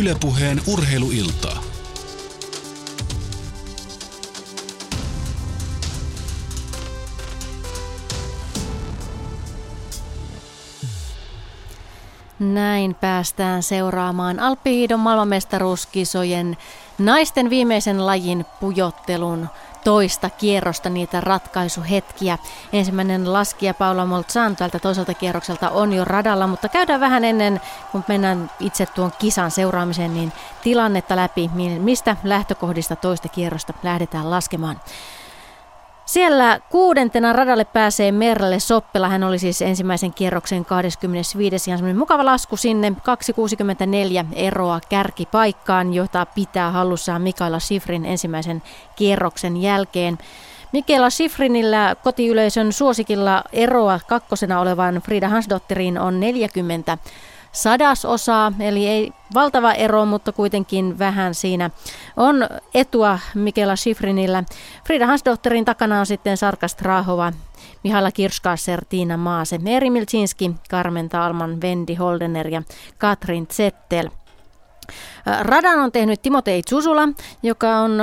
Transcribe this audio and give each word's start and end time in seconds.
Ylepuheen 0.00 0.60
urheiluiltaa. 0.66 1.62
Näin 12.38 12.94
päästään 12.94 13.62
seuraamaan 13.62 14.40
Alppihiidon 14.40 15.00
maailmanmestaruuskisojen 15.00 16.56
naisten 16.98 17.50
viimeisen 17.50 18.06
lajin 18.06 18.44
pujottelun 18.60 19.48
toista 19.84 20.30
kierrosta, 20.30 20.90
niitä 20.90 21.20
ratkaisuhetkiä. 21.20 22.38
Ensimmäinen 22.72 23.32
laskija 23.32 23.74
Paula 23.74 24.06
Moltzan 24.06 24.56
tältä 24.56 24.78
toiselta 24.78 25.14
kierrokselta 25.14 25.70
on 25.70 25.92
jo 25.92 26.04
radalla, 26.04 26.46
mutta 26.46 26.68
käydään 26.68 27.00
vähän 27.00 27.24
ennen, 27.24 27.60
kun 27.92 28.04
mennään 28.08 28.50
itse 28.60 28.86
tuon 28.86 29.12
kisan 29.18 29.50
seuraamiseen, 29.50 30.14
niin 30.14 30.32
tilannetta 30.62 31.16
läpi, 31.16 31.50
mistä 31.78 32.16
lähtökohdista 32.24 32.96
toista 32.96 33.28
kierrosta 33.28 33.74
lähdetään 33.82 34.30
laskemaan. 34.30 34.80
Siellä 36.08 36.60
kuudentena 36.70 37.32
radalle 37.32 37.64
pääsee 37.64 38.12
Merle 38.12 38.60
Soppela. 38.60 39.08
Hän 39.08 39.24
oli 39.24 39.38
siis 39.38 39.62
ensimmäisen 39.62 40.14
kierroksen 40.14 40.64
25. 40.64 41.70
Ihan 41.70 41.78
semmoinen 41.78 41.98
mukava 41.98 42.24
lasku 42.24 42.56
sinne. 42.56 42.92
2,64 44.22 44.26
eroa 44.32 44.80
kärkipaikkaan, 44.88 45.94
jota 45.94 46.26
pitää 46.26 46.70
hallussaan 46.70 47.22
Mikaela 47.22 47.58
Sifrin 47.58 48.04
ensimmäisen 48.04 48.62
kierroksen 48.96 49.56
jälkeen. 49.56 50.18
Mikaela 50.72 51.10
Sifrinillä 51.10 51.96
kotiyleisön 52.02 52.72
suosikilla 52.72 53.44
eroa 53.52 54.00
kakkosena 54.08 54.60
olevan 54.60 54.94
Frida 54.94 55.28
Hansdotterin 55.28 55.98
on 55.98 56.20
40 56.20 56.98
sadasosaa, 57.62 58.52
eli 58.60 58.88
ei 58.88 59.12
valtava 59.34 59.72
ero, 59.72 60.06
mutta 60.06 60.32
kuitenkin 60.32 60.98
vähän 60.98 61.34
siinä 61.34 61.70
on 62.16 62.46
etua 62.74 63.18
Mikela 63.34 63.76
Schifrinillä. 63.76 64.44
Frida 64.86 65.06
Hansdotterin 65.06 65.64
takana 65.64 66.00
on 66.00 66.06
sitten 66.06 66.36
Sarka 66.36 66.68
Strahova, 66.68 67.32
Mihaila 67.84 68.12
Kirskasser, 68.12 68.84
Tiina 68.84 69.16
Maase, 69.16 69.58
Meri 69.58 69.90
Milcinski, 69.90 70.50
Carmen 70.70 71.08
Talman, 71.08 71.60
Vendi 71.60 71.94
Holdener 71.94 72.48
ja 72.48 72.62
Katrin 72.98 73.46
Zettel. 73.46 74.08
Radan 75.40 75.78
on 75.78 75.92
tehnyt 75.92 76.22
Timotei 76.22 76.62
Zusula, 76.68 77.08
joka 77.42 77.76
on 77.76 77.98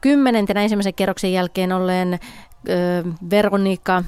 kymmenentenä 0.00 0.62
ensimmäisen 0.62 0.94
kerroksen 0.94 1.32
jälkeen 1.32 1.72
olleen 1.72 2.18
Veronika 3.30 4.02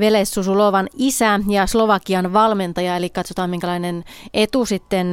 Veles 0.00 0.34
Susulovan 0.34 0.88
isä 0.96 1.40
ja 1.48 1.66
Slovakian 1.66 2.32
valmentaja, 2.32 2.96
eli 2.96 3.10
katsotaan 3.10 3.50
minkälainen 3.50 4.04
etu 4.34 4.66
sitten 4.66 5.12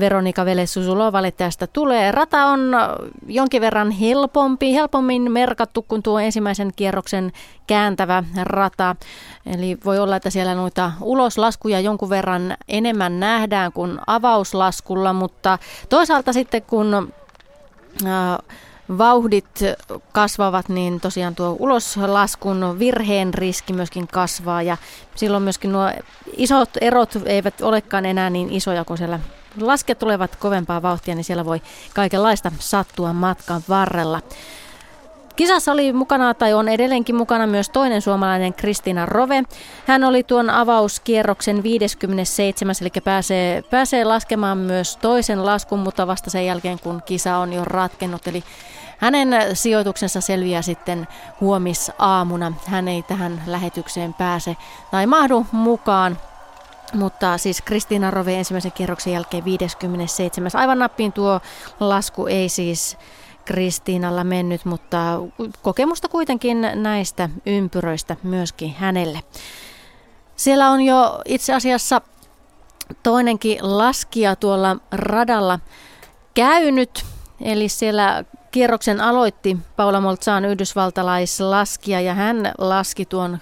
Veronika 0.00 0.44
Veles-Susulovalle 0.44 1.30
tästä 1.30 1.66
tulee. 1.66 2.12
Rata 2.12 2.46
on 2.46 2.72
jonkin 3.26 3.60
verran 3.60 3.90
helpompi, 3.90 4.74
helpommin 4.74 5.32
merkattu 5.32 5.82
kuin 5.82 6.02
tuo 6.02 6.18
ensimmäisen 6.18 6.70
kierroksen 6.76 7.32
kääntävä 7.66 8.24
rata. 8.42 8.96
Eli 9.46 9.78
voi 9.84 9.98
olla, 9.98 10.16
että 10.16 10.30
siellä 10.30 10.54
noita 10.54 10.92
uloslaskuja 11.00 11.80
jonkun 11.80 12.10
verran 12.10 12.56
enemmän 12.68 13.20
nähdään 13.20 13.72
kuin 13.72 13.98
avauslaskulla, 14.06 15.12
mutta 15.12 15.58
toisaalta 15.88 16.32
sitten 16.32 16.62
kun 16.62 17.12
vauhdit 18.98 19.60
kasvavat, 20.12 20.68
niin 20.68 21.00
tosiaan 21.00 21.34
tuo 21.34 21.56
uloslaskun 21.58 22.78
virheen 22.78 23.34
riski 23.34 23.72
myöskin 23.72 24.08
kasvaa 24.08 24.62
ja 24.62 24.76
silloin 25.14 25.42
myöskin 25.42 25.72
nuo 25.72 25.90
isot 26.36 26.70
erot 26.80 27.10
eivät 27.24 27.60
olekaan 27.60 28.06
enää 28.06 28.30
niin 28.30 28.52
isoja, 28.52 28.84
kun 28.84 28.98
siellä 28.98 29.18
lasket 29.60 29.98
tulevat 29.98 30.36
kovempaa 30.36 30.82
vauhtia, 30.82 31.14
niin 31.14 31.24
siellä 31.24 31.44
voi 31.44 31.62
kaikenlaista 31.94 32.52
sattua 32.58 33.12
matkan 33.12 33.62
varrella. 33.68 34.20
Kisassa 35.36 35.72
oli 35.72 35.92
mukana 35.92 36.34
tai 36.34 36.54
on 36.54 36.68
edelleenkin 36.68 37.16
mukana 37.16 37.46
myös 37.46 37.70
toinen 37.70 38.02
suomalainen 38.02 38.54
Kristina 38.54 39.06
Rove. 39.06 39.42
Hän 39.86 40.04
oli 40.04 40.22
tuon 40.22 40.50
avauskierroksen 40.50 41.62
57, 41.62 42.74
eli 42.80 42.90
pääsee, 43.04 43.62
pääsee 43.62 44.04
laskemaan 44.04 44.58
myös 44.58 44.96
toisen 44.96 45.46
laskun, 45.46 45.78
mutta 45.78 46.06
vasta 46.06 46.30
sen 46.30 46.46
jälkeen 46.46 46.78
kun 46.78 47.02
kisa 47.06 47.36
on 47.36 47.52
jo 47.52 47.64
ratkennut. 47.64 48.26
Eli 48.26 48.44
hänen 49.02 49.56
sijoituksensa 49.56 50.20
selviää 50.20 50.62
sitten 50.62 51.08
huomisaamuna. 51.40 52.52
Hän 52.66 52.88
ei 52.88 53.02
tähän 53.02 53.42
lähetykseen 53.46 54.14
pääse 54.14 54.56
tai 54.90 55.06
mahdu 55.06 55.46
mukaan. 55.52 56.18
Mutta 56.94 57.38
siis 57.38 57.62
Kristiina 57.62 58.10
Rove 58.10 58.34
ensimmäisen 58.34 58.72
kierroksen 58.72 59.12
jälkeen 59.12 59.44
57. 59.44 60.50
Aivan 60.54 60.78
nappiin 60.78 61.12
tuo 61.12 61.40
lasku 61.80 62.26
ei 62.26 62.48
siis 62.48 62.98
Kristiinalla 63.44 64.24
mennyt, 64.24 64.64
mutta 64.64 64.98
kokemusta 65.62 66.08
kuitenkin 66.08 66.68
näistä 66.74 67.28
ympyröistä 67.46 68.16
myöskin 68.22 68.74
hänelle. 68.74 69.20
Siellä 70.36 70.70
on 70.70 70.80
jo 70.80 71.22
itse 71.24 71.54
asiassa 71.54 72.00
toinenkin 73.02 73.58
laskija 73.60 74.36
tuolla 74.36 74.76
radalla 74.92 75.58
käynyt, 76.34 77.04
eli 77.40 77.68
siellä 77.68 78.24
kierroksen 78.52 79.00
aloitti 79.00 79.58
Paula 79.76 80.00
Moltzaan 80.00 80.44
yhdysvaltalaislaskija 80.44 82.00
ja 82.00 82.14
hän 82.14 82.52
laski 82.58 83.06
tuon 83.06 83.38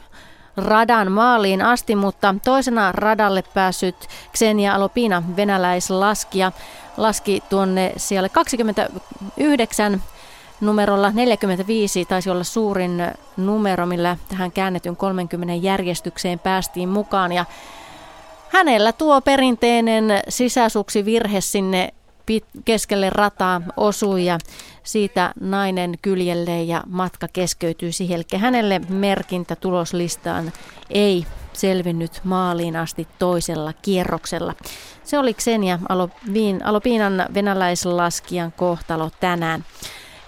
radan 0.56 1.12
maaliin 1.12 1.62
asti, 1.62 1.96
mutta 1.96 2.34
toisena 2.44 2.92
radalle 2.92 3.44
päässyt 3.54 3.96
Xenia 4.36 4.74
Alopina, 4.74 5.22
venäläislaskija, 5.36 6.52
laski 6.96 7.42
tuonne 7.48 7.92
siellä 7.96 8.28
29 8.28 10.02
numerolla 10.60 11.10
45 11.10 12.04
taisi 12.04 12.30
olla 12.30 12.44
suurin 12.44 13.02
numero, 13.36 13.86
millä 13.86 14.16
tähän 14.28 14.52
käännetyn 14.52 14.96
30 14.96 15.54
järjestykseen 15.54 16.38
päästiin 16.38 16.88
mukaan. 16.88 17.32
Ja 17.32 17.44
hänellä 18.48 18.92
tuo 18.92 19.20
perinteinen 19.20 20.04
sisäsuksi 20.28 21.04
virhe 21.04 21.40
sinne 21.40 21.94
keskelle 22.64 23.10
rataa 23.10 23.60
osui 23.76 24.24
ja 24.24 24.38
siitä 24.82 25.32
nainen 25.40 25.94
kyljelle 26.02 26.62
ja 26.62 26.82
matka 26.86 27.28
keskeytyi 27.32 27.92
siihen. 27.92 28.24
Hänelle 28.36 28.80
merkintä 28.88 29.56
tuloslistaan 29.56 30.52
ei 30.90 31.26
selvinnyt 31.52 32.20
maaliin 32.24 32.76
asti 32.76 33.08
toisella 33.18 33.72
kierroksella. 33.72 34.54
Se 35.04 35.18
oli 35.18 35.34
Xenia 35.34 35.78
Alopiinan 36.64 37.26
venäläislaskijan 37.34 38.52
kohtalo 38.52 39.10
tänään. 39.20 39.64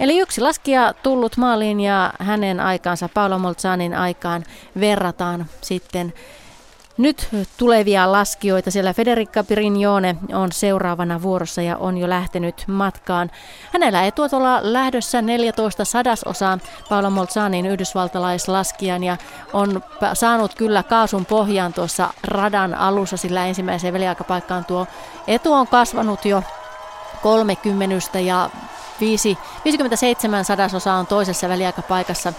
Eli 0.00 0.18
yksi 0.18 0.40
laskija 0.40 0.94
tullut 1.02 1.36
maaliin 1.36 1.80
ja 1.80 2.12
hänen 2.18 2.60
aikaansa 2.60 3.08
Paolo 3.08 3.38
Moltsanin 3.38 3.94
aikaan 3.94 4.44
verrataan 4.80 5.46
sitten 5.60 6.12
nyt 6.98 7.28
tulevia 7.56 8.12
laskijoita, 8.12 8.70
siellä 8.70 8.94
Federica 8.94 9.44
Pirignone 9.44 10.16
on 10.34 10.52
seuraavana 10.52 11.22
vuorossa 11.22 11.62
ja 11.62 11.76
on 11.76 11.98
jo 11.98 12.08
lähtenyt 12.08 12.64
matkaan. 12.66 13.30
Hänellä 13.72 14.04
ei 14.04 14.12
tuolla 14.12 14.60
lähdössä 14.62 15.22
14 15.22 15.84
sadasosaa 15.84 16.58
Paolo 16.88 17.10
Molzanin 17.10 17.66
yhdysvaltalaislaskijan 17.66 19.04
ja 19.04 19.16
on 19.52 19.82
saanut 20.14 20.54
kyllä 20.54 20.82
kaasun 20.82 21.26
pohjaan 21.26 21.72
tuossa 21.72 22.10
radan 22.24 22.74
alussa, 22.74 23.16
sillä 23.16 23.46
ensimmäiseen 23.46 23.94
väliaikapaikkaan 23.94 24.64
tuo 24.64 24.86
etu 25.26 25.52
on 25.52 25.66
kasvanut 25.66 26.24
jo 26.24 26.42
30 27.22 28.18
ja 28.20 28.50
5, 29.00 29.38
57 29.64 30.44
sadasosaa 30.44 30.98
on 30.98 31.06
toisessa 31.06 31.48
väliaikapaikassa. 31.48 32.32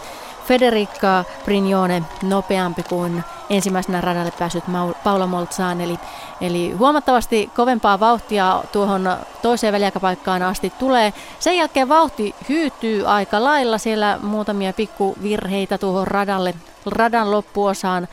Federica 0.47 1.23
Brignone 1.45 2.03
nopeampi 2.23 2.83
kuin 2.83 3.23
ensimmäisenä 3.49 4.01
radalle 4.01 4.31
päässyt 4.39 4.63
Paula 5.03 5.27
Moltzaan, 5.27 5.81
eli, 5.81 5.99
eli 6.41 6.71
huomattavasti 6.71 7.49
kovempaa 7.55 7.99
vauhtia 7.99 8.63
tuohon 8.71 9.17
toiseen 9.41 9.73
väliaikapaikkaan 9.73 10.41
asti 10.41 10.73
tulee. 10.79 11.13
Sen 11.39 11.57
jälkeen 11.57 11.89
vauhti 11.89 12.35
hyytyy 12.49 13.07
aika 13.07 13.43
lailla, 13.43 13.77
siellä 13.77 14.19
muutamia 14.21 14.73
pikkuvirheitä 14.73 15.77
tuohon 15.77 16.07
radalle, 16.07 16.53
radan 16.85 17.31
loppuosaan 17.31 18.07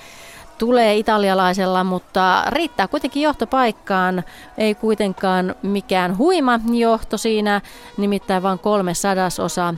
tulee 0.59 0.97
italialaisella, 0.97 1.85
mutta 1.85 2.45
riittää 2.49 2.89
kuitenkin 2.89 3.23
johtopaikkaan. 3.23 4.25
Ei 4.59 4.75
kuitenkaan 4.75 5.55
mikään 5.63 6.19
huima 6.19 6.61
johto 6.73 7.19
siinä, 7.19 7.61
nimittäin 7.97 8.43
vain 8.43 8.59
kolme 8.59 8.95
sadasosa 8.95 9.75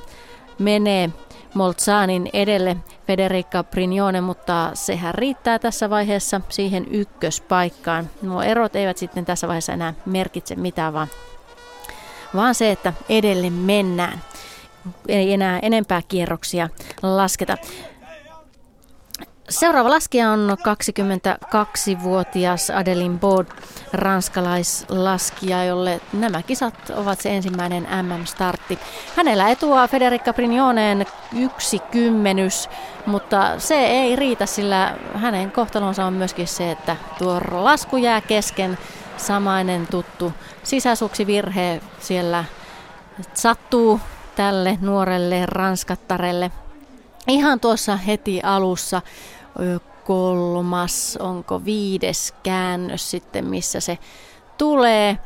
menee 0.58 1.10
Moltsanin 1.54 2.30
edelle 2.32 2.76
Federica 3.06 3.64
Brignone, 3.64 4.20
mutta 4.20 4.70
sehän 4.74 5.14
riittää 5.14 5.58
tässä 5.58 5.90
vaiheessa 5.90 6.40
siihen 6.48 6.86
ykköspaikkaan. 6.90 8.10
Nuo 8.22 8.42
erot 8.42 8.76
eivät 8.76 8.98
sitten 8.98 9.24
tässä 9.24 9.48
vaiheessa 9.48 9.72
enää 9.72 9.94
merkitse 10.06 10.56
mitään, 10.56 10.92
vaan, 10.92 11.08
vaan 12.34 12.54
se, 12.54 12.70
että 12.70 12.92
edelle 13.08 13.50
mennään. 13.50 14.20
Ei 15.08 15.32
enää 15.32 15.58
enempää 15.58 16.02
kierroksia 16.08 16.68
lasketa. 17.02 17.56
Seuraava 19.48 19.90
laskija 19.90 20.30
on 20.30 20.56
22-vuotias 20.60 22.70
Adeline 22.70 23.18
Baud, 23.18 23.46
ranskalaislaskija, 23.92 25.64
jolle 25.64 26.00
nämä 26.12 26.42
kisat 26.42 26.74
ovat 26.96 27.20
se 27.20 27.36
ensimmäinen 27.36 27.88
MM-startti. 28.02 28.78
Hänellä 29.16 29.48
etua 29.48 29.88
Federica 29.88 30.32
Brignoneen 30.32 31.06
yksi 31.36 31.78
kymmenys, 31.78 32.68
mutta 33.06 33.58
se 33.58 33.74
ei 33.74 34.16
riitä, 34.16 34.46
sillä 34.46 34.96
hänen 35.14 35.52
kohtalonsa 35.52 36.04
on 36.04 36.12
myöskin 36.12 36.48
se, 36.48 36.70
että 36.70 36.96
tuo 37.18 37.40
lasku 37.50 37.96
jää 37.96 38.20
kesken. 38.20 38.78
Samainen 39.16 39.86
tuttu 39.86 40.32
sisäsuksivirhe 40.62 41.80
siellä 42.00 42.44
sattuu 43.34 44.00
tälle 44.36 44.78
nuorelle 44.80 45.46
ranskattarelle 45.46 46.50
ihan 47.28 47.60
tuossa 47.60 47.96
heti 47.96 48.40
alussa 48.42 49.02
kolmas, 50.04 51.18
onko 51.20 51.64
viides 51.64 52.34
käännös 52.42 53.10
sitten, 53.10 53.44
missä 53.44 53.80
se 53.80 53.98
tulee. 54.58 55.18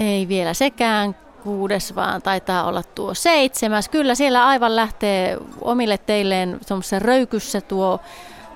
Ei 0.00 0.28
vielä 0.28 0.54
sekään 0.54 1.16
kuudes, 1.44 1.94
vaan 1.94 2.22
taitaa 2.22 2.64
olla 2.64 2.82
tuo 2.82 3.14
seitsemäs. 3.14 3.88
Kyllä 3.88 4.14
siellä 4.14 4.46
aivan 4.46 4.76
lähtee 4.76 5.38
omille 5.60 5.98
teilleen 5.98 6.60
tuommoisessa 6.68 6.98
röykyssä 6.98 7.60
tuo, 7.60 8.00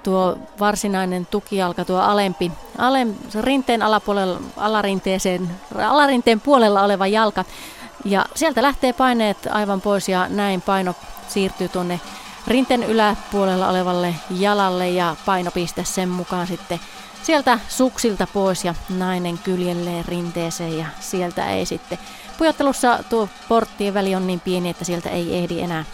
tuo 0.03 0.39
varsinainen 0.61 1.27
tukijalka, 1.27 1.85
tuo 1.85 1.99
alempi, 1.99 2.53
alem, 2.79 3.15
rinteen 3.41 3.83
alapuolella, 3.83 4.41
alarinteeseen, 4.57 5.51
alarinteen 5.89 6.41
puolella 6.41 6.83
oleva 6.83 7.07
jalka. 7.07 7.45
Ja 8.05 8.27
sieltä 8.35 8.63
lähtee 8.63 8.93
paineet 8.93 9.49
aivan 9.51 9.81
pois 9.81 10.09
ja 10.09 10.29
näin 10.29 10.61
paino 10.61 10.95
siirtyy 11.29 11.69
tuonne 11.69 12.01
rinten 12.47 12.83
yläpuolella 12.83 13.69
olevalle 13.69 14.15
jalalle 14.31 14.91
ja 14.91 15.17
painopiste 15.27 15.85
sen 15.85 16.09
mukaan 16.09 16.47
sitten 16.47 16.81
sieltä 17.23 17.59
suksilta 17.69 18.27
pois 18.33 18.65
ja 18.65 18.75
nainen 18.89 19.39
kyljelleen 19.39 20.05
rinteeseen 20.05 20.79
ja 20.79 20.87
sieltä 21.01 21.51
ei 21.51 21.67
sitten. 21.67 21.99
Pujottelussa 22.39 23.05
tuo 23.11 23.29
porttien 23.49 23.95
väli 23.95 24.15
on 24.15 24.27
niin 24.27 24.41
pieni, 24.41 24.71
että 24.71 24.85
sieltä 24.85 25.09
ei 25.09 25.39
ehdi 25.39 25.61
enää, 25.61 25.85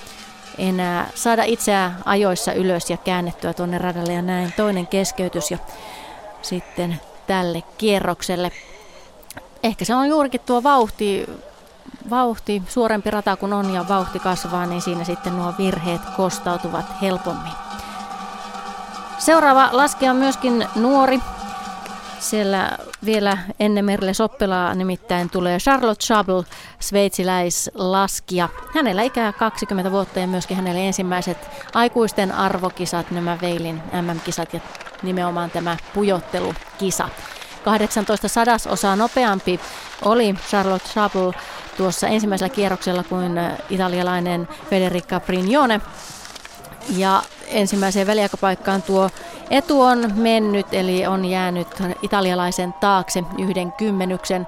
enää 0.59 1.11
saada 1.15 1.45
itseään 1.45 1.99
ajoissa 2.05 2.53
ylös 2.53 2.91
ja 2.91 2.97
käännettyä 2.97 3.55
tuonne 3.55 3.79
radalle 3.79 4.13
ja 4.13 4.23
näin 4.23 4.53
toinen 4.57 4.87
keskeytys 4.87 5.51
ja 5.51 5.59
sitten 6.43 7.01
tälle 7.27 7.63
kierrokselle. 7.79 8.53
Ehkä 9.63 9.85
se 9.85 9.95
on 9.95 10.09
juurikin 10.09 10.41
tuo 10.47 10.63
vauhti 10.63 11.27
vauhti, 12.11 12.63
suorempi 12.69 13.11
rata 13.11 13.37
kun 13.37 13.53
on 13.53 13.75
ja 13.75 13.89
vauhti 13.89 14.19
kasvaa, 14.19 14.67
niin 14.67 14.83
siinä 14.83 15.05
sitten 15.05 15.37
nuo 15.37 15.55
virheet 15.59 16.01
kostautuvat 16.17 16.87
helpommin. 17.03 17.53
Seuraava 19.19 19.69
laskija 19.73 20.11
on 20.11 20.17
myöskin 20.17 20.69
nuori. 20.75 21.21
Siellä 22.19 22.79
vielä 23.05 23.39
ennen 23.61 23.85
Merle 23.85 24.15
Soppelaa 24.15 24.75
nimittäin 24.75 25.31
tulee 25.31 25.59
Charlotte 25.59 26.05
Schabel, 26.05 26.43
sveitsiläislaskija. 26.81 28.49
Hänellä 28.75 29.03
ikää 29.03 29.33
20 29.33 29.91
vuotta 29.91 30.19
ja 30.19 30.27
myöskin 30.27 30.57
hänellä 30.57 30.81
ensimmäiset 30.81 31.39
aikuisten 31.75 32.33
arvokisat, 32.33 33.11
nämä 33.11 33.39
Veilin 33.41 33.83
MM-kisat 34.03 34.55
ja 34.55 34.61
nimenomaan 35.03 35.51
tämä 35.51 35.77
pujottelukisa. 35.95 37.09
18 37.65 38.29
sadasosaa 38.29 38.97
nopeampi 38.97 39.61
oli 40.05 40.35
Charlotte 40.49 40.89
Schabel 40.89 41.33
tuossa 41.76 42.08
ensimmäisellä 42.08 42.55
kierroksella 42.55 43.05
kuin 43.05 43.38
äh, 43.38 43.52
italialainen 43.70 44.49
Federica 44.70 45.20
Brignone. 45.20 45.81
Ja 46.96 47.23
ensimmäiseen 47.46 48.06
väliaikapaikkaan 48.06 48.82
tuo 48.82 49.11
etu 49.50 49.81
on 49.81 50.12
mennyt, 50.14 50.67
eli 50.73 51.06
on 51.06 51.25
jäänyt 51.25 51.69
italialaisen 52.02 52.73
taakse 52.73 53.25
yhden 53.38 53.73
kymmenyksen 53.73 54.46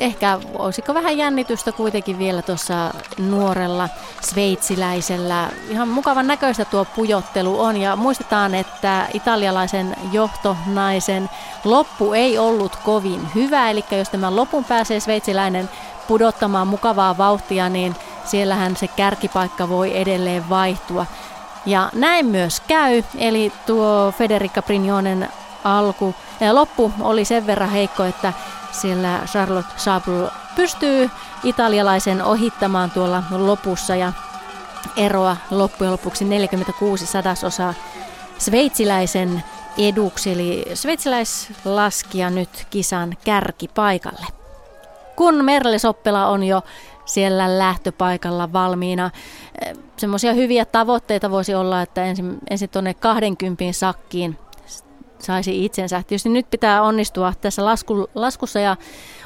ehkä 0.00 0.38
olisiko 0.54 0.94
vähän 0.94 1.18
jännitystä 1.18 1.72
kuitenkin 1.72 2.18
vielä 2.18 2.42
tuossa 2.42 2.94
nuorella 3.18 3.88
sveitsiläisellä. 4.20 5.48
Ihan 5.68 5.88
mukavan 5.88 6.26
näköistä 6.26 6.64
tuo 6.64 6.84
pujottelu 6.84 7.60
on 7.60 7.76
ja 7.76 7.96
muistetaan, 7.96 8.54
että 8.54 9.06
italialaisen 9.14 9.96
johtonaisen 10.12 11.30
loppu 11.64 12.12
ei 12.12 12.38
ollut 12.38 12.76
kovin 12.76 13.28
hyvä, 13.34 13.70
eli 13.70 13.84
jos 13.90 14.08
tämän 14.08 14.36
lopun 14.36 14.64
pääsee 14.64 15.00
sveitsiläinen 15.00 15.70
pudottamaan 16.08 16.68
mukavaa 16.68 17.18
vauhtia, 17.18 17.68
niin 17.68 17.96
siellähän 18.24 18.76
se 18.76 18.88
kärkipaikka 18.88 19.68
voi 19.68 19.98
edelleen 20.00 20.48
vaihtua. 20.48 21.06
Ja 21.66 21.90
näin 21.94 22.26
myös 22.26 22.60
käy, 22.60 23.02
eli 23.18 23.52
tuo 23.66 24.12
Federica 24.18 24.62
Brignonen 24.62 25.28
alku 25.64 26.14
ja 26.40 26.54
loppu 26.54 26.92
oli 27.00 27.24
sen 27.24 27.46
verran 27.46 27.70
heikko, 27.70 28.04
että 28.04 28.32
sillä 28.72 29.20
Charlotte 29.26 29.72
Sable 29.76 30.30
pystyy 30.56 31.10
italialaisen 31.44 32.24
ohittamaan 32.24 32.90
tuolla 32.90 33.22
lopussa 33.30 33.96
ja 33.96 34.12
eroa 34.96 35.36
loppujen 35.50 35.92
lopuksi 35.92 36.24
46 36.24 37.06
sadasosaa 37.06 37.74
sveitsiläisen 38.38 39.42
eduksi, 39.78 40.32
eli 40.32 40.64
sveitsiläislaskija 40.74 42.30
nyt 42.30 42.66
kisan 42.70 43.16
kärkipaikalle. 43.24 44.26
Kun 45.16 45.44
Merle 45.44 45.78
Soppela 45.78 46.26
on 46.26 46.44
jo 46.44 46.62
siellä 47.04 47.58
lähtöpaikalla 47.58 48.52
valmiina. 48.52 49.10
Eh, 49.66 49.76
semmoisia 49.96 50.32
hyviä 50.32 50.64
tavoitteita 50.64 51.30
voisi 51.30 51.54
olla, 51.54 51.82
että 51.82 52.04
ensin, 52.04 52.38
ensin 52.50 52.68
tuonne 52.68 52.94
20 52.94 53.64
sakkiin 53.72 54.38
saisi 55.22 55.64
itsensä. 55.64 56.02
Tietysti 56.06 56.28
nyt 56.28 56.50
pitää 56.50 56.82
onnistua 56.82 57.32
tässä 57.40 57.64
lasku, 57.64 58.08
laskussa 58.14 58.60
ja 58.60 58.76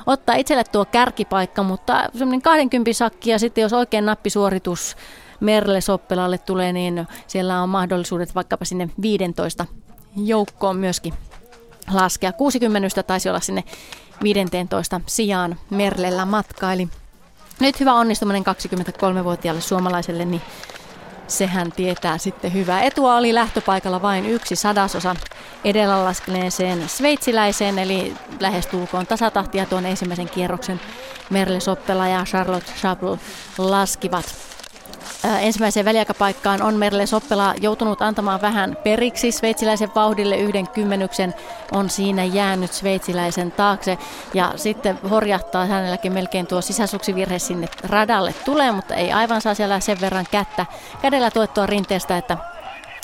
ottaa 0.07 0.35
itselle 0.35 0.65
tuo 0.65 0.85
kärkipaikka, 0.85 1.63
mutta 1.63 2.09
semmoinen 2.13 2.43
20 2.43 2.93
sakki 2.93 3.31
ja 3.31 3.39
sitten 3.39 3.63
jos 3.63 3.73
oikein 3.73 4.07
nappisuoritus 4.07 4.97
Merle 5.41 5.81
Soppelalle 5.81 6.39
tulee, 6.39 6.73
niin 6.73 7.07
siellä 7.27 7.63
on 7.63 7.69
mahdollisuudet 7.69 8.35
vaikkapa 8.35 8.65
sinne 8.65 8.89
15 9.03 9.67
joukkoon 10.17 10.77
myöskin 10.77 11.15
laskea. 11.93 12.33
60 12.33 13.03
taisi 13.03 13.29
olla 13.29 13.41
sinne 13.41 13.65
15 14.23 15.01
sijaan 15.07 15.57
Merlellä 15.71 16.25
matkaili. 16.25 16.89
Nyt 17.61 17.81
hyvä 17.81 17.95
onnistuminen 17.95 18.45
23-vuotiaalle 18.47 19.61
suomalaiselle, 19.61 20.25
niin 20.25 20.43
sehän 21.29 21.73
tietää 21.73 22.19
sitten 22.19 22.53
hyvää. 22.53 22.83
Etua 22.83 23.17
oli 23.17 23.35
lähtöpaikalla 23.35 24.03
vain 24.03 24.27
yksi 24.27 24.57
sadasosa 24.57 25.17
edellä 25.65 26.05
laskeneeseen 26.05 26.89
sveitsiläiseen, 26.89 27.79
eli 27.79 28.15
lähestulkoon 28.41 29.07
tasatahtia 29.07 29.67
tuon 29.67 29.87
ensimmäisen 29.87 30.29
kierroksen 30.29 30.81
Merle 31.31 31.61
Soppela 31.61 32.09
ja 32.09 32.25
Charlotte 32.25 32.73
Chabot 32.81 33.21
laskivat. 33.59 34.56
Ensimmäiseen 35.41 35.85
väliaikapaikkaan 35.87 36.63
on 36.63 36.75
Merle 36.75 37.07
Soppela 37.07 37.55
joutunut 37.61 38.03
antamaan 38.03 38.41
vähän 38.41 38.77
periksi 38.85 39.33
sveitsiläisen 39.33 39.91
vauhdille. 39.95 40.37
Yhden 40.37 40.69
kymmenyksen 40.69 41.35
on 41.73 41.91
siinä 41.91 42.25
jäänyt 42.25 42.73
sveitsiläisen 42.73 43.53
taakse. 43.53 43.99
Ja 44.35 44.53
sitten 44.57 44.99
horjahtaa 45.11 45.67
hänelläkin 45.67 46.13
melkein 46.13 46.47
tuo 46.47 46.61
sisäsuksivirhe 46.61 47.39
sinne 47.39 47.69
radalle 47.83 48.35
tulee, 48.45 48.73
mutta 48.73 48.95
ei 48.95 49.13
aivan 49.13 49.41
saa 49.41 49.55
siellä 49.55 49.81
sen 49.81 50.01
verran 50.01 50.27
kättä 50.31 50.67
kädellä 51.03 51.31
tuettua 51.31 51.67
rinteestä, 51.67 52.17
että 52.17 52.37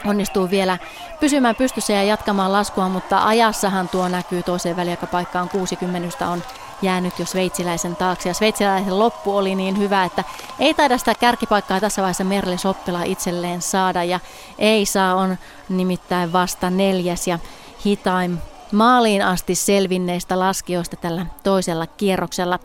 onnistuu 0.07 0.51
vielä 0.51 0.79
pysymään 1.21 1.57
pystyssä 1.57 1.93
ja 1.93 2.03
jatkamaan 2.03 2.53
laskua, 2.53 2.89
mutta 2.89 3.27
ajassahan 3.27 3.89
tuo 3.89 4.09
näkyy 4.09 4.43
toiseen 4.43 4.77
väliaikapaikkaan 4.77 5.49
60 5.49 6.29
on 6.29 6.43
jäänyt 6.83 7.19
jo 7.19 7.27
sveitsiläisen 7.27 7.97
taakse. 7.97 8.29
Ja 8.29 8.35
sveitsiläisen 8.35 8.99
loppu 8.99 9.37
oli 9.37 9.55
niin 9.55 9.79
hyvä, 9.79 10.05
että 10.05 10.25
ei 10.59 10.75
taida 10.75 10.99
sitä 10.99 11.15
kärkipaikkaa 11.15 11.81
tässä 11.81 12.03
vaiheessa 12.03 12.25
Merle 12.25 12.59
Soppela 12.59 13.03
itselleen 13.03 13.63
saada. 13.63 14.05
Ja 14.05 14.21
ei 14.59 14.87
saa 14.87 15.15
on 15.15 15.37
nimittäin 15.69 16.33
vasta 16.33 16.71
neljäs 16.71 17.29
ja 17.29 17.39
hitain 17.85 18.39
maaliin 18.73 19.23
asti 19.23 19.55
selvinneistä 19.55 20.39
laskijoista 20.39 20.97
tällä 20.97 21.27
toisella 21.43 21.87
kierroksella. 21.87 22.59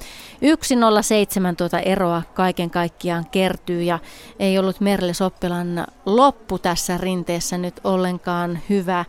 1.07 1.52 1.56
tuota 1.58 1.80
eroa 1.80 2.22
kaiken 2.34 2.70
kaikkiaan 2.70 3.26
kertyy 3.32 3.84
ja 3.84 4.00
ei 4.40 4.60
ollut 4.60 4.80
Merle 4.80 5.14
Soppelan 5.14 5.88
loppu 6.06 6.60
tässä 6.60 6.98
rinteessä 6.98 7.58
nyt 7.58 7.80
ollenkaan 7.84 8.60
hyvä. 8.70 9.06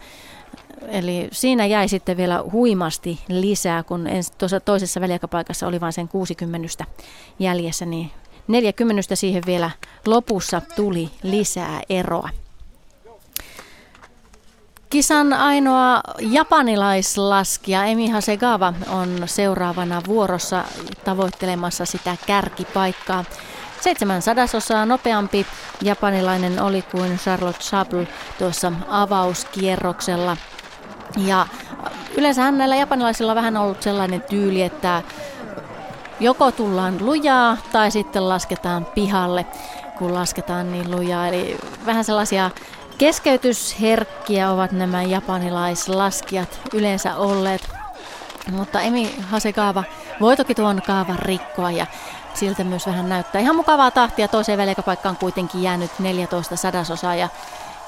Eli 0.89 1.29
siinä 1.33 1.67
jäi 1.67 1.89
sitten 1.89 2.17
vielä 2.17 2.45
huimasti 2.53 3.21
lisää, 3.29 3.83
kun 3.83 4.09
tuossa 4.39 4.61
toisessa 4.61 5.01
väliaikapaikassa 5.01 5.67
oli 5.67 5.81
vain 5.81 5.93
sen 5.93 6.09
60 6.09 6.85
jäljessä, 7.39 7.87
niin 7.87 8.11
40 8.49 9.17
siihen 9.17 9.43
vielä 9.47 9.71
lopussa 10.07 10.63
tuli 10.77 11.11
lisää 11.23 11.81
eroa. 11.89 12.29
Kisan 14.91 15.33
ainoa 15.33 16.01
japanilaislaskija 16.21 17.85
Emi 17.85 18.09
Hasegawa 18.09 18.75
on 18.91 19.23
seuraavana 19.27 20.03
vuorossa 20.07 20.65
tavoittelemassa 21.05 21.85
sitä 21.85 22.17
kärkipaikkaa. 22.27 23.25
Seitsemän 23.81 24.23
sadasosaa 24.23 24.87
nopeampi 24.87 25.47
japanilainen 25.83 26.63
oli 26.63 26.83
kuin 26.83 27.19
Charlotte 27.19 27.61
Chapel 27.61 28.07
tuossa 28.39 28.73
avauskierroksella. 28.89 30.37
Ja 31.27 31.47
yleensähän 32.17 32.59
näillä 32.59 32.77
japanilaisilla 32.77 33.33
on 33.33 33.37
vähän 33.37 33.57
ollut 33.57 33.83
sellainen 33.83 34.23
tyyli, 34.23 34.63
että 34.63 35.03
joko 36.21 36.51
tullaan 36.53 36.97
lujaa 37.01 37.57
tai 37.73 37.91
sitten 37.91 38.29
lasketaan 38.29 38.85
pihalle, 38.85 39.47
kun 39.99 40.15
lasketaan 40.15 40.73
niin 40.73 40.91
lujaa. 40.91 41.29
Eli 41.29 41.59
vähän 41.87 42.05
sellaisia 42.05 42.51
keskeytysherkkiä 42.99 44.51
ovat 44.51 44.73
nämä 44.73 45.03
japanilaislaskijat 45.03 46.61
yleensä 46.75 47.17
olleet. 47.17 47.69
Mutta 48.53 48.81
Emi 48.81 49.15
Hasekaava 49.31 49.85
voi 50.21 50.37
toki 50.37 50.55
tuon 50.55 50.83
kaavan 50.87 51.19
rikkoa 51.19 51.71
ja 51.71 51.87
siltä 52.35 52.65
myös 52.65 52.87
vähän 52.87 53.09
näyttää. 53.09 53.41
Ihan 53.41 53.57
mukavaa 53.57 53.91
tahtia 53.91 54.29
toiseen 54.29 54.59
välikäpaikkaan 54.59 55.17
kuitenkin 55.17 55.63
jäänyt 55.63 55.91
14 55.99 56.57
sadasosaa 56.57 57.15
ja 57.15 57.29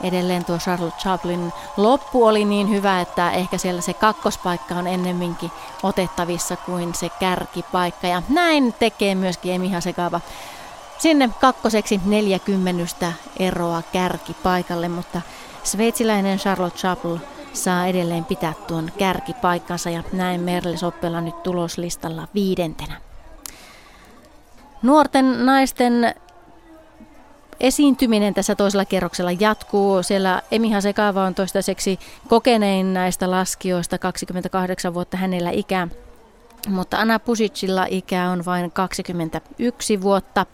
edelleen 0.02 0.44
tuo 0.44 0.58
Charlotte 0.58 1.00
Chaplin 1.00 1.52
loppu 1.76 2.24
oli 2.24 2.44
niin 2.44 2.70
hyvä, 2.70 3.00
että 3.00 3.30
ehkä 3.30 3.58
siellä 3.58 3.80
se 3.80 3.94
kakkospaikka 3.94 4.74
on 4.74 4.86
ennemminkin 4.86 5.50
otettavissa 5.82 6.56
kuin 6.56 6.94
se 6.94 7.08
kärkipaikka. 7.08 8.06
Ja 8.06 8.22
näin 8.28 8.74
tekee 8.78 9.14
myöskin 9.14 9.52
Emi 9.52 9.70
Hasekaava 9.72 10.20
sinne 10.98 11.30
kakkoseksi 11.40 12.00
40 12.04 13.12
eroa 13.38 13.82
kärkipaikalle, 13.92 14.88
mutta 14.88 15.20
sveitsiläinen 15.64 16.38
Charlotte 16.38 16.78
Chaplin 16.78 17.20
saa 17.52 17.86
edelleen 17.86 18.24
pitää 18.24 18.52
tuon 18.66 18.92
kärkipaikkansa 18.98 19.90
ja 19.90 20.02
näin 20.12 20.40
Merle 20.40 20.76
Soppela 20.76 21.20
nyt 21.20 21.42
tuloslistalla 21.42 22.28
viidentenä. 22.34 22.96
Nuorten 24.82 25.46
naisten 25.46 26.14
esiintyminen 27.60 28.34
tässä 28.34 28.54
toisella 28.54 28.84
kierroksella 28.84 29.32
jatkuu. 29.32 30.02
Siellä 30.02 30.42
Emi 30.50 30.70
Hasekaava 30.70 31.24
on 31.24 31.34
toistaiseksi 31.34 31.98
kokenein 32.28 32.94
näistä 32.94 33.30
laskijoista, 33.30 33.98
28 33.98 34.94
vuotta 34.94 35.16
hänellä 35.16 35.50
ikää. 35.50 35.88
Mutta 36.68 36.98
Anna 36.98 37.18
Pusicilla 37.18 37.86
ikä 37.88 38.30
on 38.30 38.44
vain 38.44 38.70
21 38.70 40.02
vuotta. 40.02 40.46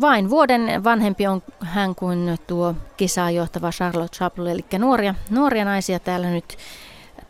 Vain 0.00 0.30
vuoden 0.30 0.84
vanhempi 0.84 1.26
on 1.26 1.42
hän 1.60 1.94
kuin 1.94 2.38
tuo 2.46 2.74
kisaa 2.96 3.30
johtava 3.30 3.70
Charlotte 3.70 4.16
Chaplin, 4.16 4.52
eli 4.52 4.64
nuoria, 4.78 5.14
nuoria 5.30 5.64
naisia 5.64 5.98
täällä 5.98 6.30
nyt 6.30 6.58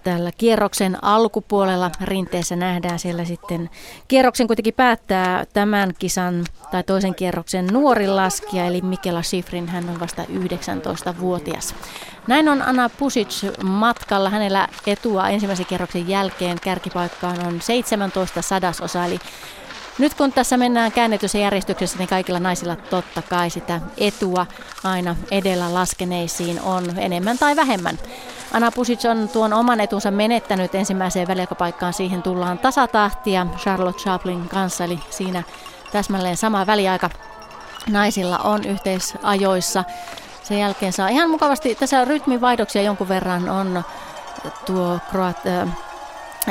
tällä 0.03 0.31
kierroksen 0.39 1.05
alkupuolella 1.05 1.91
rinteessä 2.01 2.57
nähdään 2.57 2.99
siellä 2.99 3.25
sitten. 3.25 3.71
Kierroksen 4.09 4.47
kuitenkin 4.47 4.75
päättää 4.75 5.47
tämän 5.53 5.95
kisan 5.99 6.45
tai 6.71 6.83
toisen 6.83 7.15
kierroksen 7.15 7.67
nuori 7.67 8.09
laskija, 8.09 8.65
eli 8.65 8.81
Mikela 8.81 9.23
Schifrin, 9.23 9.69
hän 9.69 9.89
on 9.89 10.01
vasta 10.01 10.23
19-vuotias. 10.23 11.75
Näin 12.27 12.49
on 12.49 12.63
Anna 12.63 12.89
Pusic 12.89 13.63
matkalla. 13.63 14.31
Hänellä 14.31 14.69
etua 14.87 15.29
ensimmäisen 15.29 15.67
kierroksen 15.67 16.09
jälkeen 16.09 16.61
kärkipaikkaan 16.61 17.47
on 17.47 17.61
17 17.61 18.43
sadasosa, 18.43 19.05
eli 19.05 19.19
nyt 19.99 20.15
kun 20.15 20.33
tässä 20.33 20.57
mennään 20.57 20.93
käännetyssä 20.93 21.39
järjestyksessä, 21.39 21.99
niin 21.99 22.09
kaikilla 22.09 22.41
naisilla 22.41 22.77
totta 22.77 23.23
kai 23.23 23.51
sitä 23.51 23.81
etua 23.99 24.47
aina 24.85 25.17
edellä 25.31 25.75
laskeneisiin 25.75 26.61
on 26.61 26.99
enemmän 26.99 27.39
tai 27.39 27.57
vähemmän. 27.57 27.99
Anna 28.53 28.71
Pusic 28.71 29.05
on 29.05 29.29
tuon 29.29 29.53
oman 29.53 29.81
etunsa 29.81 30.11
menettänyt 30.11 30.75
ensimmäiseen 30.75 31.29
väliaikapaikkaan. 31.29 31.93
Siihen 31.93 32.23
tullaan 32.23 32.59
tasatahtia 32.59 33.47
Charlotte 33.57 34.03
Chaplin 34.03 34.49
kanssa, 34.49 34.85
eli 34.85 35.01
siinä 35.11 35.43
täsmälleen 35.93 36.37
sama 36.37 36.67
väliaika 36.67 37.11
naisilla 37.91 38.39
on 38.39 38.65
yhteisajoissa. 38.65 39.85
Sen 40.43 40.59
jälkeen 40.59 40.93
saa 40.93 41.09
ihan 41.09 41.31
mukavasti, 41.31 41.75
tässä 41.75 42.05
rytmivaihdoksia 42.05 42.83
jonkun 42.83 43.09
verran 43.09 43.49
on 43.49 43.85
tuo 44.67 44.99
Kroat, 45.11 45.47
äh, 45.47 45.69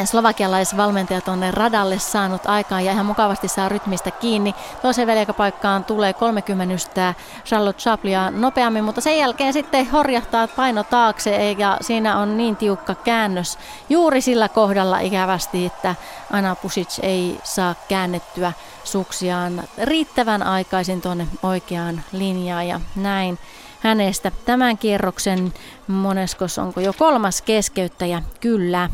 slovakialaisvalmentaja 0.06 1.22
tuonne 1.22 1.52
radalle 1.52 2.00
saanut 2.00 2.46
aikaan 2.46 2.86
ja 2.86 2.92
ihan 2.92 3.06
mukavasti 3.06 3.48
saa 3.48 3.70
rytmistä 3.70 4.12
kiinni. 4.12 4.56
Toiseen 4.82 5.08
väliaikapaikkaan 5.08 5.84
tulee 5.84 6.14
30 6.14 7.14
Charlotte 7.46 7.82
Chaplia 7.82 8.32
nopeammin, 8.32 8.84
mutta 8.84 9.02
sen 9.02 9.18
jälkeen 9.18 9.54
sitten 9.54 9.90
horjahtaa 9.92 10.48
paino 10.48 10.84
taakse 10.84 11.52
ja 11.52 11.78
siinä 11.82 12.18
on 12.18 12.38
niin 12.38 12.56
tiukka 12.56 12.96
käännös 12.96 13.58
juuri 13.90 14.22
sillä 14.22 14.50
kohdalla 14.50 15.00
ikävästi, 15.00 15.66
että 15.66 15.96
Anna 16.32 16.56
Pusic 16.56 17.00
ei 17.02 17.40
saa 17.44 17.76
käännettyä 17.90 18.54
suksiaan 18.84 19.64
riittävän 19.84 20.44
aikaisin 20.44 21.02
tuonne 21.02 21.28
oikeaan 21.44 22.02
linjaan 22.12 22.68
ja 22.68 22.82
näin 22.96 23.40
hänestä 23.80 24.32
tämän 24.46 24.78
kierroksen 24.78 25.54
moneskos 25.88 26.58
onko 26.58 26.82
jo 26.82 26.94
kolmas 26.94 27.42
keskeyttäjä? 27.42 28.24
Kyllä. 28.40 28.90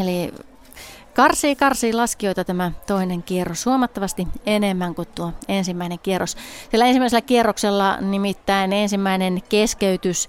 Eli 0.00 0.32
karsii, 1.14 1.56
karsii 1.56 1.92
laskijoita 1.92 2.44
tämä 2.44 2.72
toinen 2.86 3.22
kierros 3.22 3.66
huomattavasti 3.66 4.28
enemmän 4.46 4.94
kuin 4.94 5.08
tuo 5.14 5.32
ensimmäinen 5.48 5.98
kierros. 5.98 6.36
Sillä 6.70 6.86
ensimmäisellä 6.86 7.20
kierroksella 7.20 8.00
nimittäin 8.00 8.72
ensimmäinen 8.72 9.42
keskeytys 9.48 10.28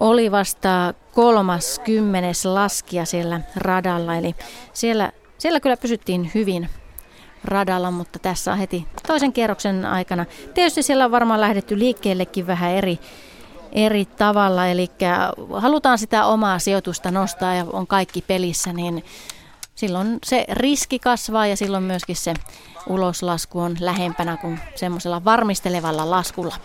oli 0.00 0.30
vasta 0.30 0.94
kolmas 1.14 1.80
kymmenes 1.84 2.44
laskija 2.44 3.04
siellä 3.04 3.40
radalla. 3.56 4.16
Eli 4.16 4.34
siellä, 4.72 5.12
siellä 5.38 5.60
kyllä 5.60 5.76
pysyttiin 5.76 6.30
hyvin 6.34 6.68
radalla, 7.44 7.90
mutta 7.90 8.18
tässä 8.18 8.52
on 8.52 8.58
heti 8.58 8.86
toisen 9.06 9.32
kierroksen 9.32 9.86
aikana. 9.86 10.26
Tietysti 10.54 10.82
siellä 10.82 11.04
on 11.04 11.10
varmaan 11.10 11.40
lähdetty 11.40 11.78
liikkeellekin 11.78 12.46
vähän 12.46 12.72
eri 12.72 12.98
eri 13.72 14.04
tavalla, 14.04 14.66
eli 14.66 14.90
halutaan 15.54 15.98
sitä 15.98 16.24
omaa 16.24 16.58
sijoitusta 16.58 17.10
nostaa 17.10 17.54
ja 17.54 17.66
on 17.72 17.86
kaikki 17.86 18.22
pelissä, 18.22 18.72
niin 18.72 19.04
silloin 19.74 20.18
se 20.24 20.44
riski 20.52 20.98
kasvaa 20.98 21.46
ja 21.46 21.56
silloin 21.56 21.84
myöskin 21.84 22.16
se 22.16 22.34
uloslasku 22.86 23.60
on 23.60 23.76
lähempänä 23.80 24.36
kuin 24.36 24.60
semmoisella 24.74 25.24
varmistelevalla 25.24 26.10
laskulla. 26.10 26.56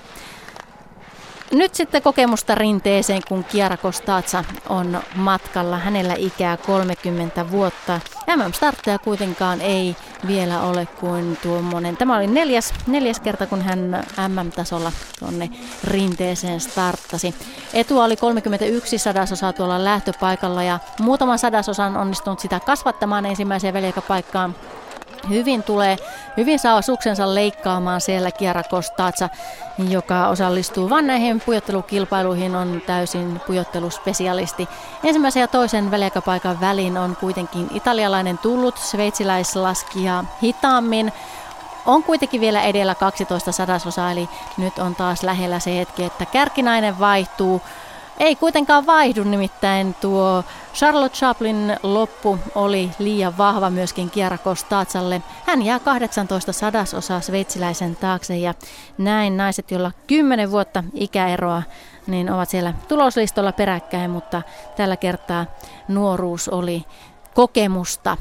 Nyt 1.52 1.76
sitten 1.76 2.02
kokemusta 2.02 2.56
rinteeseen, 2.56 3.22
kun 3.28 3.44
Kiara 3.44 3.78
Kostaatsa 3.78 4.44
on 4.70 5.02
matkalla. 5.16 5.78
Hänellä 5.78 6.14
ikää 6.18 6.58
30 6.58 7.52
vuotta. 7.52 8.00
MM-startteja 8.36 9.00
kuitenkaan 9.00 9.62
ei 9.62 9.96
vielä 10.28 10.62
ole 10.62 10.86
kuin 11.00 11.38
tuommoinen. 11.44 11.98
Tämä 11.98 12.18
oli 12.18 12.28
neljäs, 12.28 12.74
neljäs 12.88 13.20
kerta, 13.20 13.48
kun 13.48 13.62
hän 13.62 14.06
MM-tasolla 14.28 14.92
tuonne 15.20 15.50
rinteeseen 15.84 16.60
starttasi. 16.60 17.36
Etua 17.74 18.04
oli 18.04 18.16
31 18.16 18.98
sadasosaa 18.98 19.54
tuolla 19.54 19.84
lähtöpaikalla 19.84 20.64
ja 20.64 20.80
muutaman 21.00 21.40
sadasosan 21.40 21.98
onnistunut 21.98 22.40
sitä 22.40 22.60
kasvattamaan 22.60 23.26
ensimmäiseen 23.26 23.74
väliaikapaikkaan 23.74 24.56
hyvin 25.30 25.64
tulee, 25.64 25.98
hyvin 26.38 26.60
saa 26.60 26.82
suksensa 26.82 27.36
leikkaamaan 27.36 28.02
siellä 28.02 28.32
Kiara 28.32 28.64
Kostaatsa, 28.64 29.30
joka 29.90 30.28
osallistuu 30.28 30.90
vain 30.90 31.08
näihin 31.08 31.42
pujottelukilpailuihin, 31.46 32.56
on 32.56 32.82
täysin 32.86 33.42
pujotteluspesialisti. 33.48 34.68
Ensimmäisen 35.04 35.42
ja 35.42 35.48
toisen 35.48 35.92
väliaikapaikan 35.92 36.60
välin 36.62 36.98
on 36.98 37.16
kuitenkin 37.16 37.68
italialainen 37.74 38.38
tullut, 38.38 38.78
sveitsiläislaskija 38.78 40.24
hitaammin, 40.44 41.12
on 41.86 42.04
kuitenkin 42.04 42.42
vielä 42.42 42.62
edellä 42.62 42.96
12 42.96 43.52
sadasosaa, 43.52 44.12
eli 44.12 44.30
nyt 44.58 44.80
on 44.80 44.96
taas 44.96 45.24
lähellä 45.24 45.60
se 45.60 45.78
hetki, 45.78 46.04
että 46.04 46.26
kärkinainen 46.26 47.00
vaihtuu. 47.00 47.62
Ei 48.20 48.36
kuitenkaan 48.36 48.86
vaihdu, 48.86 49.24
nimittäin 49.24 49.94
tuo 49.94 50.44
Charlotte 50.74 51.18
Chaplin 51.18 51.78
loppu 51.84 52.40
oli 52.56 52.92
liian 53.00 53.38
vahva 53.38 53.70
myöskin 53.70 54.10
Kiara. 54.10 54.38
Hän 55.46 55.62
jää 55.62 55.80
18 55.80 56.54
sadasosaa 56.54 57.22
sveitsiläisen 57.22 57.96
taakse 57.96 58.38
ja 58.38 58.54
näin 58.98 59.38
naiset, 59.38 59.72
joilla 59.72 59.92
10 60.08 60.52
vuotta 60.52 60.84
ikäeroa, 60.94 61.64
niin 62.08 62.32
ovat 62.32 62.50
siellä 62.50 62.74
tuloslistolla 62.88 63.52
peräkkäin, 63.52 64.12
mutta 64.12 64.42
tällä 64.76 64.98
kertaa 64.98 65.46
nuoruus 65.88 66.50
oli 66.50 66.86
kokemusta 67.34 68.18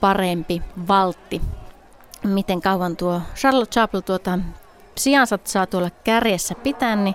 parempi 0.00 0.62
valtti. 0.88 1.40
Miten 2.24 2.60
kauan 2.60 2.96
tuo 2.96 3.20
Charlotte 3.34 3.72
Chaplin 3.72 4.04
tuota 4.04 4.38
sijansa 4.96 5.38
saa 5.44 5.66
tuolla 5.66 5.90
kärjessä 5.90 6.54
pitää, 6.54 6.96
niin 6.96 7.14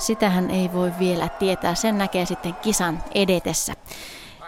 Sitähän 0.00 0.50
ei 0.50 0.72
voi 0.72 0.92
vielä 0.98 1.28
tietää, 1.28 1.74
sen 1.74 1.98
näkee 1.98 2.26
sitten 2.26 2.54
kisan 2.54 3.02
edetessä. 3.14 3.74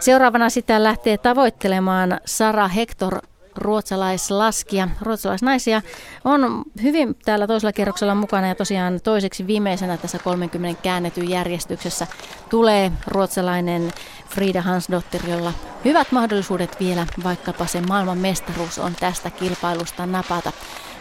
Seuraavana 0.01 0.51
sitä 0.51 0.83
lähtee 0.83 1.19
tavoittelemaan 1.19 2.21
Sara 2.25 2.69
Hector 2.69 3.19
ruotsalaislaskija, 3.57 4.89
ruotsalaisnaisia 5.01 5.83
on 6.25 6.63
hyvin 6.83 7.17
täällä 7.25 7.47
toisella 7.47 7.73
kerroksella 7.73 8.15
mukana 8.15 8.49
ja 8.49 8.55
tosiaan 8.55 9.01
toiseksi 9.05 9.47
viimeisenä 9.47 9.97
tässä 9.97 10.19
30 10.19 10.83
käännetyn 10.83 11.31
järjestyksessä 11.31 12.07
tulee 12.51 12.93
ruotsalainen 13.07 13.93
Frida 14.29 14.63
Hansdottir, 14.63 15.21
jolla 15.29 15.53
hyvät 15.85 16.13
mahdollisuudet 16.13 16.81
vielä 16.81 17.07
vaikkapa 17.25 17.67
se 17.67 17.81
maailman 17.81 18.19
mestaruus 18.19 18.79
on 18.79 18.95
tästä 19.01 19.31
kilpailusta 19.31 20.07
napata. 20.07 20.53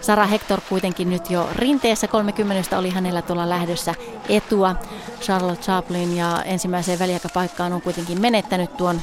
Sara 0.01 0.25
Hector 0.25 0.62
kuitenkin 0.70 1.10
nyt 1.10 1.29
jo 1.29 1.50
rinteessä. 1.55 2.08
30 2.08 2.77
oli 2.77 2.89
hänellä 2.89 3.22
tuolla 3.22 3.50
lähdössä 3.50 3.96
etua. 4.29 4.75
Charlotte 5.22 5.63
Chaplin 5.63 6.17
ja 6.17 6.43
ensimmäiseen 6.46 7.00
väliaikapaikkaan 7.00 7.74
on 7.74 7.81
kuitenkin 7.81 8.22
menettänyt 8.22 8.77
tuon 8.77 9.01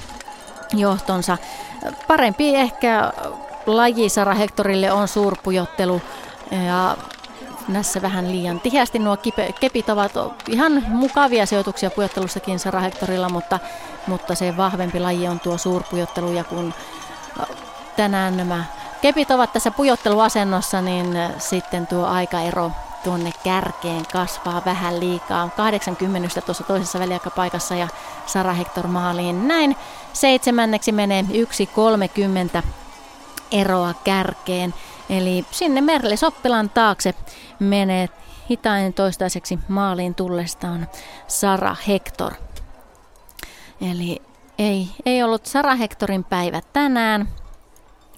johtonsa. 0.73 1.38
Parempi 2.09 2.57
ehkä 2.57 3.12
laji 3.67 4.09
Sara 4.09 4.35
Hectorille 4.35 4.93
on 4.93 5.09
suurpujottelu 5.09 6.02
ja 6.67 6.97
näissä 7.69 8.02
vähän 8.02 8.33
liian 8.33 8.61
tiheästi. 8.61 8.99
Nuo 8.99 9.17
kipe, 9.17 9.52
kepit 9.61 9.88
ovat 9.88 10.12
ihan 10.49 10.85
mukavia 10.88 11.47
sijoituksia 11.47 11.90
pujottelussakin 11.90 12.59
Sara 12.59 12.81
Hectorilla, 12.81 13.28
mutta, 13.28 13.59
mutta 14.07 14.35
se 14.35 14.57
vahvempi 14.57 15.00
laji 15.00 15.28
on 15.28 15.40
tuo 15.40 15.59
suurpujottelu 15.59 16.33
ja 16.33 16.45
kun 16.45 16.75
tänään 17.97 18.37
nämä 18.37 18.64
kepit 19.00 19.31
ovat 19.31 19.52
tässä 19.52 19.71
pujotteluasennossa, 19.71 20.81
niin 20.81 21.07
sitten 21.38 21.87
tuo 21.87 22.07
aikaero 22.07 22.73
tuonne 23.05 23.33
kärkeen 23.45 24.07
kasvaa 24.12 24.62
vähän 24.64 25.00
liikaa. 25.00 25.50
80 25.57 26.40
tuossa 26.40 26.64
toisessa 26.64 26.99
väliaikapaikassa 26.99 27.75
ja 27.75 27.88
Sara 28.26 28.52
Hector 28.52 28.87
maaliin. 28.87 29.49
Näin 29.49 29.76
seitsemänneksi 30.12 30.93
menee 30.93 31.23
1.30 32.62 32.62
eroa 33.52 33.95
kärkeen. 34.05 34.75
Eli 35.11 35.45
sinne 35.50 35.81
Merle 35.81 36.17
Soppilan 36.17 36.71
taakse 36.71 37.14
menee 37.59 38.09
hitain 38.50 38.95
toistaiseksi 38.95 39.59
maaliin 39.69 40.14
tullestaan 40.14 40.88
Sara 41.26 41.76
Hector. 41.88 42.33
Eli 43.81 44.23
ei, 44.59 44.88
ei 45.07 45.23
ollut 45.23 45.47
Sara 45.47 45.75
Hectorin 45.75 46.25
päivä 46.25 46.61
tänään. 46.73 47.28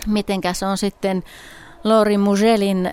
Mitenkäs 0.07 0.62
on 0.62 0.78
sitten 0.78 1.25
Lori 1.85 2.19
Mugelin 2.19 2.92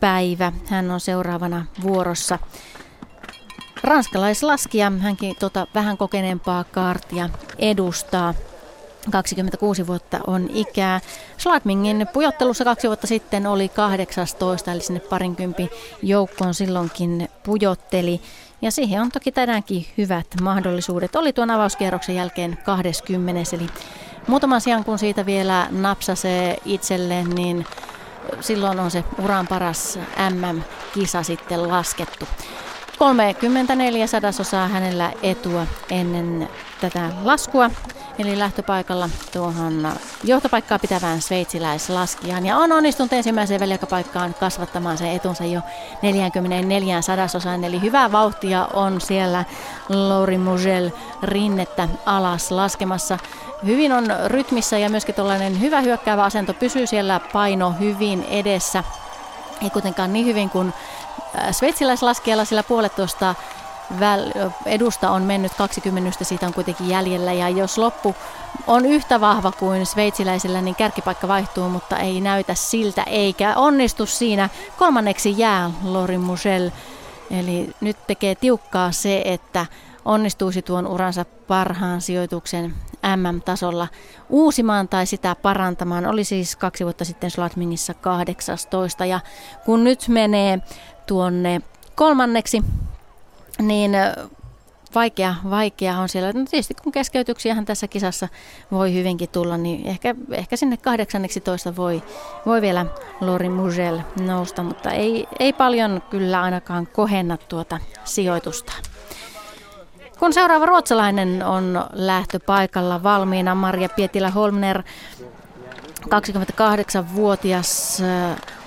päivä. 0.00 0.52
Hän 0.66 0.90
on 0.90 1.00
seuraavana 1.00 1.66
vuorossa. 1.82 2.38
Ranskalaislaskija, 3.84 4.92
hänkin 4.98 5.36
tota 5.36 5.66
vähän 5.74 5.96
kokeneempaa 5.96 6.64
kaartia 6.64 7.30
edustaa. 7.58 8.34
26 9.10 9.86
vuotta 9.86 10.20
on 10.26 10.50
ikää. 10.54 11.00
Schladmingin 11.38 12.06
pujottelussa 12.12 12.64
kaksi 12.64 12.86
vuotta 12.86 13.06
sitten 13.06 13.46
oli 13.46 13.68
18, 13.68 14.72
eli 14.72 14.80
sinne 14.80 15.00
parinkympi 15.00 15.70
joukkoon 16.02 16.54
silloinkin 16.54 17.28
pujotteli. 17.42 18.20
Ja 18.62 18.70
siihen 18.70 19.00
on 19.00 19.10
toki 19.10 19.32
tänäänkin 19.32 19.86
hyvät 19.98 20.26
mahdollisuudet. 20.42 21.16
Oli 21.16 21.32
tuon 21.32 21.50
avauskierroksen 21.50 22.16
jälkeen 22.16 22.58
20, 22.64 23.56
eli 23.56 23.66
muutaman 24.26 24.60
sijaan 24.60 24.84
kun 24.84 24.98
siitä 24.98 25.26
vielä 25.26 25.68
napsasee 25.70 26.56
itselleen, 26.64 27.30
niin 27.30 27.66
silloin 28.40 28.80
on 28.80 28.90
se 28.90 29.04
uran 29.22 29.46
paras 29.46 29.98
MM-kisa 30.30 31.22
sitten 31.22 31.68
laskettu. 31.68 32.28
34 33.04 34.06
sadasosaa 34.06 34.68
hänellä 34.68 35.12
etua 35.22 35.66
ennen 35.90 36.48
tätä 36.80 37.10
laskua. 37.22 37.70
Eli 38.18 38.38
lähtöpaikalla 38.38 39.08
tuohon 39.32 39.88
johtopaikkaa 40.22 40.78
pitävään 40.78 41.22
sveitsiläislaskijaan. 41.22 42.46
Ja 42.46 42.56
on 42.56 42.72
onnistunut 42.72 43.12
ensimmäiseen 43.12 43.60
väliaikapaikkaan 43.60 44.34
kasvattamaan 44.34 44.98
sen 44.98 45.10
etunsa 45.10 45.44
jo 45.44 45.60
44 46.02 47.02
sadasosaan. 47.02 47.64
Eli 47.64 47.80
hyvää 47.80 48.12
vauhtia 48.12 48.68
on 48.74 49.00
siellä 49.00 49.44
Lauri 49.88 50.38
Mugel 50.38 50.90
rinnettä 51.22 51.88
alas 52.06 52.50
laskemassa. 52.50 53.18
Hyvin 53.66 53.92
on 53.92 54.06
rytmissä 54.26 54.78
ja 54.78 54.90
myöskin 54.90 55.14
tuollainen 55.14 55.60
hyvä 55.60 55.80
hyökkäävä 55.80 56.24
asento 56.24 56.54
pysyy 56.54 56.86
siellä 56.86 57.20
paino 57.32 57.70
hyvin 57.80 58.22
edessä. 58.22 58.84
Ei 59.62 59.70
kuitenkaan 59.70 60.12
niin 60.12 60.26
hyvin 60.26 60.50
kuin 60.50 60.72
sveitsiläislaskijalla, 61.50 62.44
sillä 62.44 62.62
puolet 62.62 62.96
tuosta 62.96 63.34
edusta 64.66 65.10
on 65.10 65.22
mennyt 65.22 65.54
20, 65.54 66.24
siitä 66.24 66.46
on 66.46 66.54
kuitenkin 66.54 66.88
jäljellä 66.88 67.32
ja 67.32 67.48
jos 67.48 67.78
loppu 67.78 68.14
on 68.66 68.86
yhtä 68.86 69.20
vahva 69.20 69.52
kuin 69.52 69.86
sveitsiläisellä, 69.86 70.60
niin 70.60 70.74
kärkipaikka 70.74 71.28
vaihtuu, 71.28 71.68
mutta 71.68 71.96
ei 71.96 72.20
näytä 72.20 72.54
siltä 72.54 73.02
eikä 73.02 73.54
onnistu 73.56 74.06
siinä. 74.06 74.48
Kolmanneksi 74.78 75.34
jää 75.38 75.70
Lori 75.82 76.18
Musel, 76.18 76.70
eli 77.30 77.70
nyt 77.80 77.96
tekee 78.06 78.34
tiukkaa 78.34 78.92
se, 78.92 79.22
että 79.24 79.66
onnistuisi 80.04 80.62
tuon 80.62 80.86
uransa 80.86 81.24
parhaan 81.48 82.00
sijoituksen 82.00 82.74
MM-tasolla 83.16 83.88
uusimaan 84.28 84.88
tai 84.88 85.06
sitä 85.06 85.36
parantamaan. 85.42 86.06
Oli 86.06 86.24
siis 86.24 86.56
kaksi 86.56 86.84
vuotta 86.84 87.04
sitten 87.04 87.30
Slatmingissa 87.30 87.94
18 87.94 89.06
ja 89.06 89.20
kun 89.64 89.84
nyt 89.84 90.08
menee 90.08 90.58
tuonne 91.06 91.62
kolmanneksi 91.94 92.62
niin 93.58 93.92
vaikea, 94.94 95.34
vaikea 95.50 95.98
on 95.98 96.08
siellä. 96.08 96.32
No 96.32 96.44
tietysti 96.50 96.74
kun 96.74 96.92
keskeytyksiähän 96.92 97.64
tässä 97.64 97.88
kisassa 97.88 98.28
voi 98.72 98.94
hyvinkin 98.94 99.28
tulla, 99.28 99.56
niin 99.56 99.86
ehkä, 99.86 100.14
ehkä 100.30 100.56
sinne 100.56 100.76
18 100.76 101.76
voi, 101.76 102.02
voi 102.46 102.60
vielä 102.60 102.86
Lori 103.20 103.48
Mugel 103.48 104.00
nousta, 104.20 104.62
mutta 104.62 104.90
ei, 104.90 105.26
ei 105.38 105.52
paljon 105.52 106.02
kyllä 106.10 106.42
ainakaan 106.42 106.86
kohenna 106.86 107.36
tuota 107.36 107.78
sijoitusta. 108.04 108.72
Kun 110.18 110.32
seuraava 110.32 110.66
ruotsalainen 110.66 111.42
on 111.46 111.86
lähtöpaikalla 111.92 113.02
valmiina, 113.02 113.54
Maria 113.54 113.88
Pietilä 113.88 114.30
Holmner, 114.30 114.82
28-vuotias 116.04 118.02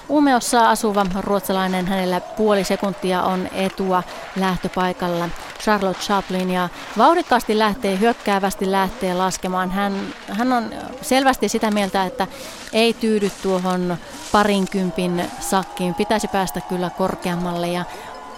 Umeossa 0.10 0.70
asuva 0.70 1.06
ruotsalainen, 1.22 1.88
hänellä 1.88 2.22
puoli 2.22 2.64
sekuntia 2.64 3.24
on 3.24 3.50
etua 3.52 4.04
lähtöpaikalla. 4.36 5.30
Charlotte 5.60 6.04
Chaplin 6.04 6.50
ja 6.50 6.70
vauhdikkaasti 6.98 7.60
lähtee, 7.60 8.00
hyökkäävästi 8.00 8.72
lähtee 8.72 9.14
laskemaan. 9.14 9.72
Hän, 9.72 9.94
hän 10.30 10.54
on 10.54 10.70
selvästi 11.02 11.50
sitä 11.50 11.72
mieltä, 11.72 12.06
että 12.06 12.28
ei 12.74 12.94
tyydy 12.94 13.32
tuohon 13.44 13.98
parinkympin 14.32 15.24
sakkiin. 15.40 15.96
Pitäisi 15.96 16.28
päästä 16.28 16.62
kyllä 16.62 16.90
korkeammalle 16.90 17.68
ja 17.68 17.86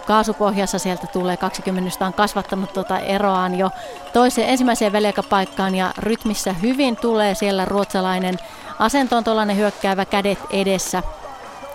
kaasupohjassa 0.10 0.80
sieltä 0.80 1.08
tulee 1.08 1.38
20 1.38 2.06
on 2.06 2.14
kasvattanut 2.14 2.74
tuota 2.74 3.00
eroaan 3.00 3.56
jo 3.56 3.70
toiseen 4.14 4.50
ensimmäiseen 4.50 4.92
väliaikapaikkaan 4.92 5.76
ja 5.76 5.94
rytmissä 5.98 6.54
hyvin 6.54 6.98
tulee 6.98 7.36
siellä 7.36 7.66
ruotsalainen 7.66 8.38
asento 8.80 9.18
on 9.18 9.24
tuollainen 9.24 9.58
hyökkäävä 9.58 10.06
kädet 10.06 10.40
edessä 10.50 11.04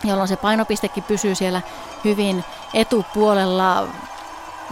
jolloin 0.05 0.29
se 0.29 0.37
painopistekin 0.37 1.03
pysyy 1.03 1.35
siellä 1.35 1.63
hyvin 2.05 2.45
etupuolella. 2.75 3.89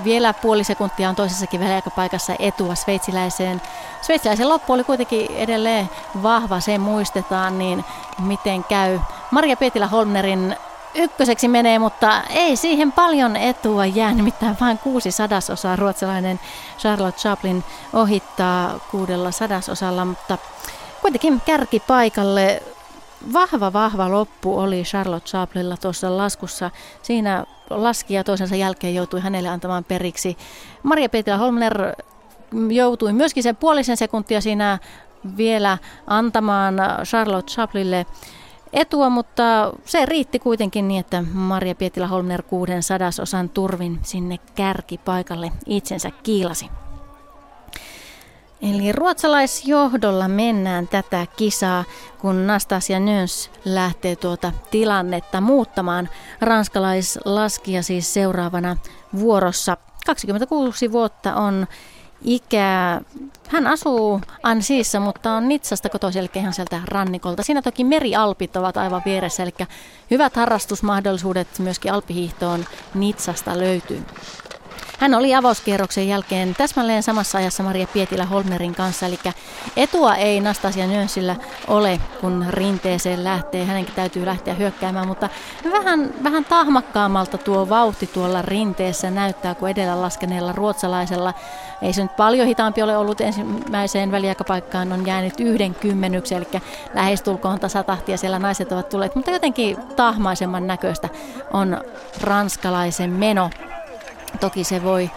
Vielä 0.04 0.34
puoli 0.34 0.64
sekuntia 0.64 1.08
on 1.08 1.16
toisessakin 1.16 1.60
väliaikapaikassa 1.60 2.34
etua 2.38 2.74
sveitsiläiseen. 2.74 3.62
Sveitsiläisen 4.02 4.48
loppu 4.48 4.72
oli 4.72 4.84
kuitenkin 4.84 5.26
edelleen 5.36 5.90
vahva, 6.22 6.60
se 6.60 6.78
muistetaan, 6.78 7.58
niin 7.58 7.84
miten 8.18 8.64
käy. 8.64 9.00
Maria 9.30 9.56
Pietilä 9.56 9.86
Holmnerin 9.86 10.56
ykköseksi 10.94 11.48
menee, 11.48 11.78
mutta 11.78 12.22
ei 12.30 12.56
siihen 12.56 12.92
paljon 12.92 13.36
etua 13.36 13.86
jää, 13.86 14.12
nimittäin 14.12 14.56
vain 14.60 14.78
kuusi 14.78 15.10
sadasosaa 15.10 15.76
ruotsalainen 15.76 16.40
Charlotte 16.78 17.20
Chaplin 17.20 17.64
ohittaa 17.92 18.80
kuudella 18.90 19.30
sadasosalla, 19.30 20.04
mutta 20.04 20.38
kuitenkin 21.00 21.40
kärkipaikalle 21.46 22.62
vahva, 23.32 23.72
vahva 23.72 24.10
loppu 24.10 24.58
oli 24.58 24.82
Charlotte 24.82 25.28
Chaplinilla 25.28 25.76
tuossa 25.76 26.16
laskussa. 26.16 26.70
Siinä 27.02 27.44
laskija 27.70 28.24
toisensa 28.24 28.56
jälkeen 28.56 28.94
joutui 28.94 29.20
hänelle 29.20 29.48
antamaan 29.48 29.84
periksi. 29.84 30.36
Maria 30.82 31.08
Petra 31.08 31.36
Holmner 31.36 31.94
joutui 32.70 33.12
myöskin 33.12 33.42
sen 33.42 33.56
puolisen 33.56 33.96
sekuntia 33.96 34.40
siinä 34.40 34.78
vielä 35.36 35.78
antamaan 36.06 36.74
Charlotte 37.04 37.52
Chaplinille 37.52 38.06
etua, 38.72 39.08
mutta 39.08 39.72
se 39.84 40.06
riitti 40.06 40.38
kuitenkin 40.38 40.88
niin, 40.88 41.00
että 41.00 41.24
Maria 41.32 41.74
Pietilä 41.74 42.06
Holmner 42.06 42.42
kuuden 42.42 42.82
sadasosan 42.82 43.48
turvin 43.48 43.98
sinne 44.02 44.38
kärkipaikalle 44.54 45.52
itsensä 45.66 46.10
kiilasi. 46.22 46.70
Eli 48.62 48.92
ruotsalaisjohdolla 48.92 50.28
mennään 50.28 50.88
tätä 50.88 51.26
kisaa, 51.36 51.84
kun 52.18 52.46
Nastasia 52.46 53.00
Nöns 53.00 53.50
lähtee 53.64 54.16
tuota 54.16 54.52
tilannetta 54.70 55.40
muuttamaan. 55.40 56.08
Ranskalaislaskija 56.40 57.82
siis 57.82 58.14
seuraavana 58.14 58.76
vuorossa. 59.18 59.76
26 60.06 60.92
vuotta 60.92 61.34
on 61.34 61.66
ikää. 62.24 63.00
Hän 63.48 63.66
asuu 63.66 64.20
Ansiissa, 64.42 65.00
mutta 65.00 65.32
on 65.32 65.48
Nitsasta 65.48 65.88
kotoisin, 65.88 66.20
eli 66.20 66.28
ihan 66.34 66.52
sieltä 66.52 66.80
rannikolta. 66.84 67.42
Siinä 67.42 67.62
toki 67.62 67.84
merialpit 67.84 68.56
ovat 68.56 68.76
aivan 68.76 69.02
vieressä, 69.04 69.42
eli 69.42 69.52
hyvät 70.10 70.36
harrastusmahdollisuudet 70.36 71.48
myöskin 71.58 71.92
alppihiihtoon 71.92 72.64
Nitsasta 72.94 73.58
löytyy. 73.58 74.04
Hän 75.02 75.14
oli 75.14 75.34
avauskierroksen 75.34 76.08
jälkeen 76.08 76.54
täsmälleen 76.54 77.02
samassa 77.02 77.38
ajassa 77.38 77.62
Maria 77.62 77.86
Pietilä 77.86 78.24
Holmerin 78.24 78.74
kanssa, 78.74 79.06
eli 79.06 79.18
etua 79.76 80.14
ei 80.14 80.40
Nastasia 80.40 80.86
Nönsillä 80.86 81.36
ole, 81.68 82.00
kun 82.20 82.46
rinteeseen 82.48 83.24
lähtee. 83.24 83.64
Hänenkin 83.64 83.94
täytyy 83.94 84.26
lähteä 84.26 84.54
hyökkäämään, 84.54 85.06
mutta 85.06 85.28
vähän, 85.72 86.14
vähän 86.22 86.44
tahmakkaammalta 86.44 87.38
tuo 87.38 87.68
vauhti 87.68 88.06
tuolla 88.06 88.42
rinteessä 88.42 89.10
näyttää 89.10 89.54
kuin 89.54 89.70
edellä 89.70 90.02
laskeneella 90.02 90.52
ruotsalaisella. 90.52 91.34
Ei 91.82 91.92
se 91.92 92.02
nyt 92.02 92.16
paljon 92.16 92.46
hitaampi 92.46 92.82
ole 92.82 92.96
ollut 92.96 93.20
ensimmäiseen 93.20 94.12
väliaikapaikkaan, 94.12 94.92
on 94.92 95.06
jäänyt 95.06 95.40
yhden 95.40 95.74
kymmenyksen, 95.74 96.38
eli 96.38 96.62
lähestulkoon 96.94 97.60
tasatahtia 97.60 98.16
siellä 98.16 98.38
naiset 98.38 98.72
ovat 98.72 98.88
tulleet, 98.88 99.14
mutta 99.14 99.30
jotenkin 99.30 99.76
tahmaisemman 99.96 100.66
näköistä 100.66 101.08
on 101.52 101.80
ranskalaisen 102.20 103.10
meno. 103.10 103.50
Toki 104.40 104.64
se 104.64 104.84
voi 104.84 105.10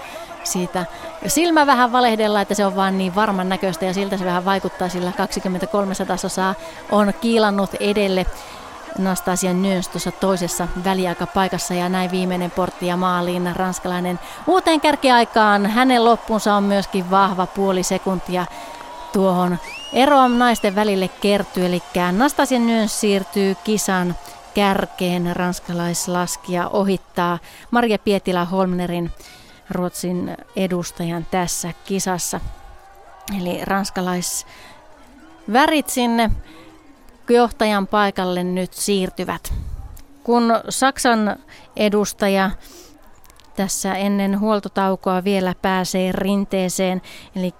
siitä 0.43 0.85
silmä 1.27 1.65
vähän 1.65 1.91
valehdella, 1.91 2.41
että 2.41 2.53
se 2.53 2.65
on 2.65 2.75
vaan 2.75 2.97
niin 2.97 3.15
varman 3.15 3.49
näköistä 3.49 3.85
ja 3.85 3.93
siltä 3.93 4.17
se 4.17 4.25
vähän 4.25 4.45
vaikuttaa, 4.45 4.89
sillä 4.89 5.11
23 5.11 5.93
sadasosaa 5.93 6.55
on 6.91 7.13
kiilannut 7.21 7.73
edelle 7.79 8.25
Nastasia 8.97 9.53
Nyöns 9.53 9.87
tuossa 9.87 10.11
toisessa 10.11 10.67
väliaikapaikassa 10.83 11.73
ja 11.73 11.89
näin 11.89 12.11
viimeinen 12.11 12.51
portti 12.51 12.87
ja 12.87 12.97
maaliin 12.97 13.55
ranskalainen 13.55 14.19
uuteen 14.47 14.81
kärkiaikaan. 14.81 15.65
Hänen 15.65 16.05
loppunsa 16.05 16.55
on 16.55 16.63
myöskin 16.63 17.11
vahva 17.11 17.47
puoli 17.47 17.83
sekuntia 17.83 18.45
tuohon 19.13 19.57
eroon 19.93 20.39
naisten 20.39 20.75
välille 20.75 21.07
kertyy, 21.07 21.65
eli 21.65 21.83
Nastasia 22.11 22.59
Nyöns 22.59 23.01
siirtyy 23.01 23.55
kisan 23.63 24.15
kärkeen 24.55 25.35
ranskalaislaskija 25.35 26.67
ohittaa 26.67 27.39
Maria 27.71 27.99
Pietilä 27.99 28.45
Holmnerin 28.45 29.11
Ruotsin 29.69 30.37
edustajan 30.55 31.25
tässä 31.31 31.73
kisassa. 31.85 32.39
Eli 33.39 33.65
ranskalaisvärit 33.65 35.89
sinne 35.89 36.31
johtajan 37.29 37.87
paikalle 37.87 38.43
nyt 38.43 38.73
siirtyvät. 38.73 39.53
Kun 40.23 40.43
Saksan 40.69 41.35
edustaja 41.75 42.51
tässä 43.55 43.95
ennen 43.95 44.39
huoltotaukoa 44.39 45.23
vielä 45.23 45.55
pääsee 45.61 46.11
rinteeseen, 46.11 47.01
eli 47.35 47.53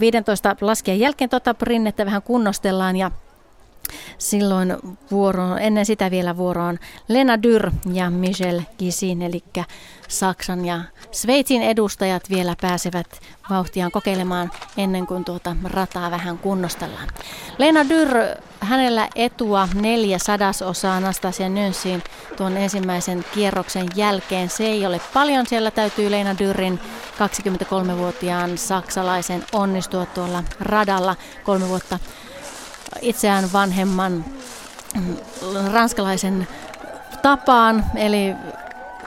15 0.00 0.56
laskijan 0.60 0.98
jälkeen 0.98 1.30
tota 1.30 1.54
rinnettä 1.62 2.06
vähän 2.06 2.22
kunnostellaan 2.22 2.96
ja 2.96 3.10
silloin 4.18 4.76
vuoroon, 5.10 5.58
ennen 5.58 5.86
sitä 5.86 6.10
vielä 6.10 6.36
vuoroon 6.36 6.78
Lena 7.08 7.42
Dyr 7.42 7.70
ja 7.92 8.10
Michel 8.10 8.60
Gisin, 8.78 9.22
eli 9.22 9.42
Saksan 10.08 10.64
ja 10.64 10.80
Sveitsin 11.10 11.62
edustajat 11.62 12.30
vielä 12.30 12.54
pääsevät 12.60 13.20
vauhtiaan 13.50 13.90
kokeilemaan 13.90 14.50
ennen 14.76 15.06
kuin 15.06 15.24
tuota 15.24 15.56
rataa 15.64 16.10
vähän 16.10 16.38
kunnostellaan. 16.38 17.08
Lena 17.58 17.88
Dyr, 17.88 18.08
hänellä 18.60 19.08
etua 19.14 19.68
neljä 19.74 20.18
sadasosaa 20.18 20.96
Anastasia 20.96 21.48
Nönsiin 21.48 22.02
tuon 22.36 22.56
ensimmäisen 22.56 23.24
kierroksen 23.34 23.86
jälkeen. 23.94 24.50
Se 24.50 24.66
ei 24.66 24.86
ole 24.86 25.00
paljon, 25.14 25.46
siellä 25.46 25.70
täytyy 25.70 26.10
Lena 26.10 26.38
Dyrin 26.38 26.80
23-vuotiaan 27.14 28.58
saksalaisen 28.58 29.44
onnistua 29.52 30.06
tuolla 30.06 30.44
radalla 30.60 31.16
kolme 31.44 31.68
vuotta 31.68 31.98
itseään 33.00 33.52
vanhemman 33.52 34.24
mm, 34.94 35.16
ranskalaisen 35.72 36.48
tapaan, 37.22 37.84
eli 37.96 38.34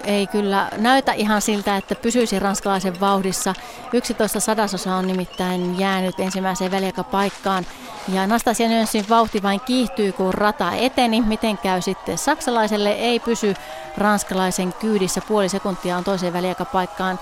ei 0.04 0.28
kyllä 0.28 0.70
näytä 0.78 1.13
ihan 1.13 1.41
siltä, 1.41 1.78
että 1.78 1.96
pysyisi 1.96 2.39
ranskalaisen 2.39 3.00
vauhdissa. 3.00 3.54
11 3.94 4.39
sadasosa 4.39 4.96
on 4.96 5.08
nimittäin 5.08 5.80
jäänyt 5.80 6.20
ensimmäiseen 6.20 6.72
väliaikapaikkaan. 6.72 7.65
Ja 8.08 8.28
Nastasia 8.28 8.70
Nönsin 8.70 9.06
vauhti 9.10 9.44
vain 9.44 9.62
kiihtyy, 9.62 10.12
kun 10.12 10.34
rata 10.34 10.72
eteni. 10.72 11.22
Miten 11.22 11.58
käy 11.58 11.82
sitten 11.82 12.17
saksalaiselle? 12.17 12.91
Ei 12.91 13.20
pysy 13.20 13.54
ranskalaisen 13.98 14.74
kyydissä. 14.74 15.22
Puoli 15.28 15.50
sekuntia 15.50 15.98
on 15.98 16.04
toiseen 16.04 16.34
väliaikapaikkaan. 16.34 17.20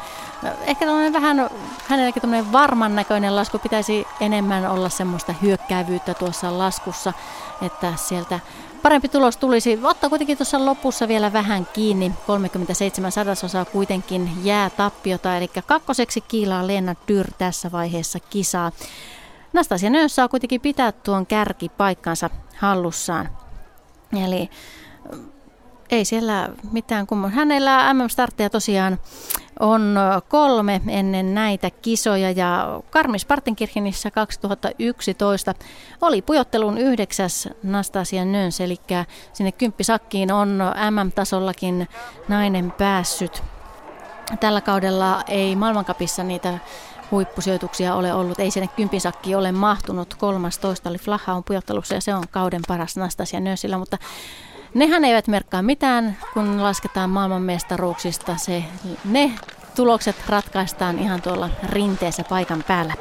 Ehkä 0.65 0.85
vähän 1.13 1.49
hänelläkin 1.87 2.21
tämmöinen 2.21 2.51
varman 2.51 2.95
näköinen 2.95 3.35
lasku. 3.35 3.59
Pitäisi 3.59 4.07
enemmän 4.19 4.71
olla 4.71 4.89
semmoista 4.89 5.33
hyökkäävyyttä 5.41 6.13
tuossa 6.13 6.57
laskussa, 6.57 7.13
että 7.61 7.93
sieltä 7.95 8.39
parempi 8.81 9.09
tulos 9.09 9.37
tulisi. 9.37 9.79
Ottaa 9.83 10.09
kuitenkin 10.09 10.37
tuossa 10.37 10.65
lopussa 10.65 11.07
vielä 11.07 11.33
vähän 11.33 11.67
kiinni. 11.73 12.11
37 12.27 13.11
sadasosaa 13.11 13.65
kuitenkin 13.65 14.31
jää 14.43 14.69
tappiota, 14.69 15.37
eli 15.37 15.47
kakkoseksi 15.47 16.21
kiilaa 16.21 16.67
Lena 16.67 16.95
Dyr 17.07 17.31
tässä 17.37 17.71
vaiheessa 17.71 18.19
kisaa. 18.19 18.71
Nastasia 19.53 19.89
Nöös 19.89 20.15
saa 20.15 20.27
kuitenkin 20.27 20.61
pitää 20.61 20.91
tuon 20.91 21.25
kärkipaikkansa 21.25 22.29
hallussaan. 22.57 23.29
Eli 24.25 24.49
ei 25.89 26.05
siellä 26.05 26.49
mitään 26.71 27.07
kummaa. 27.07 27.29
Hänellä 27.29 27.93
MM-startteja 27.93 28.49
tosiaan 28.49 28.99
on 29.59 29.95
kolme 30.27 30.81
ennen 30.87 31.35
näitä 31.35 31.69
kisoja 31.69 32.31
ja 32.31 32.81
Karmis 32.89 33.25
Partenkirchenissä 33.25 34.11
2011 34.11 35.53
oli 36.01 36.21
pujottelun 36.21 36.77
yhdeksäs 36.77 37.49
Nastasia 37.63 38.25
Nöns, 38.25 38.61
eli 38.61 38.77
sinne 39.33 39.51
kymppisakkiin 39.51 40.31
on 40.31 40.59
MM-tasollakin 40.91 41.87
nainen 42.27 42.71
päässyt. 42.71 43.43
Tällä 44.39 44.61
kaudella 44.61 45.23
ei 45.27 45.55
maailmankapissa 45.55 46.23
niitä 46.23 46.59
huippusijoituksia 47.11 47.95
ole 47.95 48.13
ollut. 48.13 48.39
Ei 48.39 48.51
sinne 48.51 48.69
kympisakki 48.75 49.35
ole 49.35 49.51
mahtunut. 49.51 50.13
13 50.13 50.89
oli 50.89 50.97
Flaha 50.97 51.33
on 51.33 51.43
pujottelussa 51.43 51.95
ja 51.95 52.01
se 52.01 52.13
on 52.13 52.23
kauden 52.31 52.61
paras 52.67 52.97
Nastasia 52.97 53.39
Nösillä, 53.39 53.77
mutta 53.77 53.97
Nehän 54.73 55.05
eivät 55.05 55.27
merkkaa 55.27 55.61
mitään, 55.61 56.17
kun 56.33 56.63
lasketaan 56.63 57.09
maailmanmestaruuksista. 57.09 58.37
Se, 58.37 58.63
ne 59.05 59.31
tulokset 59.75 60.15
ratkaistaan 60.27 60.99
ihan 60.99 61.21
tuolla 61.21 61.49
rinteessä 61.69 62.23
paikan 62.29 62.63
päällä. 62.67 62.93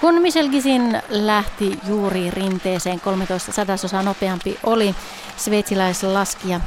Kun 0.00 0.14
Michel 0.14 0.48
Gisin 0.48 1.02
lähti 1.08 1.78
juuri 1.86 2.30
rinteeseen, 2.30 3.00
13 3.00 3.52
sadasosaa 3.52 4.02
nopeampi 4.02 4.58
oli 4.64 4.94
sveitsiläislaskija 5.36 6.60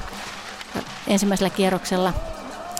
ensimmäisellä 1.07 1.49
kierroksella, 1.49 2.13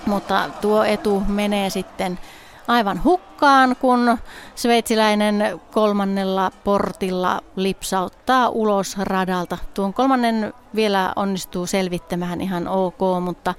mutta 0.06 0.50
tuo 0.62 0.84
etu 0.84 1.24
menee 1.28 1.70
sitten 1.70 2.20
aivan 2.68 3.04
hukkaan, 3.04 3.76
kun 3.76 4.18
sveitsiläinen 4.56 5.62
kolmannella 5.72 6.52
portilla 6.64 7.42
lipsauttaa 7.56 8.50
ulos 8.50 8.98
radalta. 8.98 9.58
Tuon 9.74 9.94
kolmannen 9.94 10.54
vielä 10.76 11.14
onnistuu 11.16 11.66
selvittämään 11.66 12.42
ihan 12.42 12.68
ok, 12.68 13.00
mutta 13.22 13.54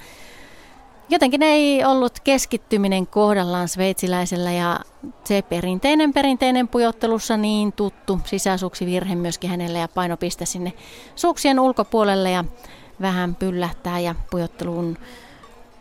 jotenkin 1.09 1.43
ei 1.43 1.85
ollut 1.85 2.21
keskittyminen 2.21 3.07
kohdallaan 3.07 3.69
sveitsiläisellä 3.69 4.53
ja 4.53 4.81
se 5.25 5.43
perinteinen 5.43 6.12
perinteinen 6.12 6.69
pujottelussa 6.69 7.37
niin 7.37 7.73
tuttu 7.73 8.21
sisäsuksivirhe 8.25 9.14
myöskin 9.14 9.51
hänelle 9.51 9.79
ja 9.79 9.88
painopiste 9.88 10.47
sinne 10.47 10.73
suksien 11.17 11.61
ulkopuolelle 11.61 12.31
ja 12.31 12.45
vähän 13.01 13.35
pyllähtää 13.35 13.99
ja 13.99 14.14
pujotteluun 14.31 14.99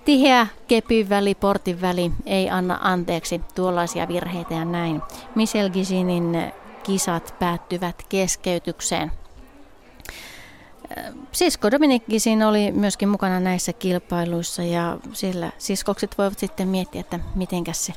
Tiheä 0.06 0.48
kepin 0.68 1.10
väli, 1.10 1.36
portin 1.36 1.82
väli 1.82 2.12
ei 2.26 2.50
anna 2.50 2.80
anteeksi 2.82 3.42
tuollaisia 3.56 4.08
virheitä 4.08 4.54
ja 4.54 4.66
näin. 4.66 5.02
Michel 5.36 5.70
Gizinin 5.70 6.54
kisat 6.84 7.36
päättyvät 7.40 8.04
keskeytykseen. 8.10 9.12
Sisko 11.32 11.72
Dominik 11.72 12.04
Gisin 12.10 12.44
oli 12.44 12.72
myöskin 12.72 13.10
mukana 13.10 13.40
näissä 13.40 13.74
kilpailuissa 13.74 14.64
ja 14.64 14.98
siellä 15.14 15.52
siskokset 15.58 16.18
voivat 16.18 16.40
sitten 16.40 16.68
miettiä, 16.68 17.02
että 17.02 17.20
mitenkäs 17.36 17.86
se 17.86 17.94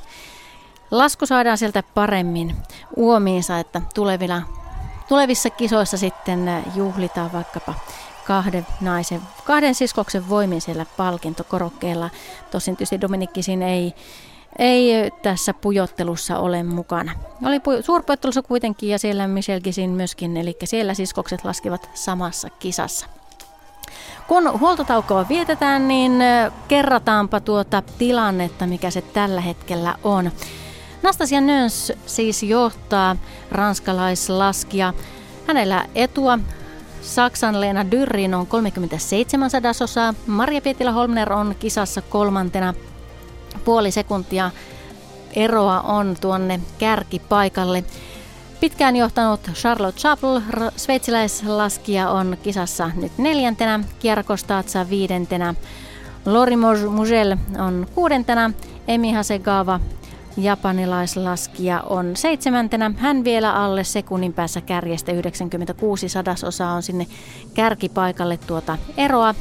lasku 0.91 1.25
saadaan 1.25 1.57
sieltä 1.57 1.83
paremmin 1.93 2.55
uomiinsa, 2.95 3.59
että 3.59 3.81
tulevina, 3.95 4.41
tulevissa 5.09 5.49
kisoissa 5.49 5.97
sitten 5.97 6.63
juhlitaan 6.75 7.33
vaikkapa 7.33 7.73
kahden 8.27 8.67
naisen, 8.81 9.21
kahden 9.45 9.75
siskoksen 9.75 10.29
voimin 10.29 10.61
siellä 10.61 10.85
palkintokorokkeella. 10.97 12.09
Tosin 12.51 12.77
tietysti 12.77 13.01
Dominikkisin 13.01 13.61
ei, 13.61 13.93
ei 14.59 15.11
tässä 15.21 15.53
pujottelussa 15.53 16.39
ole 16.39 16.63
mukana. 16.63 17.11
Oli 17.45 17.57
pu- 17.57 17.83
suurpujottelussa 17.83 18.41
kuitenkin 18.41 18.89
ja 18.89 18.99
siellä 18.99 19.27
Michel 19.27 19.61
Gisin 19.61 19.89
myöskin, 19.89 20.37
eli 20.37 20.57
siellä 20.63 20.93
siskokset 20.93 21.45
laskivat 21.45 21.89
samassa 21.93 22.49
kisassa. 22.49 23.07
Kun 24.27 24.59
huoltotaukoa 24.59 25.29
vietetään, 25.29 25.87
niin 25.87 26.11
kerrataanpa 26.67 27.39
tuota 27.39 27.83
tilannetta, 27.97 28.67
mikä 28.67 28.89
se 28.89 29.01
tällä 29.01 29.41
hetkellä 29.41 29.95
on. 30.03 30.31
Nastasia 31.03 31.41
Nöns 31.41 31.93
siis 32.05 32.43
johtaa 32.43 33.15
ranskalaislaskija. 33.51 34.93
Hänellä 35.47 35.85
etua 35.95 36.39
Saksan 37.01 37.61
Leena 37.61 37.91
Dyrrin 37.91 38.33
on 38.33 38.47
37 38.47 39.49
sadasosaa. 39.49 40.13
Maria 40.27 40.61
Pietilä 40.61 40.91
Holmner 40.91 41.33
on 41.33 41.55
kisassa 41.59 42.01
kolmantena 42.01 42.73
puoli 43.65 43.91
sekuntia 43.91 44.51
eroa 45.35 45.81
on 45.81 46.15
tuonne 46.21 46.59
kärkipaikalle. 46.79 47.83
Pitkään 48.59 48.95
johtanut 48.95 49.41
Charlotte 49.53 50.01
Chappell, 50.01 50.41
sveitsiläislaskija, 50.75 52.09
on 52.09 52.37
kisassa 52.43 52.91
nyt 52.95 53.11
neljäntenä, 53.17 53.79
Kierkostaatsa 53.99 54.89
viidentenä, 54.89 55.55
Lori 56.25 56.55
Mugel 56.89 57.37
on 57.59 57.87
kuudentena, 57.95 58.51
Emi 58.87 59.11
Hasegawa 59.11 59.79
Japanilaislaskija 60.37 61.81
on 61.81 62.15
seitsemäntenä. 62.15 62.91
Hän 62.97 63.23
vielä 63.23 63.53
alle 63.53 63.83
sekunnin 63.83 64.33
päässä 64.33 64.61
kärjestä 64.61 65.11
96 65.11 66.09
sadasosaa 66.09 66.73
on 66.73 66.83
sinne 66.83 67.07
kärkipaikalle 67.53 68.37
tuota 68.37 68.77
eroa. 68.97 69.35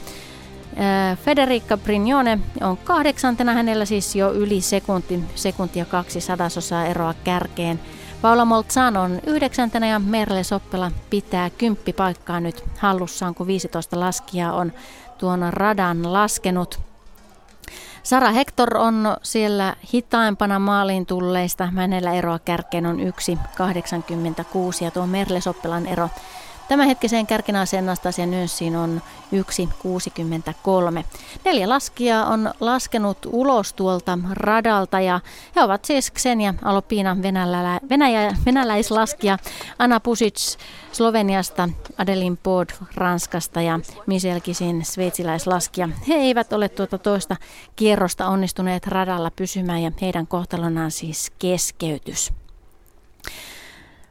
Federica 1.25 1.77
Brignone 1.77 2.39
on 2.61 2.77
kahdeksantena, 2.77 3.53
hänellä 3.53 3.85
siis 3.85 4.17
jo 4.17 4.33
yli 4.33 4.61
sekunti, 4.61 5.21
sekuntia 5.35 5.85
kaksi 5.85 6.21
sadasosaa 6.21 6.87
eroa 6.87 7.15
kärkeen. 7.25 7.81
Paula 8.23 8.45
Moltzan 8.45 8.97
on 8.97 9.21
yhdeksäntenä 9.27 9.87
ja 9.87 9.99
Merle 9.99 10.45
Soppela 10.45 10.93
pitää 11.11 11.51
kymppipaikkaa 11.51 12.41
nyt 12.41 12.65
hallussaan, 12.79 13.35
kun 13.35 13.47
15 13.47 14.01
laskijaa 14.01 14.53
on 14.53 14.73
tuon 15.19 15.41
radan 15.51 16.13
laskenut. 16.13 16.81
Sara 18.07 18.31
Hector 18.31 18.77
on 18.77 19.17
siellä 19.23 19.77
hitaimpana 19.93 20.59
maaliin 20.59 21.07
tulleista. 21.07 21.67
Hänellä 21.67 22.13
eroa 22.13 22.39
kärkeen 22.39 22.87
on 22.87 22.97
1,86 22.99 24.85
ja 24.85 24.91
tuo 24.91 25.07
Merle 25.07 25.41
Soppelan 25.41 25.87
ero 25.87 26.09
Tämänhetkiseen 26.69 27.27
kärkinäiseen 27.27 27.85
Anastasia 27.85 28.27
Nönssiin 28.27 28.77
on 28.77 29.03
1,63. 29.33 31.05
Neljä 31.45 31.69
laskijaa 31.69 32.27
on 32.27 32.53
laskenut 32.61 33.19
ulos 33.27 33.73
tuolta 33.73 34.19
radalta 34.31 35.01
ja 35.01 35.21
he 35.57 35.63
ovat 35.63 35.85
siis 35.85 36.11
Ksenia 36.11 36.55
Alopina 36.63 37.17
venälä, 37.23 37.81
venäjä, 37.91 38.37
venäläislaskija, 38.47 39.39
Anna 39.79 40.01
Pusic 40.01 40.57
Sloveniasta, 40.93 41.69
Adelin 41.99 42.37
Pod 42.37 42.71
Ranskasta 42.95 43.63
ja 43.63 43.81
Michel 44.07 44.41
Kisin 44.41 44.85
sveitsiläislaskija. 44.85 45.89
He 46.09 46.15
eivät 46.15 46.53
ole 46.53 46.69
tuota 46.69 46.99
toista 46.99 47.37
kierrosta 47.77 48.27
onnistuneet 48.29 48.87
radalla 48.87 49.31
pysymään 49.31 49.83
ja 49.83 49.91
heidän 50.01 50.27
kohtalonaan 50.27 50.91
siis 50.91 51.33
keskeytys. 51.39 52.33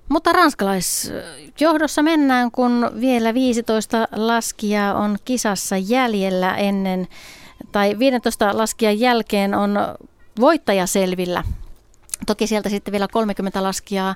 Mutta 0.09 0.33
ranskalaisjohdossa 0.33 2.03
mennään, 2.03 2.51
kun 2.51 2.91
vielä 3.01 3.33
15 3.33 4.07
laskijaa 4.15 4.93
on 4.93 5.17
kisassa 5.25 5.77
jäljellä 5.77 6.55
ennen, 6.55 7.07
tai 7.71 7.99
15 7.99 8.57
laskijan 8.57 8.99
jälkeen 8.99 9.53
on 9.53 9.77
voittaja 10.39 10.87
selvillä. 10.87 11.43
Toki 12.25 12.47
sieltä 12.47 12.69
sitten 12.69 12.91
vielä 12.91 13.07
30 13.11 13.63
laskijaa 13.63 14.15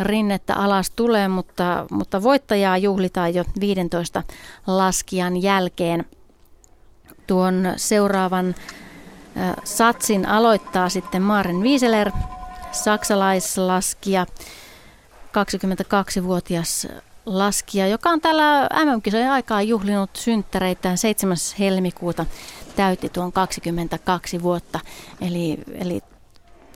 rinnettä 0.00 0.54
alas 0.54 0.90
tulee, 0.90 1.28
mutta, 1.28 1.86
mutta 1.90 2.22
voittajaa 2.22 2.78
juhlitaan 2.78 3.34
jo 3.34 3.44
15 3.60 4.22
laskijan 4.66 5.42
jälkeen. 5.42 6.04
Tuon 7.26 7.72
seuraavan 7.76 8.54
satsin 9.64 10.26
aloittaa 10.26 10.88
sitten 10.88 11.22
Maren 11.22 11.60
Wieseler, 11.62 12.10
saksalaislaskija. 12.72 14.26
22-vuotias 15.36 16.88
laskija, 17.26 17.86
joka 17.86 18.10
on 18.10 18.20
tällä 18.20 18.68
MM-kisojen 18.84 19.30
aikaa 19.30 19.62
juhlinut 19.62 20.10
synttäreitään 20.16 20.98
7. 20.98 21.36
helmikuuta 21.58 22.26
täytti 22.76 23.08
tuon 23.08 23.32
22 23.32 24.42
vuotta. 24.42 24.80
Eli, 25.20 25.58
eli 25.74 26.00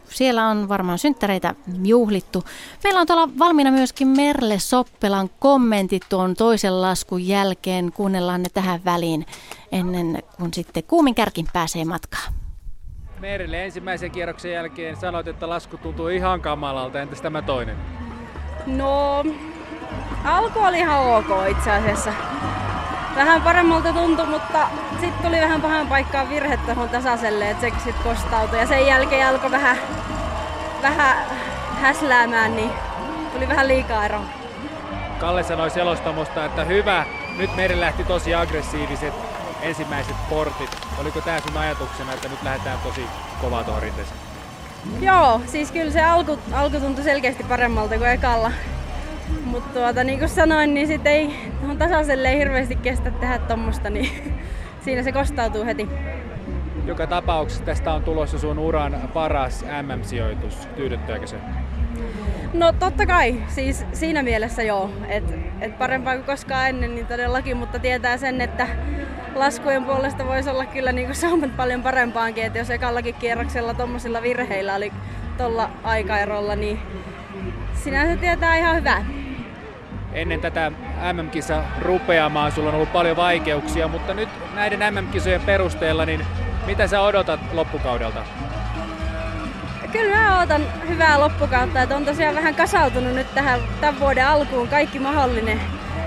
siellä 0.09 0.49
on 0.49 0.69
varmaan 0.69 0.99
synttäreitä 0.99 1.55
juhlittu. 1.85 2.45
Meillä 2.85 3.01
on 3.01 3.07
tuolla 3.07 3.29
valmiina 3.39 3.71
myöskin 3.71 4.09
Merle 4.09 4.59
Soppelan 4.59 5.31
kommentit 5.39 6.03
tuon 6.09 6.35
toisen 6.35 6.83
laskun 6.83 7.27
jälkeen. 7.27 7.93
Kuunnellaan 7.93 8.43
ne 8.43 8.49
tähän 8.55 8.85
väliin 8.85 9.27
ennen 9.73 10.23
kuin 10.37 10.55
sitten 10.55 10.85
kuumin 10.85 11.15
kärkin 11.15 11.47
pääsee 11.53 11.85
matkaan. 11.85 12.33
Merle 13.21 13.65
ensimmäisen 13.65 14.11
kierroksen 14.11 14.53
jälkeen 14.53 14.97
sanoit, 14.97 15.29
että 15.29 15.49
lasku 15.49 15.77
tuntuu 15.77 16.09
ihan 16.09 16.41
kamalalta. 16.41 17.01
Entäs 17.01 17.21
tämä 17.21 17.43
toinen? 17.43 17.77
No, 18.67 19.25
alku 20.25 20.61
oli 20.61 20.79
ihan 20.79 21.01
ok 21.01 21.27
itse 21.49 21.71
asiassa. 21.71 22.13
Vähän 23.17 23.43
paremmalta 23.43 23.93
tuntui, 23.93 24.27
mutta 24.27 24.69
sitten 25.01 25.23
tuli 25.23 25.41
vähän 25.41 25.63
pahan 25.63 25.87
paikkaan 25.87 26.31
virhe 26.31 26.57
tuohon 26.57 26.89
tasaiselle, 26.89 27.51
että 27.51 27.69
se 27.69 27.75
sitten 27.85 28.05
kostautui. 28.05 28.59
Ja 28.59 28.67
sen 28.67 28.87
jälkeen 28.87 29.29
alkoi 29.29 29.51
vähän, 29.51 29.77
vähän 30.83 31.17
häsläämään, 31.81 32.57
niin 32.57 32.71
tuli 33.33 33.49
vähän 33.49 33.69
liikaa 33.69 34.05
ero. 34.05 34.21
Kalle 35.19 35.43
sanoi 35.43 35.71
selostamosta, 35.71 36.45
että 36.45 36.65
hyvä, 36.65 37.05
nyt 37.39 37.57
meidän 37.57 37.81
lähti 37.81 38.05
tosi 38.05 38.35
aggressiiviset 38.35 39.15
ensimmäiset 39.63 40.17
portit. 40.31 40.87
Oliko 41.01 41.21
tämä 41.21 41.41
sun 41.41 41.57
ajatuksena, 41.57 42.13
että 42.13 42.29
nyt 42.29 42.43
lähdetään 42.43 42.79
tosi 42.79 43.07
kovaa 43.41 43.65
tuohon 43.65 43.83
rinteeseen? 43.83 44.20
Joo, 45.01 45.41
siis 45.47 45.73
kyllä 45.73 45.91
se 45.91 46.05
alku, 46.05 46.39
alku 46.53 46.81
tuntui 46.81 47.05
selkeästi 47.05 47.45
paremmalta 47.45 47.99
kuin 47.99 48.11
ekalla. 48.11 48.53
Mutta 49.45 49.79
tuota, 49.79 50.05
niin 50.05 50.19
kuin 50.19 50.29
sanoin, 50.29 50.75
niin 50.75 50.87
sitten 50.87 51.13
ei 51.13 51.35
tuohon 51.61 51.79
tasaiselle 51.79 52.29
ei 52.29 52.39
hirveästi 52.39 52.77
kestä 52.77 53.11
tehdä 53.11 53.39
tuommoista, 53.39 53.91
niin 53.91 54.35
siinä 54.85 55.03
se 55.03 55.13
kostautuu 55.13 55.65
heti. 55.65 55.89
Joka 56.87 57.07
tapauksessa 57.07 57.65
tästä 57.65 57.93
on 57.93 58.03
tulossa 58.03 58.39
sun 58.39 58.59
uran 58.59 59.11
paras 59.15 59.65
MM-sijoitus. 59.83 60.69
Tyydyttääkö 60.77 61.27
se? 61.27 61.37
No 62.53 62.73
totta 62.73 63.07
kai, 63.07 63.43
siis 63.49 63.85
siinä 63.93 64.23
mielessä 64.23 64.63
joo, 64.63 64.91
että 65.09 65.35
et 65.61 65.79
parempaa 65.79 66.15
kuin 66.15 66.25
koskaan 66.25 66.69
ennen 66.69 66.95
niin 66.95 67.07
todellakin, 67.07 67.57
mutta 67.57 67.79
tietää 67.79 68.17
sen, 68.17 68.41
että 68.41 68.67
laskujen 69.35 69.85
puolesta 69.85 70.27
voisi 70.27 70.51
olla 70.51 70.67
kyllä 70.67 70.93
niin 70.93 71.15
saumat 71.15 71.57
paljon 71.57 71.83
parempaankin, 71.83 72.45
että 72.45 72.59
jos 72.59 72.71
ekallakin 72.71 73.15
kierroksella 73.15 73.75
tuommoisilla 73.75 74.23
virheillä 74.23 74.75
oli 74.75 74.93
tuolla 75.37 75.71
aikaerolla, 75.83 76.57
niin 76.57 76.81
sinänsä 77.75 78.17
tietää 78.17 78.57
ihan 78.57 78.77
hyvää. 78.77 79.05
Ennen 80.13 80.41
tätä 80.41 80.73
MM-kisa 81.13 81.65
rupeamaan 81.83 82.53
sulla 82.53 82.69
on 82.69 82.75
ollut 82.75 82.93
paljon 82.93 83.17
vaikeuksia, 83.17 83.89
mutta 83.89 84.15
nyt 84.15 84.29
näiden 84.55 84.95
MM-kisojen 84.95 85.41
perusteella, 85.41 86.07
niin 86.07 86.27
mitä 86.67 86.87
sä 86.87 87.01
odotat 87.01 87.41
loppukaudelta? 87.53 88.25
Kyllä 89.93 90.17
mä 90.17 90.39
odotan 90.39 90.67
hyvää 90.89 91.21
loppukautta, 91.21 91.83
että 91.83 91.97
on 91.97 92.05
tosiaan 92.05 92.35
vähän 92.35 92.55
kasautunut 92.55 93.15
nyt 93.15 93.35
tähän 93.35 93.61
tämän 93.81 94.01
vuoden 94.01 94.27
alkuun 94.27 94.69
kaikki 94.69 94.99
mahdollinen. 94.99 95.61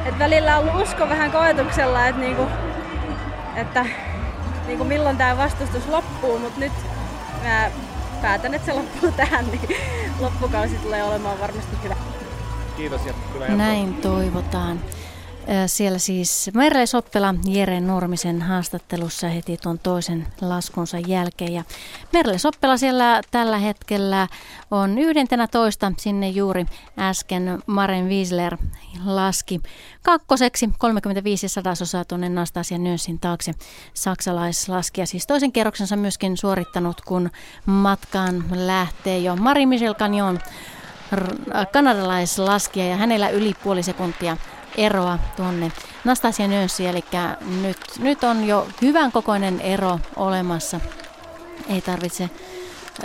Et 0.06 0.20
välillä 0.20 0.58
on 0.58 0.70
ollut 0.70 0.88
usko 0.88 1.10
vähän 1.10 1.32
koetuksella, 1.32 2.08
että 2.08 2.22
niinku 2.22 2.48
että 3.56 3.86
niin 4.68 4.78
kuin 4.78 4.88
milloin 4.88 5.18
tämä 5.18 5.38
vastustus 5.38 5.88
loppuu, 5.88 6.40
mutta 6.40 6.60
nyt 6.60 6.72
mä 7.44 7.72
päätän, 8.22 8.54
että 8.54 8.66
se 8.66 8.74
loppuu 8.74 9.12
tähän, 9.18 9.46
niin 9.46 9.78
loppukausi 10.20 10.76
tulee 10.76 11.04
olemaan 11.04 11.40
varmasti 11.40 11.78
hyvä. 11.84 11.96
Kiitos 12.78 13.06
ja 13.06 13.14
hyvää 13.34 13.50
Näin 13.50 13.94
toivotaan. 13.94 14.80
Siellä 15.68 16.00
siis 16.00 16.50
Merle 16.54 16.86
Soppela 16.86 17.36
Jere 17.48 17.80
Normisen 17.80 18.42
haastattelussa 18.42 19.28
heti 19.28 19.58
tuon 19.58 19.80
toisen 19.80 20.28
laskunsa 20.42 21.00
jälkeen. 21.00 21.54
Ja 21.54 21.64
Merle 22.14 22.38
Soppela 22.38 22.78
siellä 22.78 23.22
tällä 23.32 23.58
hetkellä 23.58 24.28
on 24.72 24.98
yhdentenä 25.00 25.48
toista. 25.48 25.92
Sinne 25.98 26.30
juuri 26.30 26.66
äsken 27.00 27.60
Maren 27.68 28.10
Wiesler 28.10 28.58
laski 29.06 29.62
kakkoseksi 30.04 30.70
35 30.78 31.48
sadasosaa 31.48 32.06
tuonne 32.06 32.30
Nastasia 32.30 32.78
Nönsin 32.78 33.20
taakse. 33.20 33.54
Saksalaislaskija 33.94 35.08
siis 35.08 35.28
toisen 35.28 35.52
kerroksensa 35.52 35.96
myöskin 35.96 36.38
suorittanut, 36.38 37.02
kun 37.02 37.30
matkaan 37.66 38.44
lähtee 38.52 39.18
jo 39.20 39.36
Mari 39.36 39.66
Michel 39.66 39.96
Canyon 39.96 40.40
kanadalaislaskija 41.72 42.86
ja 42.86 42.98
hänellä 42.98 43.30
yli 43.30 43.54
puoli 43.64 43.84
sekuntia 43.84 44.38
eroa 44.78 45.20
tuonne 45.36 45.72
Nastasia 46.04 46.48
Nönssiin, 46.48 46.90
eli 46.90 47.04
nyt, 47.62 47.78
nyt 48.00 48.24
on 48.24 48.48
jo 48.48 48.68
hyvän 48.82 49.12
kokoinen 49.12 49.62
ero 49.62 50.00
olemassa. 50.16 50.80
Ei 51.70 51.82
tarvitse 51.82 52.30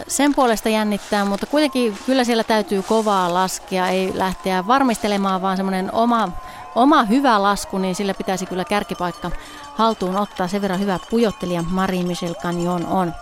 sen 0.08 0.34
puolesta 0.34 0.68
jännittää, 0.68 1.24
mutta 1.24 1.46
kuitenkin 1.46 1.98
kyllä 2.06 2.24
siellä 2.24 2.44
täytyy 2.44 2.82
kovaa 2.82 3.34
laskea, 3.34 3.88
ei 3.88 4.12
lähteä 4.14 4.66
varmistelemaan, 4.66 5.42
vaan 5.42 5.56
semmoinen 5.56 5.94
oma, 5.94 6.28
oma 6.74 7.04
hyvä 7.04 7.42
lasku, 7.42 7.78
niin 7.78 7.94
sillä 7.94 8.14
pitäisi 8.14 8.46
kyllä 8.46 8.64
kärkipaikka 8.64 9.30
haltuun 9.74 10.16
ottaa. 10.16 10.48
Sen 10.48 10.62
verran 10.62 10.80
hyvä 10.80 10.98
pujottelija 11.10 11.62
Marie 11.62 12.02
Michel 12.02 12.34
Canyon 12.34 12.86
on. 12.86 13.14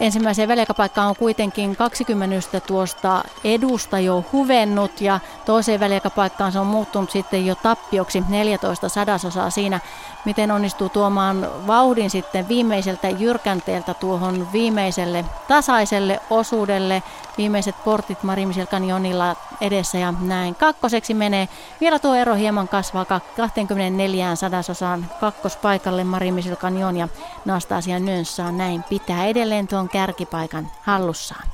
Ensimmäiseen 0.00 0.48
väliaikapaikkaan 0.48 1.08
on 1.08 1.16
kuitenkin 1.16 1.76
20 1.76 2.60
tuosta 2.66 3.24
edusta 3.44 3.98
jo 4.00 4.24
huvennut 4.32 5.00
ja 5.00 5.20
toiseen 5.44 5.80
väliaikapaikkaan 5.80 6.52
se 6.52 6.58
on 6.58 6.66
muuttunut 6.66 7.10
sitten 7.10 7.46
jo 7.46 7.54
tappioksi 7.54 8.24
14 8.28 8.88
sadasosaa 8.88 9.50
siinä, 9.50 9.80
miten 10.24 10.50
onnistuu 10.50 10.88
tuomaan 10.88 11.48
vauhdin 11.66 12.10
sitten 12.10 12.48
viimeiseltä 12.48 13.08
jyrkänteeltä 13.08 13.94
tuohon 13.94 14.52
viimeiselle 14.52 15.24
tasaiselle 15.48 16.20
osuudelle. 16.30 17.02
Viimeiset 17.38 17.84
portit 17.84 18.22
Marimisel 18.22 18.66
kanjonilla 18.66 19.36
edessä 19.60 19.98
ja 19.98 20.14
näin. 20.20 20.54
Kakkoseksi 20.54 21.14
menee. 21.14 21.48
Vielä 21.80 21.98
tuo 21.98 22.14
ero 22.14 22.34
hieman 22.34 22.68
kasvaa 22.68 23.04
24 23.36 24.36
sadasosaan 24.36 25.06
kakkospaikalle 25.20 26.04
Marimisel 26.04 26.56
kanjon 26.56 26.96
ja 26.96 27.08
Nastasia 27.44 27.98
Nönssaan 27.98 28.58
näin 28.58 28.82
pitää 28.88 29.26
edelleen 29.26 29.68
tuon 29.68 29.88
kärkipaikan 29.88 30.70
hallussaan. 30.82 31.48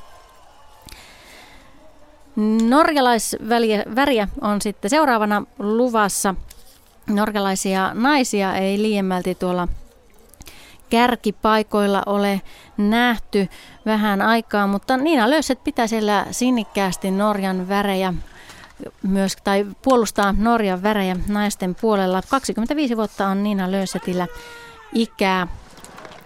Norjalaisväriä 2.69 4.27
on 4.41 4.61
sitten 4.61 4.89
seuraavana 4.89 5.43
luvassa. 5.59 6.35
Norjalaisia 7.07 7.91
naisia 7.93 8.55
ei 8.55 8.81
liiemmälti 8.81 9.35
tuolla 9.35 9.67
kärkipaikoilla 10.89 12.03
ole 12.05 12.41
nähty 12.77 13.47
vähän 13.85 14.21
aikaa, 14.21 14.67
mutta 14.67 14.97
Niina 14.97 15.29
Löyset 15.29 15.63
pitää 15.63 15.87
siellä 15.87 16.25
sinnikkäästi 16.31 17.11
Norjan 17.11 17.69
värejä 17.69 18.13
myös, 19.03 19.35
tai 19.43 19.65
puolustaa 19.81 20.35
Norjan 20.37 20.83
värejä 20.83 21.15
naisten 21.27 21.75
puolella. 21.75 22.21
25 22.29 22.97
vuotta 22.97 23.27
on 23.27 23.43
Niina 23.43 23.71
Löysetillä 23.71 24.27
ikää 24.93 25.47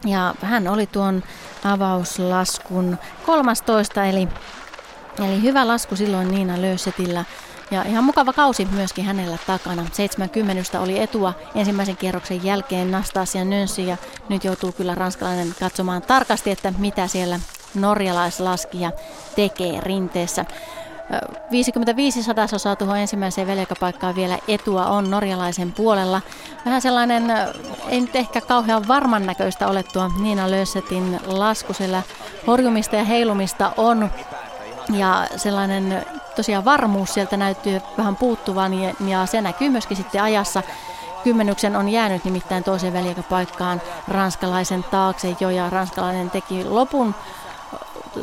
ja 0.05 0.35
hän 0.41 0.67
oli 0.67 0.87
tuon 0.87 1.23
avauslaskun 1.63 2.97
13, 3.25 4.05
eli, 4.05 4.27
eli 5.25 5.41
hyvä 5.41 5.67
lasku 5.67 5.95
silloin 5.95 6.31
Niina 6.31 6.61
Löysetillä. 6.61 7.25
Ja 7.71 7.83
ihan 7.83 8.03
mukava 8.03 8.33
kausi 8.33 8.67
myöskin 8.71 9.05
hänellä 9.05 9.37
takana. 9.47 9.85
70 9.93 10.79
oli 10.79 10.99
etua 10.99 11.33
ensimmäisen 11.55 11.97
kierroksen 11.97 12.43
jälkeen 12.43 12.91
Nastasia 12.91 13.45
Nönsi 13.45 13.87
ja 13.87 13.97
nyt 14.29 14.43
joutuu 14.43 14.71
kyllä 14.71 14.95
ranskalainen 14.95 15.55
katsomaan 15.59 16.01
tarkasti, 16.01 16.51
että 16.51 16.73
mitä 16.77 17.07
siellä 17.07 17.39
norjalaislaskija 17.75 18.91
tekee 19.35 19.81
rinteessä. 19.81 20.45
55 21.51 22.23
sadasosaa 22.23 22.75
tuohon 22.75 22.97
ensimmäiseen 22.97 23.47
velkapaikkaan 23.47 24.15
vielä 24.15 24.37
etua 24.47 24.85
on 24.85 25.11
norjalaisen 25.11 25.71
puolella. 25.71 26.21
Vähän 26.65 26.81
sellainen, 26.81 27.23
ei 27.87 28.01
nyt 28.01 28.15
ehkä 28.15 28.41
kauhean 28.41 28.87
varman 28.87 29.25
näköistä 29.25 29.67
ole 29.67 29.83
tuo 29.83 30.11
Niina 30.21 30.51
Lössetin 30.51 31.19
lasku, 31.25 31.73
sillä 31.73 32.01
horjumista 32.47 32.95
ja 32.95 33.03
heilumista 33.03 33.71
on 33.77 34.09
ja 34.93 35.27
sellainen 35.35 36.05
tosiaan 36.35 36.65
varmuus 36.65 37.13
sieltä 37.13 37.37
näyttyy 37.37 37.81
vähän 37.97 38.15
puuttuvan 38.15 38.73
ja 39.07 39.25
se 39.25 39.41
näkyy 39.41 39.69
myöskin 39.69 39.97
sitten 39.97 40.23
ajassa. 40.23 40.63
Kymmenyksen 41.23 41.75
on 41.75 41.89
jäänyt 41.89 42.25
nimittäin 42.25 42.63
toiseen 42.63 42.93
väliaikapaikkaan 42.93 43.81
ranskalaisen 44.07 44.83
taakse 44.83 45.35
jo 45.39 45.49
ja 45.49 45.69
ranskalainen 45.69 46.29
teki 46.29 46.65
lopun 46.65 47.15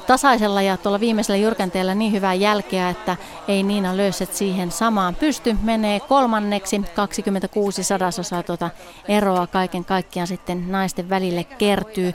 tasaisella 0.07 0.63
ja 0.63 0.77
tuolla 0.77 1.01
viimeisellä 1.01 1.37
jyrkänteellä 1.37 1.95
niin 1.95 2.13
hyvää 2.13 2.35
jälkeä, 2.35 2.89
että 2.89 3.17
ei 3.49 3.63
Niina 3.63 3.97
Löyset 3.97 4.35
siihen 4.35 4.71
samaan 4.71 5.15
pysty. 5.15 5.57
Menee 5.63 6.01
kolmanneksi 6.01 6.83
26 6.95 7.83
sadasosaa 7.83 8.43
tuota 8.43 8.71
eroa 9.09 9.47
kaiken 9.47 9.85
kaikkiaan 9.85 10.27
sitten 10.27 10.73
naisten 10.73 11.11
välille 11.11 11.45
kertyy. 11.45 12.13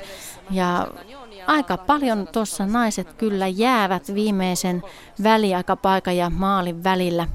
Ja 0.51 0.87
aika 1.47 1.77
paljon 1.77 2.27
tuossa 2.27 2.65
naiset 2.65 3.13
kyllä 3.13 3.47
jäävät 3.47 4.13
viimeisen 4.13 4.83
väliaikapaikan 5.23 6.17
ja 6.17 6.29
maalin 6.29 6.83
välillä. 6.83 7.27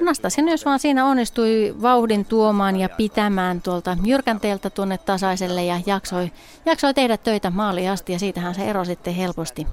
Nastasia 0.00 0.44
myös 0.44 0.64
vaan 0.64 0.78
siinä 0.78 1.06
onnistui 1.06 1.74
vauhdin 1.82 2.24
tuomaan 2.24 2.76
ja 2.76 2.88
pitämään 2.88 3.62
tuolta 3.62 3.96
jyrkänteeltä 4.04 4.70
tuonne 4.70 4.98
tasaiselle 4.98 5.64
ja 5.64 5.80
jaksoi, 5.86 6.32
jaksoi 6.66 6.94
tehdä 6.94 7.16
töitä 7.16 7.50
maaliin 7.50 7.90
asti 7.90 8.12
ja 8.12 8.18
siitähän 8.18 8.54
se 8.54 8.70
ero 8.70 8.84
sitten 8.84 9.14
helposti, 9.14 9.66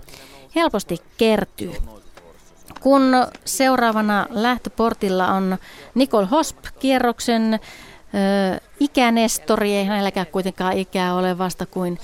helposti 0.55 0.97
kertyy. 1.17 1.71
Kun 2.79 3.27
seuraavana 3.45 4.27
lähtöportilla 4.29 5.27
on 5.27 5.57
Nicole 5.95 6.25
Hosp 6.25 6.57
kierroksen 6.79 7.59
ikänestori, 8.79 9.75
ei 9.75 9.85
hänelläkään 9.85 10.27
kuitenkaan 10.27 10.77
ikää 10.77 11.15
ole 11.15 11.37
vasta 11.37 11.65
kuin 11.65 11.99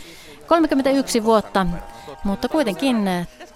31 0.48 1.24
vuotta, 1.24 1.66
mutta 2.24 2.50
kuitenkin 2.50 3.10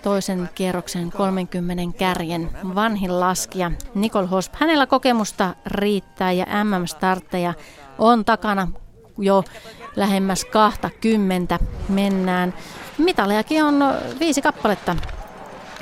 toisen 0.04 0.50
kierroksen 0.56 1.12
30 1.12 1.98
kärjen 1.98 2.50
vanhin 2.76 3.20
laskija 3.20 3.72
Nicole 3.96 4.28
Hosp. 4.28 4.54
Hänellä 4.56 4.88
kokemusta 4.88 5.56
riittää 5.66 6.32
ja 6.32 6.46
MM-startteja 6.64 7.54
on 7.98 8.26
takana 8.26 8.68
jo 9.18 9.44
lähemmäs 9.96 10.46
20 10.46 11.60
mennään. 11.90 12.54
Mitalejakin 12.98 13.64
on 13.64 13.84
viisi 14.20 14.42
kappaletta 14.42 14.96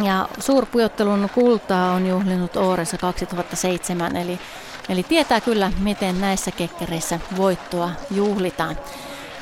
ja 0.03 0.29
suurpujottelun 0.39 1.29
kultaa 1.33 1.91
on 1.93 2.07
juhlinut 2.07 2.55
Ooressa 2.55 2.97
2007, 2.97 4.15
eli 4.15 4.39
Eli 4.89 5.03
tietää 5.03 5.41
kyllä, 5.41 5.71
miten 5.79 6.21
näissä 6.21 6.51
kekkereissä 6.51 7.19
voittoa 7.37 7.89
juhlitaan. 8.11 8.77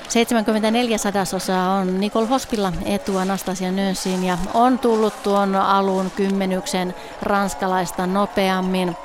74 0.10 0.98
sadasosaa 0.98 1.74
on 1.74 2.00
Nicole 2.00 2.28
Hospilla 2.28 2.74
etua 2.86 3.22
Anastasia 3.22 3.72
Nönsiin 3.72 4.24
ja 4.24 4.38
on 4.54 4.80
tullut 4.80 5.24
tuon 5.24 5.56
alun 5.56 6.12
kymmenyksen 6.16 6.96
ranskalaista 7.22 8.08
nopeammin. 8.08 8.96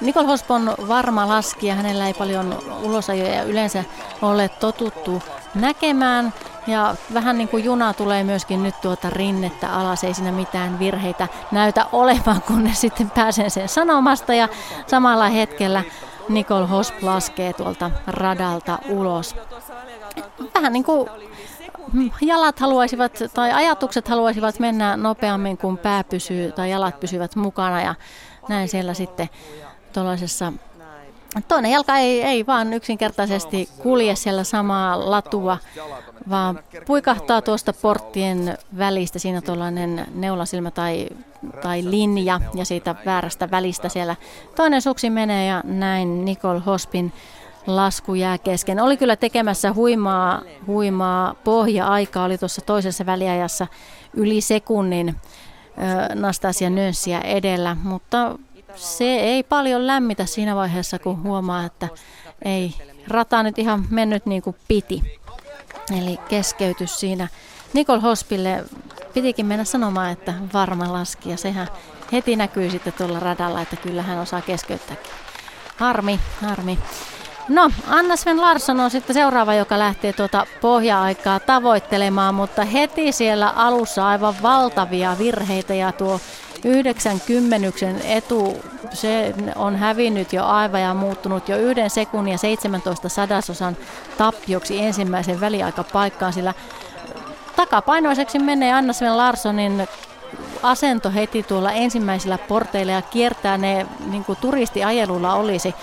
Nicole 0.00 0.26
Hosp 0.26 0.50
on 0.50 0.74
varma 0.88 1.28
laskija, 1.28 1.74
hänellä 1.74 2.06
ei 2.06 2.14
paljon 2.14 2.58
ulosajoja 2.82 3.42
yleensä 3.42 3.84
ole 4.22 4.48
totuttu 4.48 5.22
näkemään. 5.54 6.32
Ja 6.66 6.94
vähän 7.14 7.38
niin 7.38 7.48
kuin 7.48 7.64
juna 7.64 7.94
tulee 7.94 8.24
myöskin 8.24 8.62
nyt 8.62 8.80
tuota 8.80 9.10
rinnettä 9.10 9.72
alas, 9.72 10.04
ei 10.04 10.14
siinä 10.14 10.32
mitään 10.32 10.78
virheitä 10.78 11.28
näytä 11.52 11.86
olevan, 11.92 12.42
kun 12.46 12.64
ne 12.64 12.74
sitten 12.74 13.10
pääsen 13.10 13.50
sen 13.50 13.68
sanomasta. 13.68 14.34
Ja 14.34 14.48
samalla 14.86 15.28
hetkellä 15.28 15.82
Nicole 16.28 16.66
Hosp 16.66 17.02
laskee 17.02 17.52
tuolta 17.52 17.90
radalta 18.06 18.78
ulos. 18.88 19.36
Vähän 20.54 20.72
niin 20.72 20.84
kuin 20.84 21.10
jalat 22.20 22.60
haluaisivat 22.60 23.12
tai 23.34 23.52
ajatukset 23.52 24.08
haluaisivat 24.08 24.58
mennä 24.58 24.96
nopeammin 24.96 25.58
kuin 25.58 25.78
pää 25.78 26.04
pysyy 26.04 26.52
tai 26.52 26.70
jalat 26.70 27.00
pysyvät 27.00 27.36
mukana 27.36 27.82
ja 27.82 27.94
näin 28.48 28.68
siellä 28.68 28.94
sitten 28.94 29.28
tuollaisessa 29.92 30.52
Toinen 31.48 31.70
jalka 31.70 31.96
ei, 31.96 32.22
ei 32.22 32.46
vaan 32.46 32.72
yksinkertaisesti 32.72 33.68
kulje 33.82 34.16
siellä 34.16 34.44
samaa 34.44 35.10
latua, 35.10 35.58
vaan 36.30 36.58
puikahtaa 36.86 37.42
tuosta 37.42 37.72
porttien 37.72 38.58
välistä. 38.78 39.18
Siinä 39.18 39.40
tuollainen 39.40 40.06
neulasilmä 40.14 40.70
tai, 40.70 41.08
tai 41.62 41.84
linja 41.84 42.40
ja 42.54 42.64
siitä 42.64 42.94
väärästä 43.06 43.50
välistä 43.50 43.88
siellä. 43.88 44.16
toinen 44.56 44.82
suksi 44.82 45.10
menee 45.10 45.46
ja 45.46 45.62
näin 45.64 46.24
Nicole 46.24 46.60
Hospin 46.66 47.12
lasku 47.66 48.14
jää 48.14 48.38
kesken. 48.38 48.80
Oli 48.80 48.96
kyllä 48.96 49.16
tekemässä 49.16 49.72
huimaa, 49.72 50.42
huimaa. 50.66 51.34
Pohja-aikaa, 51.44 52.24
oli 52.24 52.38
tuossa 52.38 52.60
toisessa 52.60 53.06
väliajassa 53.06 53.66
yli 54.14 54.40
sekunnin 54.40 55.16
Nastasia 56.14 56.70
Nönssiä 56.70 57.20
edellä, 57.20 57.76
mutta 57.82 58.38
se 58.76 59.04
ei 59.04 59.42
paljon 59.42 59.86
lämmitä 59.86 60.26
siinä 60.26 60.56
vaiheessa, 60.56 60.98
kun 60.98 61.22
huomaa, 61.22 61.64
että 61.64 61.88
ei 62.44 62.74
rata 63.08 63.42
nyt 63.42 63.58
ihan 63.58 63.86
mennyt 63.90 64.26
niin 64.26 64.42
kuin 64.42 64.56
piti. 64.68 65.20
Eli 65.98 66.18
keskeytys 66.28 67.00
siinä. 67.00 67.28
Nicole 67.72 68.00
Hospille 68.00 68.64
pitikin 69.14 69.46
mennä 69.46 69.64
sanomaan, 69.64 70.10
että 70.10 70.34
varma 70.52 70.92
laski 70.92 71.30
ja 71.30 71.36
sehän 71.36 71.68
heti 72.12 72.36
näkyy 72.36 72.70
sitten 72.70 72.92
tuolla 72.92 73.20
radalla, 73.20 73.60
että 73.62 73.76
kyllä 73.76 74.02
hän 74.02 74.18
osaa 74.18 74.40
keskeyttääkin. 74.40 75.12
Harmi, 75.76 76.20
harmi. 76.42 76.78
No, 77.48 77.70
Anna 77.88 78.16
Sven 78.16 78.40
Larsson 78.40 78.80
on 78.80 78.90
sitten 78.90 79.14
seuraava, 79.14 79.54
joka 79.54 79.78
lähtee 79.78 80.12
tuota 80.12 80.46
pohja-aikaa 80.60 81.40
tavoittelemaan, 81.40 82.34
mutta 82.34 82.64
heti 82.64 83.12
siellä 83.12 83.48
alussa 83.50 84.08
aivan 84.08 84.34
valtavia 84.42 85.16
virheitä 85.18 85.74
ja 85.74 85.92
tuo 85.92 86.20
90 86.64 87.56
etu, 88.04 88.60
se 88.92 89.34
on 89.56 89.76
hävinnyt 89.76 90.32
jo 90.32 90.44
aivan 90.44 90.80
ja 90.80 90.94
muuttunut 90.94 91.48
jo 91.48 91.56
yhden 91.56 91.90
sekunnin 91.90 92.32
ja 92.32 92.38
17 92.38 93.08
sadasosan 93.08 93.76
tappioksi 94.18 94.80
ensimmäisen 94.80 95.40
väliaikapaikkaan, 95.40 96.32
sillä 96.32 96.54
takapainoiseksi 97.56 98.38
menee 98.38 98.72
Anna 98.72 98.92
Sven 98.92 99.16
Larssonin 99.16 99.88
asento 100.62 101.10
heti 101.10 101.42
tuolla 101.42 101.72
ensimmäisillä 101.72 102.38
porteilla 102.38 102.92
ja 102.92 103.02
kiertää 103.02 103.58
ne 103.58 103.86
niin 104.10 104.24
kuin 104.24 104.38
turistiajelulla 104.40 105.34
olisi 105.34 105.74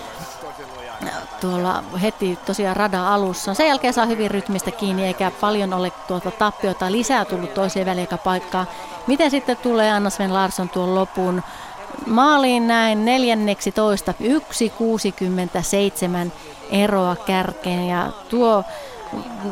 tuolla 1.42 1.84
heti 2.02 2.40
tosiaan 2.46 2.76
radan 2.76 3.06
alussa. 3.06 3.54
Sen 3.54 3.68
jälkeen 3.68 3.94
saa 3.94 4.06
hyvin 4.06 4.32
rytmistä 4.32 4.72
kiinni 4.72 5.06
eikä 5.06 5.32
paljon 5.42 5.74
ole 5.74 5.92
tuota 6.08 6.32
tappiota 6.32 6.92
lisää 6.92 7.26
tullut 7.26 7.54
toiseen 7.54 7.86
väliaikapaikkaan. 7.86 8.68
Miten 9.10 9.32
sitten 9.32 9.58
tulee 9.58 9.92
Anna 9.92 10.10
Sven 10.10 10.34
Larsson 10.34 10.70
tuon 10.70 10.96
lopun? 10.96 11.44
Maaliin 12.06 12.68
näin 12.68 13.06
neljänneksi 13.06 13.72
toista 13.72 14.14
1.67 14.22 16.32
eroa 16.72 17.16
kärkeen. 17.16 17.88
Ja 17.88 18.08
tuo 18.30 18.64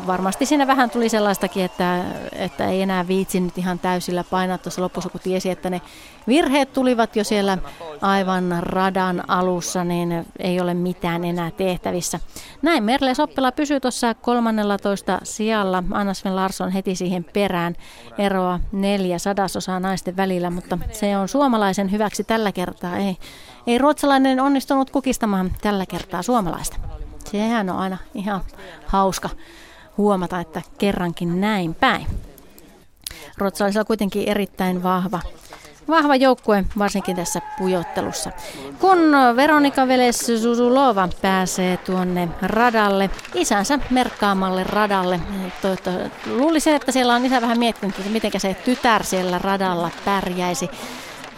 varmasti 0.06 0.46
siinä 0.46 0.66
vähän 0.66 0.90
tuli 0.90 1.08
sellaistakin, 1.08 1.64
että, 1.64 2.04
että 2.32 2.66
ei 2.66 2.82
enää 2.82 3.08
viitsi 3.08 3.40
nyt 3.40 3.58
ihan 3.58 3.78
täysillä 3.78 4.24
painaa 4.24 4.58
tuossa 4.58 4.82
lopussa, 4.82 5.10
kun 5.10 5.20
tiesi, 5.20 5.50
että 5.50 5.70
ne 5.70 5.80
virheet 6.28 6.72
tulivat 6.72 7.16
jo 7.16 7.24
siellä 7.24 7.58
aivan 8.00 8.56
radan 8.60 9.30
alussa, 9.30 9.84
niin 9.84 10.26
ei 10.38 10.60
ole 10.60 10.74
mitään 10.74 11.24
enää 11.24 11.50
tehtävissä. 11.50 12.20
Näin 12.62 12.84
Merle 12.84 13.14
Soppela 13.14 13.52
pysyy 13.52 13.80
tuossa 13.80 14.14
13 14.14 15.18
sijalla, 15.22 15.84
Anna 15.90 16.14
Sven 16.14 16.36
Larsson 16.36 16.70
heti 16.70 16.94
siihen 16.94 17.24
perään, 17.24 17.76
eroa 18.18 18.60
neljä 18.72 19.18
sadasosaa 19.18 19.80
naisten 19.80 20.16
välillä, 20.16 20.50
mutta 20.50 20.78
se 20.92 21.16
on 21.16 21.28
suomalaisen 21.28 21.92
hyväksi 21.92 22.24
tällä 22.24 22.52
kertaa, 22.52 22.96
ei, 22.96 23.16
ei 23.66 23.78
ruotsalainen 23.78 24.40
onnistunut 24.40 24.90
kukistamaan 24.90 25.50
tällä 25.62 25.86
kertaa 25.86 26.22
suomalaista. 26.22 26.97
Sehän 27.30 27.70
on 27.70 27.76
aina 27.76 27.96
ihan 28.14 28.40
hauska 28.86 29.30
huomata, 29.98 30.40
että 30.40 30.62
kerrankin 30.78 31.40
näin 31.40 31.74
päin. 31.74 32.06
Ruotsalaisilla 33.38 33.82
on 33.82 33.86
kuitenkin 33.86 34.28
erittäin 34.28 34.82
vahva, 34.82 35.20
vahva 35.88 36.16
joukkue, 36.16 36.64
varsinkin 36.78 37.16
tässä 37.16 37.40
pujottelussa. 37.58 38.30
Kun 38.78 38.98
Veronika 39.36 39.88
Veles 39.88 40.18
Susulova 40.18 41.08
pääsee 41.22 41.76
tuonne 41.76 42.28
radalle, 42.42 43.10
isänsä 43.34 43.78
merkkaamalle 43.90 44.64
radalle, 44.64 45.20
luulisin, 46.26 46.74
että 46.74 46.92
siellä 46.92 47.14
on 47.14 47.26
isä 47.26 47.40
vähän 47.40 47.58
miettinyt, 47.58 47.98
että 47.98 48.10
miten 48.10 48.40
se 48.40 48.54
tytär 48.54 49.04
siellä 49.04 49.38
radalla 49.38 49.90
pärjäisi. 50.04 50.70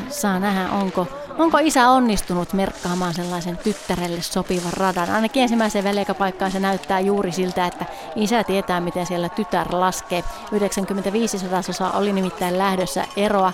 Saa 0.09 0.39
nähdä, 0.39 0.71
onko 0.71 1.07
Onko 1.41 1.59
isä 1.59 1.89
onnistunut 1.89 2.53
merkkaamaan 2.53 3.15
sellaisen 3.15 3.57
tyttärelle 3.57 4.23
sopivan 4.23 4.73
radan? 4.73 5.11
Ainakin 5.11 5.43
ensimmäisen 5.43 5.85
väliaikapaikkaan 5.85 6.51
se 6.51 6.61
näyttää 6.61 7.01
juuri 7.01 7.33
siltä, 7.33 7.67
että 7.67 7.85
isä 8.17 8.45
tietää, 8.45 8.81
miten 8.81 9.07
siellä 9.07 9.29
tytär 9.29 9.67
laskee. 9.71 10.25
95 10.53 11.39
sadasosa 11.39 11.91
oli 11.91 12.13
nimittäin 12.13 12.59
lähdössä 12.59 13.05
eroa 13.17 13.53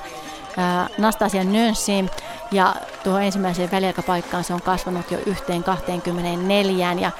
Nastasia 0.99 1.45
Nönssiin 1.45 2.11
ja 2.53 2.74
tuohon 3.05 3.22
ensimmäiseen 3.22 3.70
väliaikapaikkaan 3.70 4.45
se 4.45 4.55
on 4.55 4.62
kasvanut 4.62 5.11
jo 5.11 5.18
yhteen 5.26 5.64
24 5.64 6.93
ja 6.93 7.11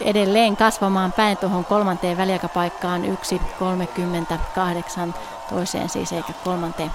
edelleen 0.00 0.56
kasvamaan 0.56 1.12
päin 1.12 1.36
tuohon 1.36 1.64
kolmanteen 1.64 2.16
väliaikapaikkaan 2.16 3.02
1.38 3.02 3.08
toiseen 5.50 5.88
siis 5.88 6.12
eikä 6.12 6.32
kolmanteen 6.44 6.90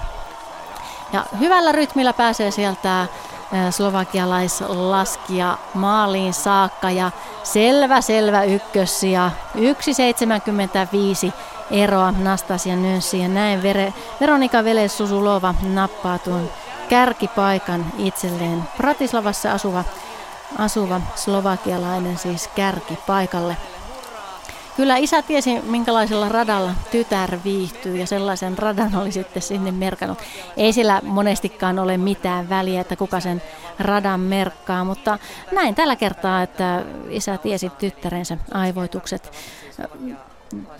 ja 1.14 1.24
hyvällä 1.40 1.72
rytmillä 1.72 2.12
pääsee 2.12 2.50
sieltä 2.50 3.06
slovakialaislaskija 3.70 5.58
maaliin 5.74 6.34
saakka 6.34 6.90
ja 6.90 7.10
selvä 7.42 8.00
selvä 8.00 8.44
ykkössiä 8.44 9.30
1.75 9.56 11.32
eroa 11.70 12.12
Nastasia 12.12 12.76
Nönssi 12.76 13.20
ja 13.20 13.28
näin 13.28 13.62
Vere, 13.62 13.94
Veronika 14.20 14.64
Veles-Susulova 14.64 15.54
nappaa 15.62 16.18
tuon 16.18 16.50
kärkipaikan 16.88 17.86
itselleen. 17.98 18.62
Pratislavassa 18.76 19.52
asuva, 19.52 19.84
asuva 20.58 21.00
slovakialainen 21.14 22.18
siis 22.18 22.50
kärkipaikalle. 22.54 23.56
Kyllä 24.76 24.96
isä 24.96 25.22
tiesi, 25.22 25.60
minkälaisella 25.60 26.28
radalla 26.28 26.70
tytär 26.90 27.38
viihtyy 27.44 27.96
ja 27.96 28.06
sellaisen 28.06 28.58
radan 28.58 28.96
oli 28.96 29.12
sitten 29.12 29.42
sinne 29.42 29.70
merkannut. 29.70 30.18
Ei 30.56 30.72
sillä 30.72 31.00
monestikaan 31.02 31.78
ole 31.78 31.96
mitään 31.96 32.48
väliä, 32.48 32.80
että 32.80 32.96
kuka 32.96 33.20
sen 33.20 33.42
radan 33.78 34.20
merkkaa, 34.20 34.84
mutta 34.84 35.18
näin 35.52 35.74
tällä 35.74 35.96
kertaa, 35.96 36.42
että 36.42 36.82
isä 37.08 37.38
tiesi 37.38 37.70
tyttärensä 37.78 38.38
aivoitukset. 38.52 39.32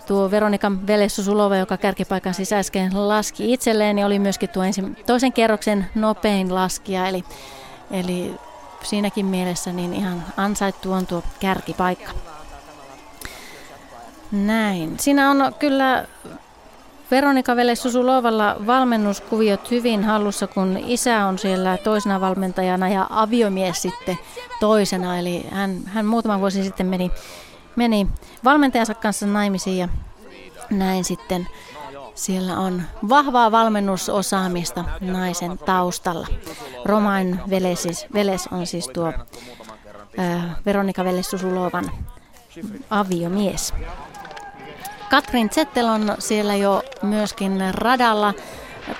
Tuo 0.07 0.31
Veronika 0.31 0.71
Velessusulova, 0.87 1.57
joka 1.57 1.77
kärkipaikan 1.77 2.33
siis 2.33 2.49
laski 2.93 3.53
itselleen, 3.53 3.95
niin 3.95 4.05
oli 4.05 4.19
myöskin 4.19 4.49
tuo 4.49 4.63
ensi, 4.63 4.81
toisen 5.05 5.33
kerroksen 5.33 5.85
nopein 5.95 6.55
laskija, 6.55 7.07
eli, 7.07 7.23
eli 7.91 8.35
siinäkin 8.83 9.25
mielessä 9.25 9.73
niin 9.73 9.93
ihan 9.93 10.23
ansaittu 10.37 10.91
on 10.91 11.07
tuo 11.07 11.23
kärkipaikka. 11.39 12.34
Näin. 14.35 14.99
Siinä 14.99 15.31
on 15.31 15.53
kyllä 15.59 16.05
Veronika 17.11 17.55
Vele 17.55 17.75
Susulovalla 17.75 18.55
valmennuskuviot 18.67 19.71
hyvin 19.71 20.03
hallussa, 20.03 20.47
kun 20.47 20.77
isä 20.85 21.25
on 21.25 21.39
siellä 21.39 21.77
toisena 21.77 22.21
valmentajana 22.21 22.89
ja 22.89 23.07
aviomies 23.09 23.81
sitten 23.81 24.19
toisena. 24.59 25.19
Eli 25.19 25.45
hän, 25.51 25.81
hän 25.85 26.05
muutama 26.05 26.39
vuosi 26.39 26.63
sitten 26.63 26.87
meni, 26.87 27.11
meni 27.75 28.07
valmentajansa 28.43 28.93
kanssa 28.93 29.25
naimisiin 29.25 29.77
ja 29.77 29.87
näin 30.69 31.03
sitten 31.03 31.47
siellä 32.15 32.57
on 32.57 32.81
vahvaa 33.09 33.51
valmennusosaamista 33.51 34.85
naisen 35.01 35.57
taustalla. 35.57 36.27
Romain 36.85 37.39
Veles, 37.49 38.07
Veles 38.13 38.47
on 38.51 38.67
siis 38.67 38.87
tuo 38.87 39.13
ää, 40.17 40.55
Veronika 40.65 41.03
Vele 41.03 41.23
Susulovan 41.23 41.91
aviomies. 42.89 43.73
Katrin 45.09 45.49
Zettel 45.49 45.87
on 45.87 46.15
siellä 46.19 46.55
jo 46.55 46.83
myöskin 47.01 47.63
radalla. 47.71 48.33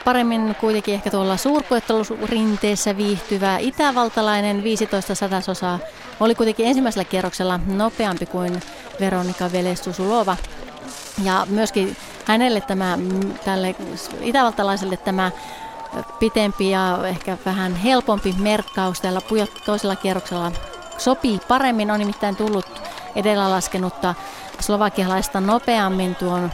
Paremmin 0.06 0.56
kuitenkin 0.60 0.94
ehkä 0.94 1.12
tuolla 1.12 1.38
suurpuettelurinteessä 1.38 2.98
viihtyvä 2.98 3.58
itävaltalainen 3.58 4.64
15 4.64 5.16
sadasosaa 5.16 5.80
oli 6.20 6.36
kuitenkin 6.36 6.66
ensimmäisellä 6.66 7.04
kierroksella 7.04 7.60
nopeampi 7.68 8.26
kuin 8.26 8.62
Veronika 9.00 9.52
Velestusulova. 9.52 10.38
Ja 11.24 11.48
myöskin 11.50 11.98
hänelle 12.26 12.62
tämä, 12.62 12.98
tälle 13.46 13.76
itävaltalaiselle 14.22 14.98
tämä 14.98 15.32
pitempi 16.20 16.70
ja 16.70 17.00
ehkä 17.08 17.38
vähän 17.46 17.76
helpompi 17.76 18.36
merkkaus 18.40 19.02
tällä 19.02 19.22
toisella 19.66 19.96
kierroksella 19.96 20.52
sopii 20.98 21.40
paremmin. 21.48 21.92
On 21.92 22.00
nimittäin 22.00 22.36
tullut 22.36 22.82
edellä 23.16 23.50
laskenutta 23.50 24.16
slovakialaista 24.66 25.42
nopeammin 25.42 26.16
tuon 26.16 26.52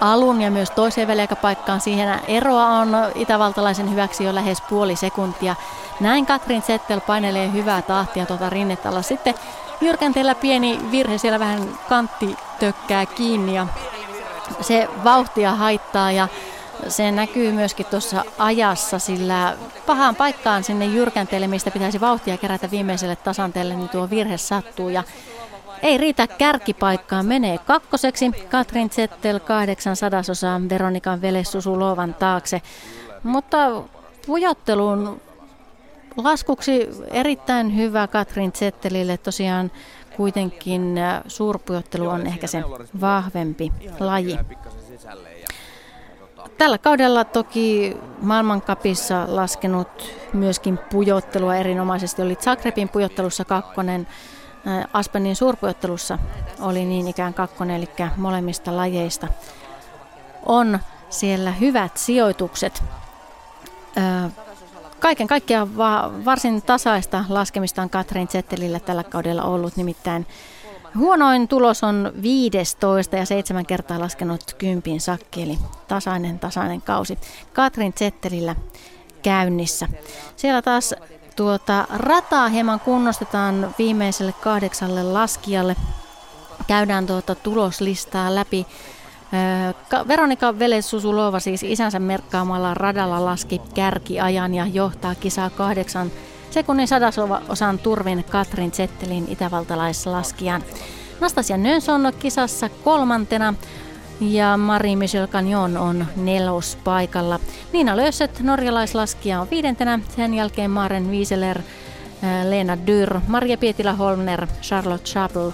alun 0.00 0.40
ja 0.40 0.50
myös 0.50 0.70
toiseen 0.70 1.08
väliaikapaikkaan. 1.08 1.80
Siihen 1.80 2.20
eroa 2.28 2.66
on 2.66 2.96
itävaltalaisen 3.14 3.90
hyväksi 3.90 4.24
jo 4.24 4.34
lähes 4.34 4.60
puoli 4.60 4.96
sekuntia. 4.96 5.56
Näin 6.00 6.26
Katrin 6.26 6.62
Zettel 6.62 7.00
painelee 7.00 7.52
hyvää 7.52 7.82
tahtia 7.82 8.26
tuota 8.26 8.50
rinnettä 8.50 8.88
alla. 8.88 9.02
Sitten 9.02 9.34
Jyrkänteellä 9.80 10.34
pieni 10.34 10.80
virhe, 10.90 11.18
siellä 11.18 11.38
vähän 11.38 11.68
kantti 11.88 12.36
tökkää 12.58 13.06
kiinni 13.06 13.54
ja 13.54 13.66
se 14.60 14.88
vauhtia 15.04 15.54
haittaa 15.54 16.12
ja 16.12 16.28
se 16.88 17.10
näkyy 17.10 17.52
myöskin 17.52 17.86
tuossa 17.86 18.24
ajassa, 18.38 18.98
sillä 18.98 19.56
pahaan 19.86 20.16
paikkaan 20.16 20.64
sinne 20.64 20.84
jyrkänteelle, 20.84 21.46
mistä 21.46 21.70
pitäisi 21.70 22.00
vauhtia 22.00 22.36
kerätä 22.36 22.70
viimeiselle 22.70 23.16
tasanteelle, 23.16 23.74
niin 23.74 23.88
tuo 23.88 24.10
virhe 24.10 24.38
sattuu 24.38 24.88
ja 24.88 25.02
ei 25.84 25.98
riitä 25.98 26.26
kärkipaikkaa, 26.26 27.22
menee 27.22 27.58
kakkoseksi. 27.58 28.30
Katrin 28.50 28.90
Zettel 28.90 29.40
kahdeksan 29.40 29.96
sadasosaa 29.96 30.60
Veronikan 30.68 31.22
Velessusulovan 31.22 32.14
taakse. 32.14 32.62
Mutta 33.22 33.82
pujottelun 34.26 35.20
laskuksi 36.16 36.88
erittäin 37.10 37.76
hyvä 37.76 38.06
Katrin 38.06 38.52
Zettelille. 38.52 39.16
Tosiaan 39.16 39.70
kuitenkin 40.16 40.98
äh, 40.98 41.22
suurpujottelu 41.28 42.08
on 42.08 42.26
ehkä 42.26 42.46
se 42.46 42.62
vahvempi 43.00 43.72
laji. 44.00 44.38
Tällä 46.58 46.78
kaudella 46.78 47.24
toki 47.24 47.96
maailmankapissa 48.20 49.26
laskenut 49.28 50.16
myöskin 50.32 50.78
pujottelua 50.78 51.56
erinomaisesti. 51.56 52.22
Oli 52.22 52.36
Zagrebin 52.36 52.88
pujottelussa 52.88 53.44
kakkonen, 53.44 54.06
Aspenin 54.92 55.36
suurpuottelussa 55.36 56.18
oli 56.60 56.84
niin 56.84 57.08
ikään 57.08 57.34
kakkonen, 57.34 57.76
eli 57.76 57.88
molemmista 58.16 58.76
lajeista 58.76 59.28
on 60.46 60.78
siellä 61.10 61.52
hyvät 61.52 61.96
sijoitukset. 61.96 62.82
Kaiken 65.00 65.26
kaikkiaan 65.26 65.76
varsin 66.24 66.62
tasaista 66.62 67.24
laskemista 67.28 67.82
on 67.82 67.90
Katrin 67.90 68.28
Zettelillä 68.28 68.80
tällä 68.80 69.04
kaudella 69.04 69.42
ollut, 69.42 69.76
nimittäin 69.76 70.26
Huonoin 70.98 71.48
tulos 71.48 71.84
on 71.84 72.12
15 72.22 73.16
ja 73.16 73.26
seitsemän 73.26 73.66
kertaa 73.66 74.00
laskenut 74.00 74.54
kympin 74.58 75.00
sakki, 75.00 75.42
eli 75.42 75.58
tasainen 75.88 76.38
tasainen 76.38 76.82
kausi. 76.82 77.18
Katrin 77.52 77.92
Zettelillä 77.92 78.56
käynnissä. 79.22 79.88
Siellä 80.36 80.62
taas 80.62 80.94
tuota, 81.36 81.86
rataa 81.90 82.48
hieman 82.48 82.80
kunnostetaan 82.80 83.74
viimeiselle 83.78 84.32
kahdeksalle 84.32 85.02
laskijalle. 85.02 85.76
Käydään 86.66 87.06
tuota 87.06 87.34
tuloslistaa 87.34 88.34
läpi. 88.34 88.66
Veronika 90.08 90.58
Velesusulova 90.58 91.40
siis 91.40 91.62
isänsä 91.62 91.98
merkkaamalla 91.98 92.74
radalla 92.74 93.24
laski 93.24 93.60
kärkiajan 93.74 94.54
ja 94.54 94.66
johtaa 94.66 95.14
kisaa 95.14 95.50
kahdeksan 95.50 96.10
sekunnin 96.50 96.88
sadasosan 96.88 97.78
turvin 97.78 98.24
Katrin 98.24 98.72
Zettelin 98.72 99.26
itävaltalaislaskijan. 99.28 100.62
Nastasia 101.20 101.56
Nönson 101.56 102.12
kisassa 102.18 102.68
kolmantena 102.68 103.54
ja 104.20 104.56
Marie 104.56 104.96
Michel 104.96 105.26
Canyon 105.26 105.76
on 105.76 106.06
nelospaikalla. 106.16 107.40
Niina 107.72 107.96
Lösset, 107.96 108.40
norjalaislaskija, 108.40 109.40
on 109.40 109.50
viidentenä. 109.50 109.98
Sen 110.16 110.34
jälkeen 110.34 110.70
Maren 110.70 111.10
Wieseler, 111.10 111.58
äh, 111.58 112.46
Leena 112.46 112.78
Dyr, 112.86 113.20
Maria 113.28 113.56
Pietilä-Holmner, 113.56 114.46
Charlotte 114.62 115.10
Chapel, 115.10 115.50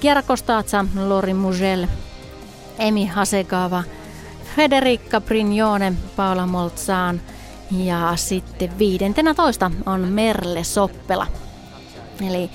Kiera 0.00 0.22
Kostatsa, 0.22 0.84
Lori 1.06 1.34
Mugel, 1.34 1.86
Emi 2.78 3.06
Hasegava, 3.06 3.82
Federica 4.56 5.20
Brignone, 5.20 5.92
Paula 6.16 6.46
Moltsaan 6.46 7.20
ja 7.70 8.12
sitten 8.16 8.78
viidentenä 8.78 9.34
toista 9.34 9.70
on 9.86 10.00
Merle 10.00 10.64
Soppela. 10.64 11.26
Eli 12.28 12.50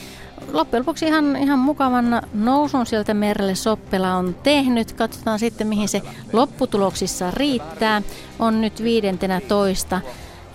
loppujen 0.53 0.81
lopuksi 0.81 1.05
ihan, 1.05 1.35
ihan 1.35 1.59
mukavan 1.59 2.21
nousun 2.33 2.85
sieltä 2.85 3.13
merelle 3.13 3.55
Soppela 3.55 4.15
on 4.15 4.35
tehnyt. 4.43 4.93
Katsotaan 4.93 5.39
sitten, 5.39 5.67
mihin 5.67 5.89
se 5.89 6.01
lopputuloksissa 6.33 7.31
riittää. 7.31 8.01
On 8.39 8.61
nyt 8.61 8.83
viidentenä 8.83 9.41
toista. 9.41 10.01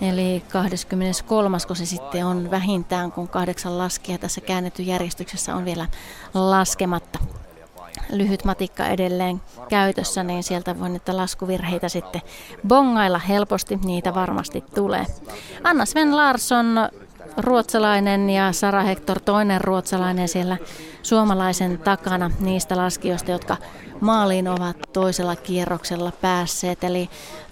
Eli 0.01 0.43
23. 0.51 1.57
kun 1.67 1.75
se 1.75 1.85
sitten 1.85 2.25
on 2.25 2.51
vähintään, 2.51 3.11
kun 3.11 3.27
kahdeksan 3.27 3.77
laskia 3.77 4.17
tässä 4.17 4.41
käännetty 4.41 4.83
järjestyksessä 4.83 5.55
on 5.55 5.65
vielä 5.65 5.87
laskematta. 6.33 7.19
Lyhyt 8.09 8.45
matikka 8.45 8.87
edelleen 8.87 9.41
käytössä, 9.69 10.23
niin 10.23 10.43
sieltä 10.43 10.79
voi 10.79 10.89
niitä 10.89 11.17
laskuvirheitä 11.17 11.89
sitten 11.89 12.21
bongailla 12.67 13.19
helposti, 13.19 13.79
niitä 13.83 14.15
varmasti 14.15 14.63
tulee. 14.75 15.05
Anna 15.63 15.85
Sven 15.85 16.17
Larsson 16.17 16.89
ruotsalainen 17.37 18.29
ja 18.29 18.51
Sara 18.51 18.83
Hector 18.83 19.19
toinen 19.19 19.61
ruotsalainen 19.61 20.27
siellä 20.27 20.57
suomalaisen 21.01 21.77
takana 21.77 22.31
niistä 22.39 22.77
laskijoista, 22.77 23.31
jotka 23.31 23.57
maaliin 24.01 24.47
ovat 24.47 24.77
toisella 24.93 25.35
kierroksella 25.35 26.11
päässeet. 26.21 26.83
Eli 26.83 27.09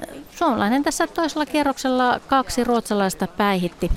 äh, 0.09 0.15
suomalainen 0.35 0.83
tässä 0.83 1.07
toisella 1.07 1.45
kierroksella 1.45 2.19
kaksi 2.27 2.63
ruotsalaista 2.63 3.27
päihitti. 3.27 3.91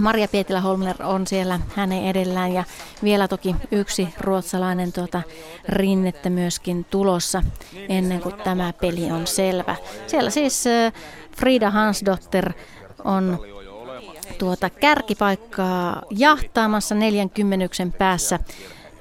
Maria 0.00 0.28
Pietilä-Holmner 0.28 0.96
on 1.02 1.26
siellä 1.26 1.60
hänen 1.76 2.04
edellään 2.04 2.52
ja 2.52 2.64
vielä 3.02 3.28
toki 3.28 3.56
yksi 3.70 4.08
ruotsalainen 4.20 4.92
tuota 4.92 5.22
rinnettä 5.68 6.30
myöskin 6.30 6.84
tulossa 6.84 7.42
ennen 7.88 8.20
kuin 8.20 8.34
tämä 8.34 8.72
peli 8.80 9.12
on 9.12 9.26
selvä. 9.26 9.76
Siellä 10.06 10.30
siis 10.30 10.66
äh, 10.66 10.92
Frida 11.36 11.70
Hansdotter 11.70 12.52
on 13.04 13.38
tuota 14.38 14.70
kärkipaikkaa 14.70 16.02
jahtaamassa 16.10 16.94
40 16.94 17.68
päässä 17.98 18.38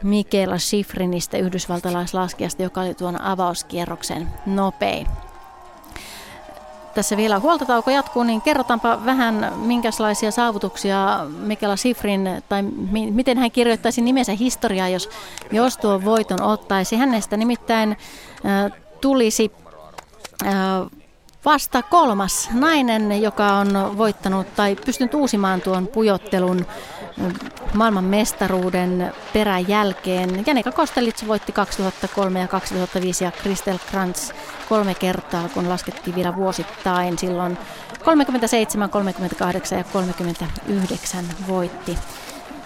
Mikela 0.04 0.58
Schifrinistä 0.58 1.38
yhdysvaltalaislaskijasta, 1.38 2.64
joka 2.64 2.82
oli 2.82 2.94
tuon 2.94 3.22
avauskierroksen 3.22 4.28
nopein. 4.46 5.08
Tässä 6.94 7.18
vielä 7.18 7.40
huoltotauko 7.40 7.92
jatkuu, 7.92 8.24
niin 8.24 8.42
kerrotaanpa 8.42 9.06
vähän, 9.06 9.54
minkälaisia 9.56 10.32
saavutuksia 10.32 11.20
Mikela 11.38 11.76
Sifrin, 11.76 12.30
tai 12.50 12.62
mi- 12.92 13.12
miten 13.12 13.38
hän 13.38 13.52
kirjoittaisi 13.52 14.02
nimensä 14.02 14.32
historiaa, 14.32 14.90
jos, 14.90 15.10
jos 15.52 15.78
tuo 15.78 16.04
voiton 16.06 16.42
ottaisi. 16.42 16.96
Hänestä 16.96 17.38
nimittäin 17.38 17.98
äh, 18.46 18.72
tulisi 19.02 19.52
äh, 20.46 20.54
vasta 21.46 21.82
kolmas 21.82 22.50
nainen, 22.54 23.22
joka 23.22 23.54
on 23.54 23.98
voittanut 23.98 24.56
tai 24.56 24.76
pystynyt 24.76 25.14
uusimaan 25.14 25.62
tuon 25.62 25.88
pujottelun 25.88 26.66
maailman 27.74 28.04
mestaruuden 28.04 29.14
perän 29.34 29.68
jälkeen. 29.68 30.44
Janika 30.48 30.72
Kostelits 30.72 31.28
voitti 31.28 31.52
2003 31.52 32.40
ja 32.40 32.48
2005 32.48 33.24
ja 33.24 33.32
Kristel 33.32 33.78
Krantz 33.90 34.32
kolme 34.70 34.96
kertaa, 34.96 35.50
kun 35.54 35.70
laskettiin 35.70 36.16
vielä 36.16 36.36
vuosittain. 36.36 37.18
Silloin 37.18 37.58
37, 38.06 38.90
38 38.90 39.78
ja 39.78 39.84
39 39.84 41.26
voitti 41.48 41.98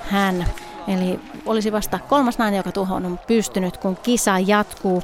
hän. 0.09 0.45
Eli 0.87 1.19
olisi 1.45 1.71
vasta 1.71 1.99
kolmas 1.99 2.37
nainen, 2.37 2.57
joka 2.57 2.71
tuohon 2.71 3.05
on 3.05 3.19
pystynyt, 3.27 3.77
kun 3.77 3.97
kisa 3.97 4.39
jatkuu. 4.39 5.03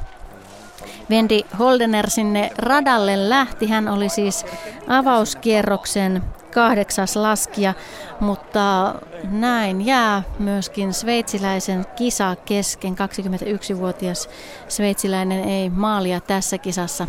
Vendi 1.10 1.44
Holdener 1.58 2.10
sinne 2.10 2.50
radalle 2.58 3.28
lähti. 3.28 3.66
Hän 3.66 3.88
oli 3.88 4.08
siis 4.08 4.46
avauskierroksen 4.88 6.22
kahdeksas 6.54 7.16
laskija, 7.16 7.74
mutta 8.20 8.94
näin 9.30 9.86
jää 9.86 10.22
myöskin 10.38 10.92
sveitsiläisen 10.92 11.86
kisa 11.96 12.36
kesken. 12.44 12.94
21-vuotias 12.94 14.28
sveitsiläinen 14.68 15.44
ei 15.44 15.70
maalia 15.70 16.20
tässä 16.20 16.58
kisassa 16.58 17.06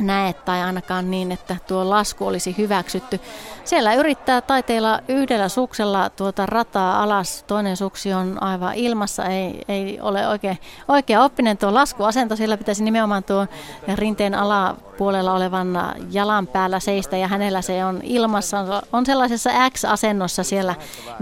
näe 0.00 0.32
tai 0.32 0.62
ainakaan 0.62 1.10
niin, 1.10 1.32
että 1.32 1.56
tuo 1.68 1.90
lasku 1.90 2.26
olisi 2.26 2.54
hyväksytty. 2.58 3.20
Siellä 3.64 3.94
yrittää 3.94 4.40
taiteilla 4.40 5.00
yhdellä 5.08 5.48
suksella 5.48 6.10
tuota 6.10 6.46
rataa 6.46 7.02
alas, 7.02 7.42
toinen 7.46 7.76
suksi 7.76 8.12
on 8.12 8.42
aivan 8.42 8.74
ilmassa, 8.74 9.24
ei, 9.24 9.62
ei 9.68 10.00
ole 10.00 10.28
oikein, 10.28 10.58
oikea 10.88 11.22
oppinen 11.22 11.58
tuo 11.58 11.74
laskuasento, 11.74 12.36
sillä 12.36 12.56
pitäisi 12.56 12.84
nimenomaan 12.84 13.24
tuo 13.24 13.46
rinteen 13.94 14.34
alapuolella 14.34 15.32
olevan 15.32 15.78
jalan 16.10 16.46
päällä 16.46 16.80
seistä 16.80 17.16
ja 17.16 17.28
hänellä 17.28 17.62
se 17.62 17.84
on 17.84 18.00
ilmassa, 18.02 18.82
on 18.92 19.06
sellaisessa 19.06 19.50
X-asennossa 19.70 20.44
siellä 20.44 20.74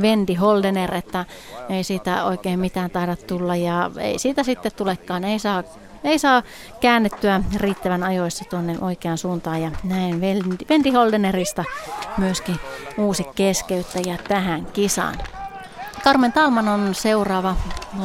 Vendi 0.02 0.34
Holdener, 0.34 0.94
että 0.94 1.24
ei 1.68 1.84
siitä 1.84 2.24
oikein 2.24 2.60
mitään 2.60 2.90
taida 2.90 3.16
tulla 3.16 3.56
ja 3.56 3.90
ei 3.98 4.18
siitä 4.18 4.42
sitten 4.42 4.72
tulekaan, 4.76 5.24
ei 5.24 5.38
saa 5.38 5.62
ei 6.04 6.18
saa 6.18 6.42
käännettyä 6.80 7.40
riittävän 7.56 8.02
ajoissa 8.02 8.44
tuonne 8.50 8.76
oikeaan 8.80 9.18
suuntaan 9.18 9.62
ja 9.62 9.70
näin 9.84 10.20
Vendi 10.68 10.90
Holdenerista 10.90 11.64
myöskin 12.18 12.56
uusi 12.98 13.24
keskeyttäjä 13.34 14.18
tähän 14.28 14.66
kisaan. 14.66 15.14
Carmen 16.04 16.32
Talman 16.32 16.68
on 16.68 16.94
seuraava 16.94 17.56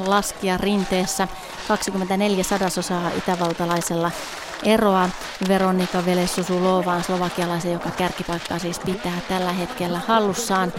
laskija 0.05 0.57
rinteessä 0.57 1.27
24 1.67 2.43
sadasosaa 2.43 3.11
itävaltalaisella 3.17 4.11
eroa 4.63 5.09
Veronika 5.47 6.05
Velessusulovaan, 6.05 7.03
slovakialaisen, 7.03 7.73
joka 7.73 7.91
kärkipaikkaa 7.91 8.59
siis 8.59 8.79
pitää 8.79 9.19
tällä 9.29 9.51
hetkellä 9.53 10.01
hallussaan. 10.07 10.73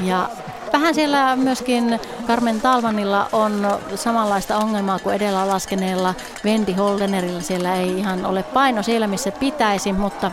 Ja 0.00 0.28
vähän 0.74 0.94
siellä 0.94 1.36
myöskin 1.36 2.00
Carmen 2.26 2.60
Talmanilla 2.60 3.28
on 3.32 3.78
samanlaista 3.94 4.56
ongelmaa 4.56 4.98
kuin 4.98 5.16
edellä 5.16 5.48
laskeneella 5.48 6.14
Vendi 6.44 6.72
Holdenerilla. 6.72 7.40
Siellä 7.40 7.74
ei 7.74 7.98
ihan 7.98 8.26
ole 8.26 8.42
paino 8.42 8.82
siellä, 8.82 9.06
missä 9.06 9.30
pitäisi, 9.32 9.92
mutta 9.92 10.30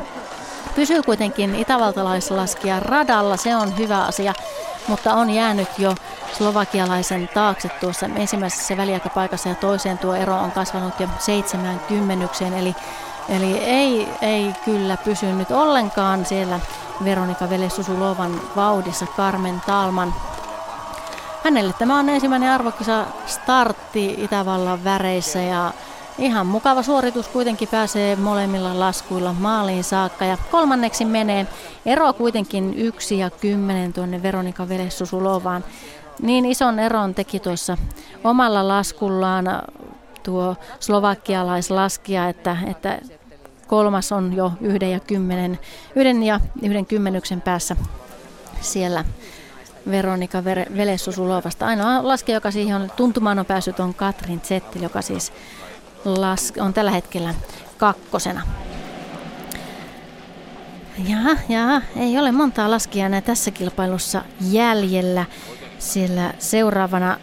pysyy 0.76 1.04
kuitenkin 1.04 1.56
itävaltalaislaskija 1.56 2.80
radalla. 2.80 3.38
Se 3.38 3.56
on 3.56 3.78
hyvä 3.78 4.04
asia, 4.04 4.34
mutta 4.88 5.14
on 5.14 5.30
jäänyt 5.30 5.80
jo 5.80 5.96
slovakialaisen 6.38 7.30
taakse 7.34 7.70
tuossa 7.80 8.06
ensimmäisessä 8.16 8.78
väliaikapaikassa 8.78 9.50
ja 9.50 9.56
toiseen 9.56 9.98
tuo 9.98 10.16
ero 10.16 10.36
on 10.36 10.52
kasvanut 10.52 11.00
jo 11.00 11.08
seitsemän 11.20 11.80
kymmenykseen, 11.88 12.54
eli 12.54 12.76
Eli 13.30 13.58
ei, 13.58 14.08
ei 14.22 14.54
kyllä 14.66 14.98
pysynyt 14.98 15.52
ollenkaan 15.52 16.26
siellä 16.26 16.60
Veronika 17.04 17.50
Velesusulovan 17.50 18.42
vauhdissa 18.56 19.06
Carmen 19.18 19.62
Talman. 19.66 20.14
Hänelle 21.44 21.74
tämä 21.74 22.00
on 22.00 22.10
ensimmäinen 22.10 22.52
arvokisa 22.52 23.06
startti 23.26 24.16
Itävallan 24.18 24.84
väreissä 24.84 25.40
ja 25.40 25.74
ihan 26.18 26.48
mukava 26.48 26.84
suoritus 26.84 27.28
kuitenkin 27.28 27.68
pääsee 27.68 28.16
molemmilla 28.16 28.80
laskuilla 28.80 29.34
maaliin 29.34 29.84
saakka. 29.84 30.26
Ja 30.26 30.38
kolmanneksi 30.52 31.06
menee 31.06 31.48
ero 31.86 32.14
kuitenkin 32.14 32.74
yksi 32.74 33.20
ja 33.20 33.30
kymmenen 33.30 33.94
tuonne 33.94 34.24
Veronika 34.24 34.70
Velesusulovaan. 34.70 35.64
Niin 36.22 36.46
ison 36.46 36.80
eron 36.80 37.16
teki 37.16 37.40
tuossa 37.40 37.78
omalla 38.24 38.68
laskullaan 38.68 39.46
tuo 40.24 40.56
slovakialaislaskija, 40.80 42.30
että, 42.30 42.58
että 42.68 43.00
kolmas 43.68 44.12
on 44.12 44.34
jo 44.34 44.52
yhden 44.62 44.92
ja 44.92 45.00
kymmenen, 45.00 45.60
yhden 45.96 46.24
ja 46.24 46.40
yhden 46.62 46.86
kymmenyksen 46.86 47.42
päässä 47.42 47.76
siellä 48.62 49.06
Veronika 49.92 50.44
Velessusulovasta. 50.78 51.66
Ainoa 51.66 52.08
laskija, 52.08 52.36
joka 52.36 52.52
siihen 52.52 52.76
on 52.76 52.92
tuntumaan 52.96 53.40
on 53.40 53.46
päässyt, 53.46 53.80
on 53.80 53.94
Katrin 53.94 54.42
Zettel, 54.42 54.82
joka 54.82 55.02
siis 55.02 55.34
las, 56.06 56.54
on 56.60 56.74
tällä 56.74 56.92
hetkellä 56.92 57.34
kakkosena. 57.78 58.42
Jaha, 61.08 61.36
jaha, 61.50 61.82
ei 61.96 62.20
ole 62.20 62.32
montaa 62.32 62.72
laskijaa 62.72 63.22
tässä 63.22 63.52
kilpailussa 63.52 64.24
jäljellä, 64.42 65.26
sillä 65.80 66.34
seuraavana 66.40 67.18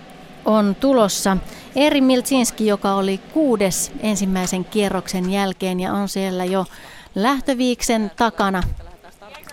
on 0.45 0.77
tulossa 0.81 1.37
Eri 1.77 2.01
Miltsinski, 2.01 2.67
joka 2.67 2.95
oli 2.95 3.19
kuudes 3.19 3.93
ensimmäisen 4.01 4.65
kierroksen 4.65 5.31
jälkeen 5.31 5.81
ja 5.81 5.93
on 5.93 6.09
siellä 6.09 6.45
jo 6.45 6.67
lähtöviiksen 7.15 8.11
takana 8.17 8.63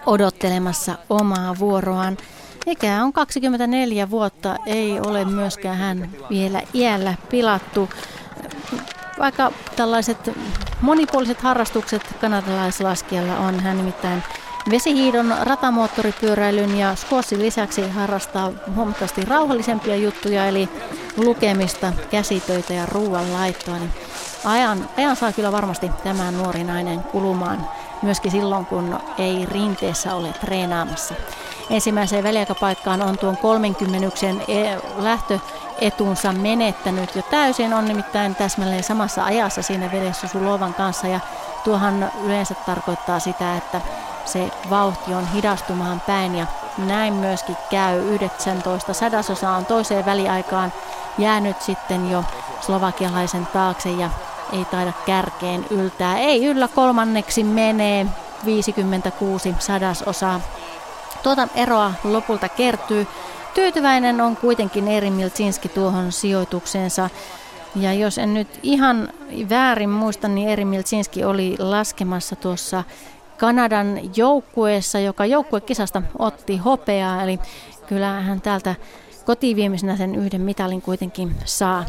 odottelemassa 0.05 0.97
omaa 1.09 1.55
vuoroaan. 1.59 2.17
Ikä 2.65 3.03
on 3.03 3.13
24 3.13 4.09
vuotta, 4.09 4.55
ei 4.65 4.99
ole 4.99 5.25
myöskään 5.25 5.77
hän 5.77 6.09
vielä 6.29 6.61
iällä 6.73 7.13
pilattu. 7.29 7.89
Vaikka 9.19 9.51
tällaiset 9.75 10.31
monipuoliset 10.81 11.41
harrastukset 11.41 12.01
kanadalaislaskijalla 12.21 13.37
on, 13.37 13.59
hän 13.59 13.77
nimittäin 13.77 14.23
Vesihiidon, 14.69 15.35
ratamoottoripyöräilyn 15.41 16.77
ja 16.77 16.95
squashin 16.95 17.41
lisäksi 17.41 17.89
harrastaa 17.89 18.51
huomattavasti 18.75 19.25
rauhallisempia 19.25 19.95
juttuja, 19.95 20.47
eli 20.47 20.69
lukemista, 21.17 21.93
käsitöitä 22.11 22.73
ja 22.73 22.85
ruoanlaittoa. 22.85 23.77
Niin 23.77 23.91
ajan, 24.45 24.89
ajan 24.97 25.15
saa 25.15 25.31
kyllä 25.31 25.51
varmasti 25.51 25.91
tämä 26.03 26.31
nuori 26.31 26.63
nainen 26.63 26.99
kulumaan 26.99 27.67
myöskin 28.05 28.31
silloin, 28.31 28.65
kun 28.65 28.99
ei 29.17 29.45
rinteessä 29.45 30.15
ole 30.15 30.33
treenaamassa. 30.33 31.13
Ensimmäiseen 31.69 32.23
väliaikapaikkaan 32.23 33.01
on 33.01 33.17
tuon 33.17 33.37
30 33.37 34.07
e- 34.47 34.77
lähtöetunsa 34.97 36.31
menettänyt 36.31 37.15
jo 37.15 37.21
täysin. 37.21 37.73
On 37.73 37.85
nimittäin 37.85 38.35
täsmälleen 38.35 38.83
samassa 38.83 39.23
ajassa 39.23 39.61
siinä 39.61 39.91
vedessä 39.91 40.27
Sulovan 40.27 40.73
kanssa 40.73 41.07
ja 41.07 41.19
tuohan 41.63 42.11
yleensä 42.23 42.55
tarkoittaa 42.65 43.19
sitä, 43.19 43.57
että 43.57 43.81
se 44.25 44.51
vauhti 44.69 45.13
on 45.13 45.27
hidastumaan 45.27 46.01
päin 46.01 46.35
ja 46.35 46.47
näin 46.77 47.13
myöskin 47.13 47.57
käy 47.69 48.13
19 48.13 48.93
sadasosa 48.93 49.51
on 49.51 49.65
toiseen 49.65 50.05
väliaikaan 50.05 50.73
jäänyt 51.17 51.61
sitten 51.61 52.11
jo 52.11 52.23
slovakialaisen 52.61 53.47
taakse 53.53 53.89
ja 53.89 54.09
ei 54.53 54.65
taida 54.65 54.93
kärkeen 55.05 55.65
yltää. 55.69 56.19
Ei 56.19 56.45
yllä 56.45 56.67
kolmanneksi 56.67 57.43
menee 57.43 58.05
56 58.45 59.55
sadasosaa. 59.59 60.41
Tuota 61.23 61.47
eroa 61.55 61.93
lopulta 62.03 62.49
kertyy. 62.49 63.07
Tyytyväinen 63.53 64.21
on 64.21 64.37
kuitenkin 64.37 64.87
Eri 64.87 65.09
Miltsinski 65.09 65.69
tuohon 65.69 66.11
sijoitukseensa. 66.11 67.09
Ja 67.75 67.93
jos 67.93 68.17
en 68.17 68.33
nyt 68.33 68.47
ihan 68.63 69.09
väärin 69.49 69.89
muista, 69.89 70.27
niin 70.27 70.49
Eri 70.49 70.65
Miltsinski 70.65 71.23
oli 71.23 71.55
laskemassa 71.59 72.35
tuossa 72.35 72.83
Kanadan 73.37 73.99
joukkueessa, 74.15 74.99
joka 74.99 75.25
joukkuekisasta 75.25 76.01
otti 76.19 76.57
hopeaa. 76.57 77.23
Eli 77.23 77.39
kyllähän 77.87 78.41
täältä 78.41 78.75
kotiviemisenä 79.25 79.97
sen 79.97 80.15
yhden 80.15 80.41
mitalin 80.41 80.81
kuitenkin 80.81 81.35
saa. 81.45 81.85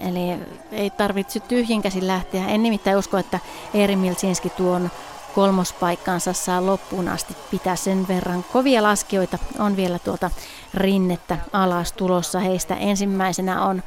Eli 0.00 0.38
ei 0.72 0.90
tarvitse 0.90 1.40
tyhjin 1.40 1.82
käsin 1.82 2.06
lähteä. 2.06 2.46
En 2.46 2.62
nimittäin 2.62 2.96
usko, 2.96 3.18
että 3.18 3.38
Eeri 3.74 3.96
Miltsinski 3.96 4.50
tuon 4.50 4.90
kolmospaikkaansa 5.34 6.32
saa 6.32 6.66
loppuun 6.66 7.08
asti 7.08 7.36
pitää 7.50 7.76
sen 7.76 8.08
verran. 8.08 8.44
Kovia 8.52 8.82
laskijoita 8.82 9.38
on 9.58 9.76
vielä 9.76 9.98
tuolta 9.98 10.30
rinnettä 10.74 11.38
alas 11.52 11.92
tulossa. 11.92 12.40
Heistä 12.40 12.74
ensimmäisenä 12.74 13.64
on 13.64 13.82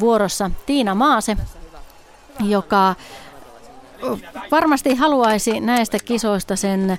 vuorossa 0.00 0.50
Tiina 0.66 0.94
Maase, 0.94 1.36
joka 2.40 2.94
varmasti 4.50 4.94
haluaisi 4.94 5.60
näistä 5.60 5.98
kisoista 6.04 6.56
sen 6.56 6.98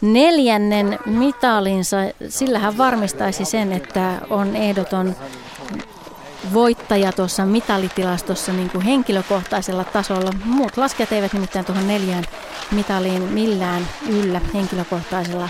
neljännen 0.00 0.98
mitalinsa. 1.06 1.96
Sillä 2.28 2.58
hän 2.58 2.78
varmistaisi 2.78 3.44
sen, 3.44 3.72
että 3.72 4.20
on 4.30 4.56
ehdoton 4.56 5.16
voittaja 6.52 7.12
tuossa 7.12 7.44
mitalitilastossa 7.46 8.52
niin 8.52 8.70
kuin 8.70 8.84
henkilökohtaisella 8.84 9.84
tasolla. 9.84 10.30
Muut 10.44 10.76
laskijat 10.76 11.12
eivät 11.12 11.32
nimittäin 11.32 11.64
tuohon 11.64 11.88
neljään 11.88 12.24
mitaliin 12.70 13.22
millään 13.22 13.88
yllä 14.08 14.40
henkilökohtaisella 14.54 15.48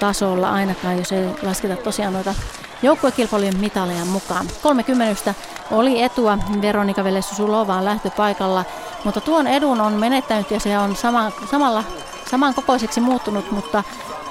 tasolla 0.00 0.50
ainakaan, 0.50 0.98
jos 0.98 1.12
ei 1.12 1.26
lasketa 1.42 1.76
tosiaan 1.76 2.12
noita 2.12 2.34
joukkuekilpailujen 2.82 3.60
mitaleja 3.60 4.04
mukaan. 4.04 4.46
30 4.62 5.34
oli 5.70 6.02
etua 6.02 6.38
Veronika 6.62 7.04
Velessusulovaan 7.04 7.84
lähtöpaikalla, 7.84 8.64
mutta 9.04 9.20
tuon 9.20 9.46
edun 9.46 9.80
on 9.80 9.92
menettänyt 9.92 10.50
ja 10.50 10.60
se 10.60 10.78
on 10.78 10.96
sama, 10.96 11.32
samalla 11.50 11.84
samankokoiseksi 12.30 13.00
muuttunut, 13.00 13.50
mutta 13.50 13.84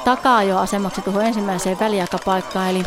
takaa 0.03 0.43
jo 0.43 0.57
asemaksi 0.57 1.01
tuohon 1.01 1.25
ensimmäiseen 1.25 1.79
väliaikapaikkaan. 1.79 2.69
Eli, 2.69 2.83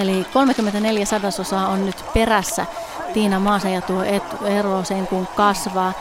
eli 0.00 0.26
34 0.32 1.06
sadasosaa 1.06 1.68
on 1.68 1.86
nyt 1.86 2.04
perässä 2.14 2.66
Tiina 3.14 3.40
Maasa 3.40 3.68
ja 3.68 3.80
tuo 3.80 4.02
ero 4.44 4.84
sen 4.84 5.06
kun 5.06 5.28
kasvaa. 5.36 5.92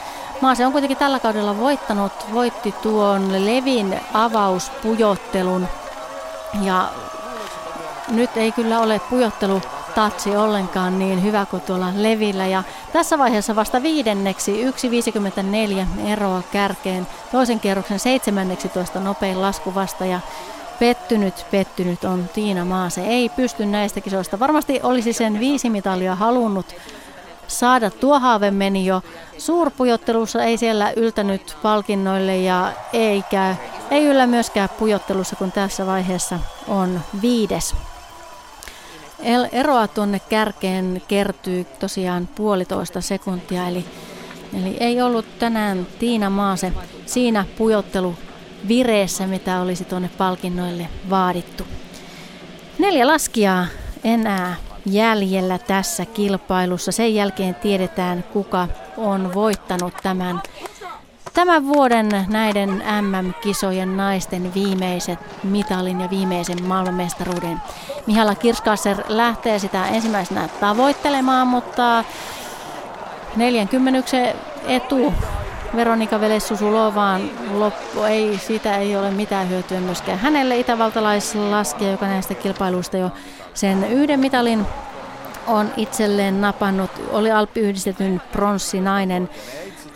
Maase 0.41 0.65
on 0.65 0.71
kuitenkin 0.71 0.97
tällä 0.97 1.19
kaudella 1.19 1.57
voittanut, 1.57 2.11
voitti 2.33 2.71
tuon 2.71 3.45
Levin 3.45 3.99
avauspujottelun 4.13 5.67
ja 6.61 6.89
nyt 8.07 8.37
ei 8.37 8.51
kyllä 8.51 8.79
ole 8.79 9.01
pujottelu 9.09 9.61
tatsi 9.95 10.35
ollenkaan 10.35 10.99
niin 10.99 11.23
hyvä 11.23 11.45
kuin 11.45 11.61
tuolla 11.61 11.93
Levillä. 11.95 12.47
Ja 12.47 12.63
tässä 12.93 13.17
vaiheessa 13.17 13.55
vasta 13.55 13.83
viidenneksi 13.83 14.71
1.54 14.71 16.07
eroa 16.07 16.41
kärkeen. 16.51 17.07
Toisen 17.31 17.59
kierroksen 17.59 17.99
17 17.99 18.99
nopein 18.99 19.41
lasku 19.41 19.75
vasta 19.75 20.05
ja 20.05 20.19
pettynyt, 20.81 21.45
pettynyt 21.51 22.03
on 22.03 22.29
Tiina 22.33 22.65
Maase. 22.65 23.01
Ei 23.01 23.29
pysty 23.29 23.65
näistä 23.65 24.01
kisoista. 24.01 24.39
Varmasti 24.39 24.79
olisi 24.83 25.13
sen 25.13 25.39
viisi 25.39 25.69
mitalia 25.69 26.15
halunnut 26.15 26.75
saada. 27.47 27.91
Tuo 27.91 28.19
haave 28.19 28.51
meni 28.51 28.85
jo 28.85 29.01
suurpujottelussa, 29.37 30.43
ei 30.43 30.57
siellä 30.57 30.93
yltänyt 30.95 31.57
palkinnoille 31.61 32.37
ja 32.37 32.71
eikä, 32.93 33.55
ei 33.91 34.05
yllä 34.05 34.27
myöskään 34.27 34.69
pujottelussa, 34.69 35.35
kun 35.35 35.51
tässä 35.51 35.85
vaiheessa 35.85 36.39
on 36.67 37.01
viides. 37.21 37.75
Eroa 39.51 39.87
tuonne 39.87 40.19
kärkeen 40.19 41.01
kertyy 41.07 41.65
tosiaan 41.79 42.27
puolitoista 42.35 43.01
sekuntia, 43.01 43.67
eli, 43.67 43.85
eli 44.53 44.77
ei 44.79 45.01
ollut 45.01 45.39
tänään 45.39 45.87
Tiina 45.99 46.29
Maase 46.29 46.73
siinä 47.05 47.45
pujottelu 47.57 48.15
vireessä, 48.67 49.27
mitä 49.27 49.61
olisi 49.61 49.85
tuonne 49.85 50.09
palkinnoille 50.17 50.87
vaadittu. 51.09 51.67
Neljä 52.79 53.07
laskijaa 53.07 53.65
enää 54.03 54.55
jäljellä 54.85 55.57
tässä 55.57 56.05
kilpailussa. 56.05 56.91
Sen 56.91 57.15
jälkeen 57.15 57.55
tiedetään, 57.55 58.23
kuka 58.23 58.67
on 58.97 59.33
voittanut 59.33 59.93
tämän 60.03 60.41
Tämän 61.33 61.67
vuoden 61.67 62.09
näiden 62.29 62.69
MM-kisojen 63.01 63.97
naisten 63.97 64.53
viimeiset 64.53 65.19
mitalin 65.43 66.01
ja 66.01 66.09
viimeisen 66.09 66.63
maailmanmestaruuden. 66.63 67.61
Mihala 68.07 68.35
Kirskasser 68.35 68.97
lähtee 69.07 69.59
sitä 69.59 69.87
ensimmäisenä 69.87 70.47
tavoittelemaan, 70.59 71.47
mutta 71.47 72.03
40 73.35 74.03
etu 74.67 75.13
Veronika 75.75 76.21
Velessusulovaan 76.21 77.21
loppu. 77.53 78.03
Ei, 78.03 78.37
siitä 78.37 78.77
ei 78.77 78.95
ole 78.95 79.11
mitään 79.11 79.49
hyötyä 79.49 79.79
myöskään 79.79 80.19
hänelle 80.19 80.57
itävaltalaislaskija, 80.57 81.91
joka 81.91 82.07
näistä 82.07 82.33
kilpailuista 82.33 82.97
jo 82.97 83.11
sen 83.53 83.83
yhden 83.83 84.19
mitalin 84.19 84.65
on 85.47 85.69
itselleen 85.77 86.41
napannut. 86.41 86.91
Oli 87.11 87.31
Alppi-yhdistetyn 87.31 88.21
pronssinainen. 88.31 89.29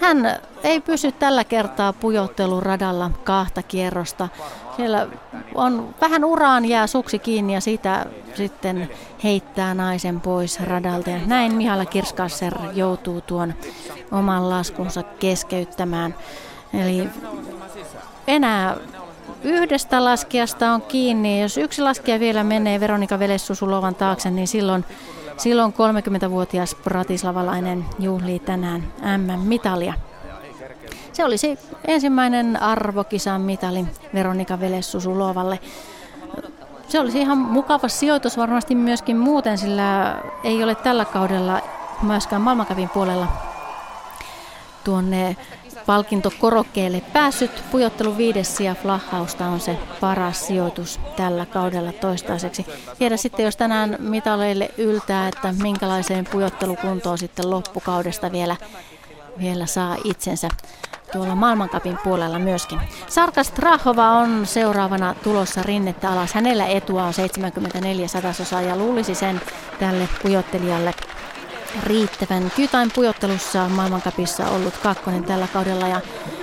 Hän 0.02 0.40
ei 0.64 0.82
pysy 0.82 1.12
tällä 1.12 1.44
kertaa 1.44 1.94
pujotteluradalla 1.94 3.12
kahta 3.24 3.64
kierrosta. 3.64 4.30
Siellä 4.76 5.08
on 5.56 5.96
vähän 6.02 6.26
uraan 6.26 6.66
jää 6.66 6.88
suksi 6.88 7.20
kiinni 7.20 7.54
ja 7.54 7.62
sitä 7.62 8.06
sitten 8.34 8.90
heittää 9.26 9.74
naisen 9.74 10.22
pois 10.22 10.60
radalta. 10.60 11.10
Ja 11.10 11.20
näin 11.26 11.54
Mihala 11.54 11.86
Kirskasser 11.86 12.54
joutuu 12.74 13.22
tuon 13.22 13.54
oman 14.12 14.50
laskunsa 14.50 15.04
keskeyttämään. 15.04 16.16
Eli 16.74 17.10
enää 18.28 18.78
yhdestä 19.44 20.04
laskijasta 20.04 20.72
on 20.72 20.82
kiinni. 20.82 21.42
Jos 21.42 21.58
yksi 21.58 21.82
laskija 21.82 22.20
vielä 22.20 22.44
menee 22.44 22.80
Veronika 22.80 23.20
Velessusulovan 23.20 23.96
taakse, 23.96 24.30
niin 24.30 24.48
silloin, 24.48 24.86
silloin 25.38 25.74
30-vuotias 25.74 26.76
pratislavalainen 26.76 27.86
juhlii 28.00 28.40
tänään 28.40 28.84
MM-mitalia. 29.18 29.94
Se 31.14 31.26
olisi 31.26 31.60
ensimmäinen 31.88 32.62
arvokisan 32.62 33.42
mitali 33.42 33.86
Veronika 34.14 34.60
Velessusulovalle. 34.60 35.60
Se 36.88 37.00
olisi 37.00 37.20
ihan 37.20 37.38
mukava 37.38 37.88
sijoitus 37.88 38.38
varmasti 38.38 38.76
myöskin 38.76 39.18
muuten, 39.18 39.58
sillä 39.58 40.18
ei 40.44 40.64
ole 40.64 40.76
tällä 40.76 41.06
kaudella 41.06 41.62
myöskään 42.02 42.42
maailmankapin 42.42 42.90
puolella 42.90 43.28
tuonne 44.84 45.38
palkintokorokkeelle 45.86 47.02
päässyt. 47.14 47.64
Pujottelu 47.72 48.18
viides 48.18 48.60
ja 48.60 48.76
Flahausta 48.76 49.46
on 49.46 49.60
se 49.60 49.78
paras 50.02 50.48
sijoitus 50.48 51.00
tällä 51.16 51.46
kaudella 51.46 51.92
toistaiseksi. 51.92 52.66
Tiedä 52.98 53.18
sitten, 53.18 53.46
jos 53.46 53.58
tänään 53.58 53.96
mitaleille 54.00 54.72
yltää, 54.78 55.28
että 55.28 55.54
minkälaiseen 55.62 56.26
pujottelukuntoon 56.32 57.18
sitten 57.18 57.50
loppukaudesta 57.50 58.32
vielä, 58.32 58.56
vielä 59.40 59.66
saa 59.66 59.98
itsensä 60.04 60.50
tuolla 61.12 61.36
maailmankapin 61.36 61.98
puolella 62.04 62.40
myöskin. 62.40 62.80
Sarkas 63.08 63.52
Trahova 63.52 64.12
on 64.12 64.46
seuraavana 64.46 65.16
tulossa 65.24 65.64
rinnettä 65.64 66.12
alas. 66.12 66.34
Hänellä 66.34 66.66
etua 66.66 67.04
on 67.04 67.14
74 67.14 68.08
sadasosaa 68.08 68.62
ja 68.62 68.76
luulisi 68.76 69.16
sen 69.16 69.42
tälle 69.80 70.10
pujottelijalle 70.24 70.94
riittävän. 71.84 72.52
Kytain 72.56 72.92
pujottelussa 72.96 73.70
maailmankapissa 73.70 74.50
ollut 74.50 74.78
kakkonen 74.78 75.24
tällä 75.24 75.48
kaudella 75.54 75.88
ja 75.88 76.02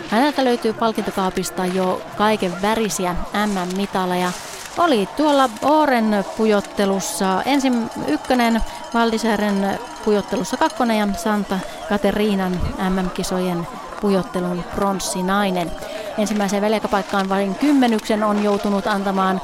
häneltä 0.09 0.45
löytyy 0.45 0.73
palkintokaapista 0.73 1.67
jo 1.67 2.03
kaiken 2.17 2.63
värisiä 2.63 3.17
MM-mitaleja. 3.47 4.33
Oli 4.79 5.09
tuolla 5.17 5.51
Oren 5.63 6.25
pujottelussa 6.37 7.43
ensin 7.43 7.91
ykkönen, 8.07 8.61
Valdisäären 8.95 9.79
pujottelussa 10.05 10.57
kakkonen 10.57 10.99
ja 10.99 11.09
Santa 11.17 11.59
Kateriinan 11.89 12.61
MM-kisojen 12.91 13.67
pujottelun 14.01 14.65
pronssinainen. 14.75 15.71
Ensimmäiseen 16.19 16.63
veljekäpaikkaan 16.63 17.29
vain 17.29 17.55
kymmenyksen 17.55 18.25
on 18.25 18.45
joutunut 18.45 18.87
antamaan 18.87 19.41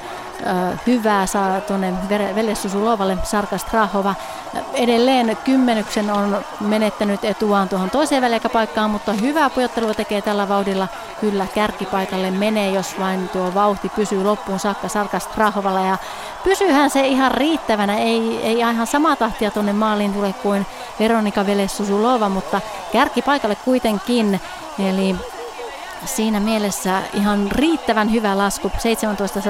hyvää 0.86 1.26
saa 1.26 1.60
tuonne 1.60 1.94
Veljessusulovalle 2.34 3.18
Sarkas 3.22 3.64
Trahova. 3.64 4.14
Edelleen 4.74 5.38
kymmenyksen 5.44 6.10
on 6.10 6.44
menettänyt 6.60 7.24
etuaan 7.24 7.68
tuohon 7.68 7.90
toiseen 7.90 8.22
väliaikapaikkaan, 8.22 8.90
mutta 8.90 9.12
hyvää 9.12 9.50
pujottelua 9.50 9.94
tekee 9.94 10.22
tällä 10.22 10.48
vauhdilla. 10.48 10.88
Kyllä 11.20 11.46
kärkipaikalle 11.54 12.30
menee, 12.30 12.70
jos 12.70 12.98
vain 12.98 13.28
tuo 13.28 13.54
vauhti 13.54 13.88
pysyy 13.88 14.24
loppuun 14.24 14.58
saakka 14.58 14.88
Sarkas 14.88 15.26
Trahovalla. 15.26 15.80
Ja 15.80 15.98
pysyyhän 16.44 16.90
se 16.90 17.06
ihan 17.06 17.30
riittävänä, 17.30 17.96
ei, 17.98 18.40
ei 18.42 18.58
ihan 18.58 18.86
samaa 18.86 19.16
tahtia 19.16 19.50
tuonne 19.50 19.72
maaliin 19.72 20.12
tule 20.12 20.34
kuin 20.42 20.66
Veronika 21.00 21.46
Veljessusulova, 21.46 22.28
mutta 22.28 22.60
kärkipaikalle 22.92 23.56
kuitenkin. 23.64 24.40
Eli 24.78 25.16
siinä 26.04 26.40
mielessä 26.40 27.02
ihan 27.14 27.52
riittävän 27.52 28.12
hyvä 28.12 28.38
lasku. 28.38 28.70
17 28.78 29.40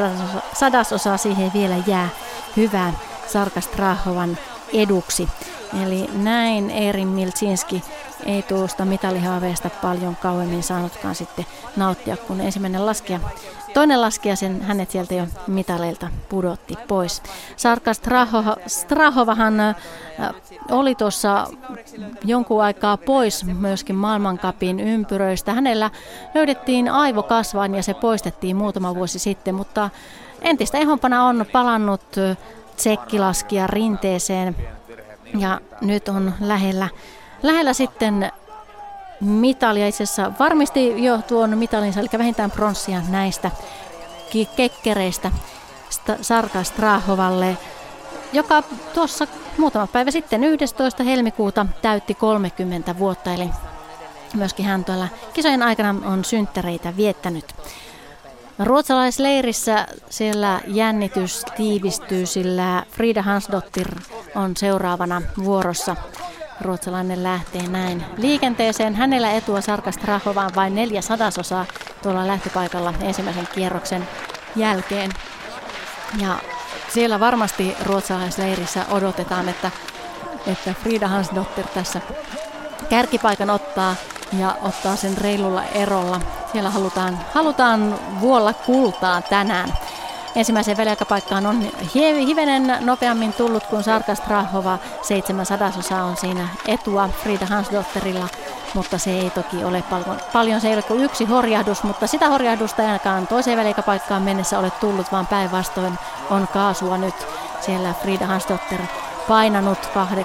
sadasosaa 0.53 1.17
siihen 1.17 1.53
vielä 1.55 1.75
jää 1.87 2.09
hyvää 2.57 2.93
Sarkastrahovan 3.27 4.39
eduksi. 4.73 5.29
Eli 5.83 6.11
näin 6.13 6.71
Erin 6.71 7.09
Miltsinski 7.09 7.85
ei 8.27 8.43
tuosta 8.43 8.85
mitalihaaveesta 8.85 9.71
paljon 9.71 10.17
kauemmin 10.17 10.63
saanutkaan 10.63 11.15
sitten 11.15 11.47
nauttia, 11.77 12.17
kun 12.17 12.41
ensimmäinen 12.41 12.87
laskija, 12.87 13.21
toinen 13.75 14.01
laskija 14.01 14.37
sen 14.37 14.63
hänet 14.63 14.91
sieltä 14.91 15.15
jo 15.15 15.27
mitaleilta 15.47 16.09
pudotti 16.29 16.75
pois. 16.89 17.23
Sarka 17.57 17.95
Strahova, 17.95 18.57
Strahovahan 18.67 19.55
oli 20.71 20.95
tuossa 20.95 21.47
jonkun 22.25 22.63
aikaa 22.63 22.97
pois 22.97 23.45
myöskin 23.45 23.97
maailmankapin 23.97 24.81
ympyröistä. 24.81 25.55
Hänellä 25.55 25.91
löydettiin 26.35 26.89
aivokasvain 26.89 27.75
ja 27.75 27.83
se 27.83 27.95
poistettiin 27.95 28.57
muutama 28.57 28.95
vuosi 28.95 29.19
sitten, 29.19 29.55
mutta 29.55 29.91
entistä 30.43 30.79
ehompana 30.79 31.25
on 31.25 31.47
palannut 31.53 32.03
tsekkilaskija 32.77 33.67
rinteeseen 33.67 34.57
ja 35.39 35.61
nyt 35.81 36.09
on 36.09 36.35
lähellä, 36.41 36.89
lähellä 37.43 37.73
sitten 37.73 38.33
mitalia 39.21 39.89
itse 39.89 40.03
asiassa 40.03 40.33
varmasti 40.39 41.05
jo 41.05 41.19
tuon 41.29 41.59
mitalinsa, 41.59 42.01
eli 42.01 42.09
vähintään 42.19 42.51
pronssia 42.51 43.03
näistä 43.09 43.51
kekkereistä 44.57 45.31
Sarka 46.21 46.63
Strahovalle, 46.63 47.57
joka 48.33 48.63
tuossa 48.95 49.27
muutama 49.59 49.87
päivä 49.87 50.11
sitten 50.11 50.45
11. 50.45 51.05
helmikuuta 51.05 51.67
täytti 51.83 52.15
30 52.15 52.99
vuotta, 52.99 53.35
eli 53.35 53.51
myöskin 54.35 54.67
hän 54.67 54.85
tuolla 54.85 55.09
kisojen 55.33 55.63
aikana 55.63 55.95
on 56.05 56.25
synttäreitä 56.25 56.97
viettänyt. 56.97 57.45
Ruotsalaisleirissä 58.59 59.87
siellä 60.11 60.61
jännitys 60.67 61.45
tiivistyy, 61.57 62.27
sillä 62.27 62.85
Frida 62.91 63.23
Hansdottir 63.23 63.89
on 64.35 64.57
seuraavana 64.57 65.23
vuorossa. 65.45 65.97
Ruotsalainen 66.61 67.23
lähtee 67.23 67.69
näin 67.69 68.05
liikenteeseen. 68.17 68.95
Hänellä 68.95 69.31
etua 69.31 69.61
Sarkasta 69.61 70.07
Rahovaan 70.07 70.51
vain 70.55 70.75
neljä 70.75 71.03
sadasosaa 71.03 71.67
tuolla 72.03 72.27
lähtöpaikalla 72.27 72.95
ensimmäisen 73.01 73.49
kierroksen 73.55 74.09
jälkeen. 74.57 75.11
Ja 76.21 76.39
siellä 76.89 77.21
varmasti 77.21 77.77
ruotsalaisleirissä 77.85 78.85
odotetaan, 78.91 79.49
että, 79.49 79.71
että 80.47 80.75
Frida 80.83 81.09
Hansdottir 81.09 81.67
tässä 81.67 82.01
kärkipaikan 82.89 83.51
ottaa 83.51 83.95
ja 84.39 84.57
ottaa 84.63 84.97
sen 84.97 85.19
reilulla 85.19 85.65
erolla. 85.65 86.21
Siellä 86.53 86.71
halutaan, 86.71 87.19
halutaan 87.35 87.99
vuolla 88.21 88.53
kultaa 88.53 89.23
tänään. 89.23 89.73
Ensimmäiseen 90.39 90.77
väliaikapaikkaan 90.77 91.47
on 91.47 91.63
hivenen 91.95 92.77
nopeammin 92.81 93.33
tullut 93.33 93.67
kuin 93.67 93.83
Sarkas 93.83 94.21
Trahova. 94.21 94.79
Seitsemän 95.03 95.47
sadasosa 95.47 96.03
on 96.05 96.17
siinä 96.17 96.49
etua 96.67 97.09
Frida 97.09 97.47
Hansdotterilla, 97.47 98.29
mutta 98.75 98.99
se 98.99 99.11
ei 99.11 99.31
toki 99.31 99.65
ole 99.65 99.83
paljon, 99.91 100.21
paljon 100.33 100.61
se 100.61 100.69
ei 100.69 100.75
ole 100.75 100.83
kuin 100.83 101.05
yksi 101.05 101.25
horjahdus, 101.25 101.83
mutta 101.83 102.07
sitä 102.07 102.29
horjahdusta 102.29 102.83
ei 102.83 102.89
ainakaan 102.89 103.27
toiseen 103.27 103.59
väliaikapaikkaan 103.59 104.23
mennessä 104.23 104.59
ole 104.59 104.71
tullut, 104.71 105.13
vaan 105.13 105.27
päinvastoin 105.27 105.99
on 106.31 106.49
kaasua 106.53 106.99
nyt 106.99 107.27
siellä 107.61 107.95
Frida 108.03 108.27
Hansdotter 108.27 108.81
painanut 109.29 109.79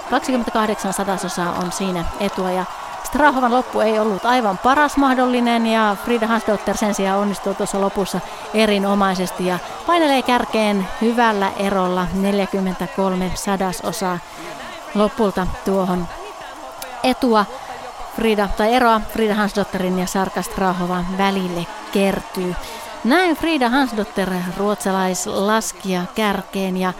28 0.10 0.94
sadasosaa 0.94 1.54
on 1.54 1.72
siinä 1.72 2.06
etua 2.20 2.52
ja 2.52 2.66
Strahovan 3.14 3.52
loppu 3.52 3.80
ei 3.80 4.00
ollut 4.00 4.26
aivan 4.26 4.58
paras 4.58 4.98
mahdollinen 4.98 5.68
ja 5.68 5.96
Frida 6.06 6.28
Hansdotter 6.28 6.78
sen 6.78 6.94
sijaan 6.94 7.20
onnistuu 7.20 7.54
tuossa 7.54 7.82
lopussa 7.82 8.20
erinomaisesti 8.54 9.46
ja 9.46 9.60
painelee 9.88 10.22
kärkeen 10.22 10.88
hyvällä 11.02 11.52
erolla 11.58 12.08
43 12.14 13.32
sadasosaa 13.36 14.20
lopulta 14.96 15.48
tuohon 15.66 16.08
etua 17.04 17.46
Frida, 18.16 18.48
tai 18.58 18.74
eroa 18.74 19.02
Frida 19.14 19.36
Hansdotterin 19.36 20.00
ja 20.00 20.08
Sarka 20.08 20.42
Strahovan 20.42 21.18
välille 21.18 21.68
kertyy. 21.92 22.56
Näin 23.04 23.36
Frida 23.36 23.70
Hansdotter 23.70 24.30
ruotsalaislaskija 24.58 26.02
kärkeen 26.16 26.78
ja 26.78 26.94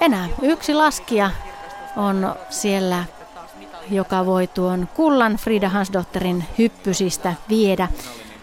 enää 0.00 0.28
yksi 0.42 0.74
laskija 0.74 1.30
on 1.96 2.34
siellä 2.50 3.04
joka 3.90 4.26
voi 4.26 4.46
tuon 4.46 4.88
kullan 4.94 5.36
Frida 5.36 5.68
Hansdotterin 5.68 6.44
hyppysistä 6.58 7.34
viedä. 7.48 7.88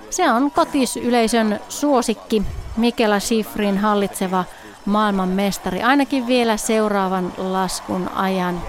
Se 0.10 0.32
on 0.32 0.52
kotisyleisön 0.52 1.60
suosikki, 1.70 2.44
Mikela 2.78 3.20
Schifrin 3.20 3.78
hallitseva 3.78 4.46
maailmanmestari, 4.86 5.84
ainakin 5.84 6.28
vielä 6.28 6.58
seuraavan 6.58 7.34
laskun 7.38 8.10
ajan. 8.10 8.62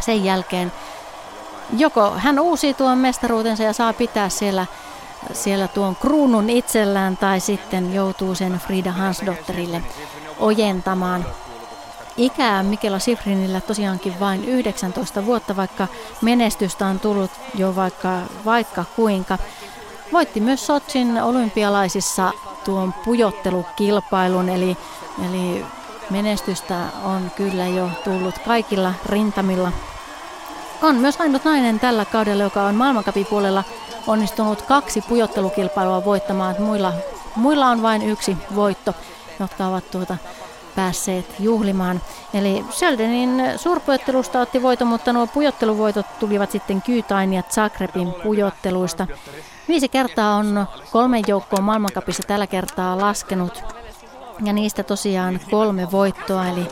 Sen 0.00 0.24
jälkeen 0.24 0.72
joko 1.78 2.10
hän 2.16 2.38
uusi 2.38 2.74
tuon 2.74 2.98
mestaruutensa 2.98 3.62
ja 3.62 3.72
saa 3.72 3.92
pitää 3.92 4.28
siellä, 4.28 4.66
siellä 5.32 5.68
tuon 5.68 5.96
kruunun 5.96 6.50
itsellään 6.50 7.16
tai 7.16 7.40
sitten 7.40 7.94
joutuu 7.94 8.34
sen 8.34 8.60
Frida 8.66 8.92
Hansdotterille 8.92 9.82
ojentamaan. 10.38 11.26
Ikää 12.16 12.62
Mikela 12.62 12.98
Sifrinillä 12.98 13.60
tosiaankin 13.60 14.20
vain 14.20 14.44
19 14.44 15.26
vuotta, 15.26 15.56
vaikka 15.56 15.88
menestystä 16.22 16.86
on 16.86 17.00
tullut 17.00 17.30
jo 17.54 17.76
vaikka, 17.76 18.18
vaikka 18.44 18.84
kuinka. 18.96 19.38
Voitti 20.12 20.40
myös 20.40 20.66
Sotsin 20.66 21.22
olympialaisissa 21.22 22.32
tuon 22.64 22.92
pujottelukilpailun, 22.92 24.48
eli, 24.48 24.76
eli 25.26 25.66
menestystä 26.10 26.78
on 27.04 27.30
kyllä 27.36 27.66
jo 27.66 27.90
tullut 28.04 28.38
kaikilla 28.38 28.94
rintamilla. 29.06 29.72
On 30.82 30.96
myös 30.96 31.20
ainut 31.20 31.44
nainen 31.44 31.80
tällä 31.80 32.04
kaudella, 32.04 32.42
joka 32.42 32.62
on 32.62 32.74
maailmankapin 32.74 33.26
puolella 33.26 33.64
onnistunut 34.06 34.62
kaksi 34.62 35.00
pujottelukilpailua 35.00 36.04
voittamaan. 36.04 36.56
Muilla, 36.58 36.92
muilla 37.36 37.66
on 37.66 37.82
vain 37.82 38.02
yksi 38.02 38.36
voitto, 38.54 38.94
jotka 39.40 39.66
ovat 39.66 39.90
tuota 39.90 40.16
päässeet 40.76 41.34
juhlimaan. 41.38 42.00
Eli 42.34 42.64
Söldenin 42.70 43.42
suurpujottelusta 43.56 44.40
otti 44.40 44.62
voiton, 44.62 44.88
mutta 44.88 45.12
nuo 45.12 45.26
pujotteluvoitot 45.26 46.06
tulivat 46.20 46.50
sitten 46.50 46.82
Kyytain 46.82 47.32
ja 47.32 47.42
Zagrebin 47.50 48.12
pujotteluista. 48.22 49.06
Viisi 49.68 49.88
kertaa 49.88 50.34
on 50.34 50.66
kolmen 50.92 51.22
joukkoon 51.26 51.64
maailmankapissa 51.64 52.22
tällä 52.22 52.46
kertaa 52.46 52.98
laskenut 52.98 53.62
ja 54.44 54.52
niistä 54.52 54.82
tosiaan 54.82 55.40
kolme 55.50 55.90
voittoa, 55.92 56.46
eli, 56.46 56.68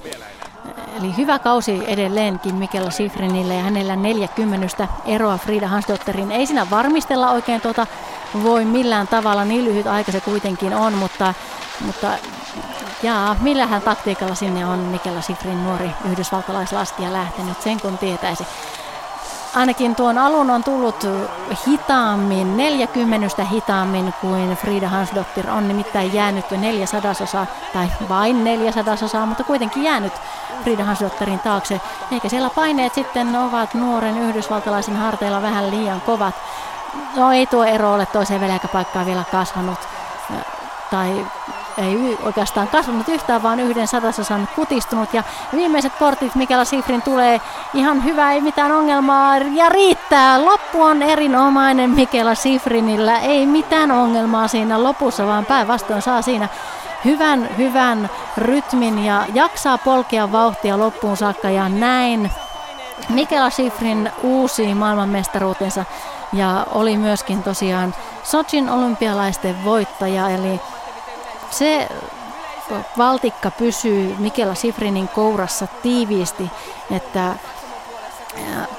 Eli 0.98 1.16
hyvä 1.16 1.38
kausi 1.38 1.82
edelleenkin 1.86 2.54
Mikella 2.54 2.90
Sifrinille 2.90 3.54
ja 3.54 3.62
hänellä 3.62 3.96
40 3.96 4.88
eroa 5.06 5.38
Frida 5.38 5.68
Hansdotterin. 5.68 6.32
Ei 6.32 6.46
siinä 6.46 6.70
varmistella 6.70 7.30
oikein 7.30 7.60
tuota 7.60 7.86
voi 8.42 8.64
millään 8.64 9.08
tavalla, 9.08 9.44
niin 9.44 9.64
lyhyt 9.64 9.86
aika 9.86 10.12
se 10.12 10.20
kuitenkin 10.20 10.74
on, 10.74 10.92
mutta, 10.92 11.34
mutta 11.80 12.08
jaa, 13.02 13.36
millähän 13.40 13.82
taktiikalla 13.82 14.34
sinne 14.34 14.66
on 14.66 14.78
Mikella 14.78 15.20
Sifrin 15.20 15.64
nuori 15.64 15.90
yhdysvaltalaislaskija 16.10 17.12
lähtenyt, 17.12 17.62
sen 17.62 17.80
kun 17.80 17.98
tietäisi. 17.98 18.46
Ainakin 19.56 19.96
tuon 19.96 20.18
alun 20.18 20.50
on 20.50 20.64
tullut 20.64 21.06
hitaammin, 21.66 22.56
40 22.56 23.44
hitaammin 23.44 24.14
kuin 24.20 24.56
Frida 24.56 24.88
Hansdottir 24.88 25.50
on 25.50 25.68
nimittäin 25.68 26.14
jäänyt 26.14 26.50
neljä 26.50 26.86
sadasosaa, 26.86 27.46
tai 27.72 27.88
vain 28.08 28.44
neljä 28.44 28.72
sadasosaa, 28.72 29.26
mutta 29.26 29.44
kuitenkin 29.44 29.82
jäänyt 29.82 30.12
Frida 30.64 30.84
Hansdottirin 30.84 31.38
taakse. 31.38 31.80
Eikä 32.10 32.28
siellä 32.28 32.50
paineet 32.50 32.94
sitten 32.94 33.36
ovat 33.36 33.74
nuoren 33.74 34.18
yhdysvaltalaisen 34.18 34.96
harteilla 34.96 35.42
vähän 35.42 35.70
liian 35.70 36.00
kovat. 36.00 36.34
No 37.16 37.32
ei 37.32 37.46
tuo 37.46 37.64
ero 37.64 37.92
ole 37.92 38.06
toiseen 38.06 38.40
väliaikapaikkaan 38.40 39.06
vielä 39.06 39.24
kasvanut, 39.32 39.78
tai 40.90 41.26
ei 41.78 42.18
oikeastaan 42.22 42.68
kasvanut 42.68 43.08
yhtään, 43.08 43.42
vaan 43.42 43.60
yhden 43.60 43.88
sadasosan 43.88 44.48
kutistunut. 44.56 45.14
Ja 45.14 45.22
viimeiset 45.52 45.98
portit 45.98 46.34
Mikela 46.34 46.64
Sifrin 46.64 47.02
tulee 47.02 47.40
ihan 47.74 48.04
hyvä, 48.04 48.32
ei 48.32 48.40
mitään 48.40 48.72
ongelmaa 48.72 49.38
ja 49.38 49.68
riittää. 49.68 50.44
Loppu 50.44 50.82
on 50.82 51.02
erinomainen 51.02 51.90
Mikela 51.90 52.34
Sifrinillä, 52.34 53.18
ei 53.18 53.46
mitään 53.46 53.90
ongelmaa 53.90 54.48
siinä 54.48 54.82
lopussa, 54.82 55.26
vaan 55.26 55.46
päinvastoin 55.46 56.02
saa 56.02 56.22
siinä 56.22 56.48
hyvän, 57.04 57.48
hyvän 57.58 58.10
rytmin 58.36 59.04
ja 59.04 59.24
jaksaa 59.34 59.78
polkea 59.78 60.32
vauhtia 60.32 60.78
loppuun 60.78 61.16
saakka 61.16 61.50
ja 61.50 61.68
näin. 61.68 62.30
Mikela 63.08 63.50
Sifrin 63.50 64.12
uusi 64.22 64.74
maailmanmestaruutensa 64.74 65.84
ja 66.32 66.66
oli 66.74 66.96
myöskin 66.96 67.42
tosiaan 67.42 67.94
Sochin 68.22 68.70
olympialaisten 68.70 69.64
voittaja, 69.64 70.28
eli 70.28 70.60
se 71.52 71.88
valtikka 72.98 73.50
pysyy 73.50 74.14
Mikela 74.18 74.54
Sifrinin 74.54 75.08
kourassa 75.08 75.66
tiiviisti, 75.82 76.50
että 76.90 77.34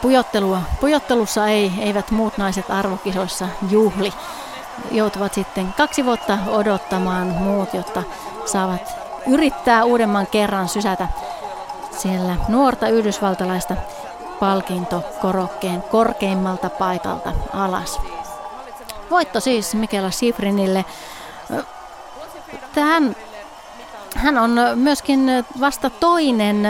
pujottelua, 0.02 0.62
pujottelussa 0.82 1.48
ei, 1.48 1.72
eivät 1.80 2.12
muut 2.12 2.38
naiset 2.38 2.72
arvokisoissa 2.72 3.48
juhli. 3.70 4.14
Joutuvat 4.92 5.34
sitten 5.34 5.74
kaksi 5.78 6.06
vuotta 6.06 6.38
odottamaan 6.48 7.28
muut, 7.28 7.74
jotta 7.74 8.04
saavat 8.46 8.94
yrittää 9.28 9.84
uudemman 9.84 10.28
kerran 10.28 10.70
sysätä 10.70 11.08
siellä 11.98 12.36
nuorta 12.48 12.88
yhdysvaltalaista 12.88 13.76
palkintokorokkeen 14.40 15.82
korkeimmalta 15.82 16.70
paikalta 16.70 17.34
alas. 17.54 18.00
Voitto 19.10 19.40
siis 19.40 19.76
Mikela 19.76 20.12
Sifrinille 20.12 20.86
hän, 22.76 23.16
hän 24.16 24.38
on 24.38 24.60
myöskin 24.76 25.32
vasta 25.60 25.90
toinen 25.90 26.68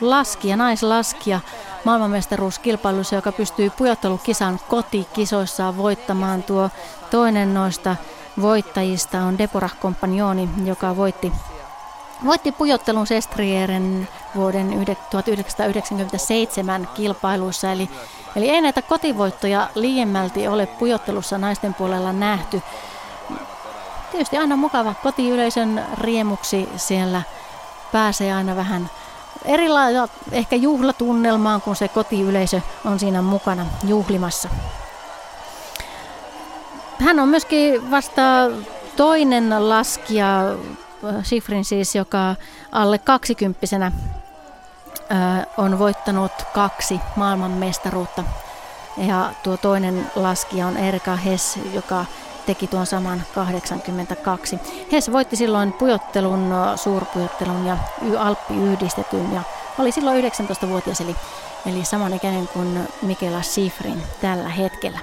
laskija, 0.00 0.56
naislaskija 0.56 1.40
maailmanmestaruuskilpailussa, 1.84 3.16
joka 3.16 3.32
pystyy 3.32 3.70
pujottelukisan 3.70 4.60
kotikisoissaan 4.68 5.76
voittamaan. 5.76 6.42
Tuo 6.42 6.70
toinen 7.10 7.54
noista 7.54 7.96
voittajista 8.40 9.18
on 9.18 9.38
Deborah 9.38 9.76
Compagnoni, 9.80 10.48
joka 10.64 10.96
voitti 10.96 11.32
Voitti 12.24 12.52
pujottelun 12.52 13.06
Sestrieren 13.06 14.08
vuoden 14.34 14.84
1997 15.10 16.88
kilpailuissa, 16.94 17.72
eli, 17.72 17.88
eli 18.36 18.50
ei 18.50 18.60
näitä 18.60 18.82
kotivoittoja 18.82 19.68
liiemmälti 19.74 20.48
ole 20.48 20.66
pujottelussa 20.66 21.38
naisten 21.38 21.74
puolella 21.74 22.12
nähty 22.12 22.62
tietysti 24.12 24.38
aina 24.38 24.56
mukava 24.56 24.94
kotiyleisön 25.02 25.86
riemuksi 25.98 26.68
siellä 26.76 27.22
pääsee 27.92 28.34
aina 28.34 28.56
vähän 28.56 28.90
erilailla 29.44 30.08
ehkä 30.32 30.56
juhlatunnelmaan, 30.56 31.62
kun 31.62 31.76
se 31.76 31.88
kotiyleisö 31.88 32.60
on 32.84 32.98
siinä 32.98 33.22
mukana 33.22 33.66
juhlimassa. 33.84 34.48
Hän 36.98 37.18
on 37.18 37.28
myöskin 37.28 37.90
vasta 37.90 38.22
toinen 38.96 39.68
laskija, 39.68 40.28
Sifrin 41.22 41.64
siis, 41.64 41.94
joka 41.94 42.36
alle 42.72 42.98
kaksikymppisenä 42.98 43.92
on 45.56 45.78
voittanut 45.78 46.32
kaksi 46.54 47.00
maailmanmestaruutta. 47.16 48.24
Ja 48.96 49.30
tuo 49.42 49.56
toinen 49.56 50.10
laskija 50.14 50.66
on 50.66 50.76
Erika 50.76 51.16
Hess, 51.16 51.58
joka 51.74 52.04
teki 52.46 52.66
tuon 52.66 52.86
saman 52.86 53.22
82. 53.34 54.58
Hes 54.92 55.12
voitti 55.12 55.36
silloin 55.36 55.72
pujottelun, 55.72 56.54
suurpujottelun 56.76 57.66
ja 57.66 57.76
Alppi 58.18 58.54
yhdistetyn 58.54 59.34
ja 59.34 59.42
oli 59.78 59.92
silloin 59.92 60.24
19-vuotias 60.24 61.00
eli, 61.00 61.16
eli 61.66 61.84
samanikäinen 61.84 62.48
kuin 62.48 62.88
Mikela 63.02 63.42
Sifrin 63.42 64.02
tällä 64.20 64.48
hetkellä. 64.48 64.98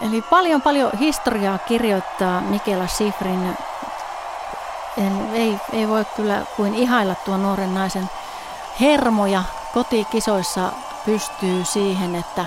Eli 0.00 0.22
paljon 0.22 0.62
paljon 0.62 0.90
historiaa 0.98 1.58
kirjoittaa 1.58 2.40
Mikela 2.40 2.86
Sifrin. 2.86 3.56
En, 4.98 5.30
ei, 5.34 5.56
ei 5.72 5.88
voi 5.88 6.04
kyllä 6.16 6.46
kuin 6.56 6.74
ihailla 6.74 7.14
tuon 7.14 7.42
nuoren 7.42 7.74
naisen 7.74 8.10
hermoja 8.80 9.42
kotikisoissa 9.74 10.72
pystyy 11.04 11.64
siihen, 11.64 12.14
että, 12.14 12.44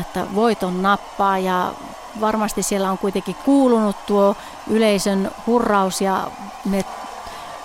että 0.00 0.26
voiton 0.34 0.82
nappaa 0.82 1.38
ja 1.38 1.72
varmasti 2.20 2.62
siellä 2.62 2.90
on 2.90 2.98
kuitenkin 2.98 3.36
kuulunut 3.44 4.06
tuo 4.06 4.36
yleisön 4.70 5.30
hurraus 5.46 6.00
ja 6.00 6.30
ne 6.64 6.84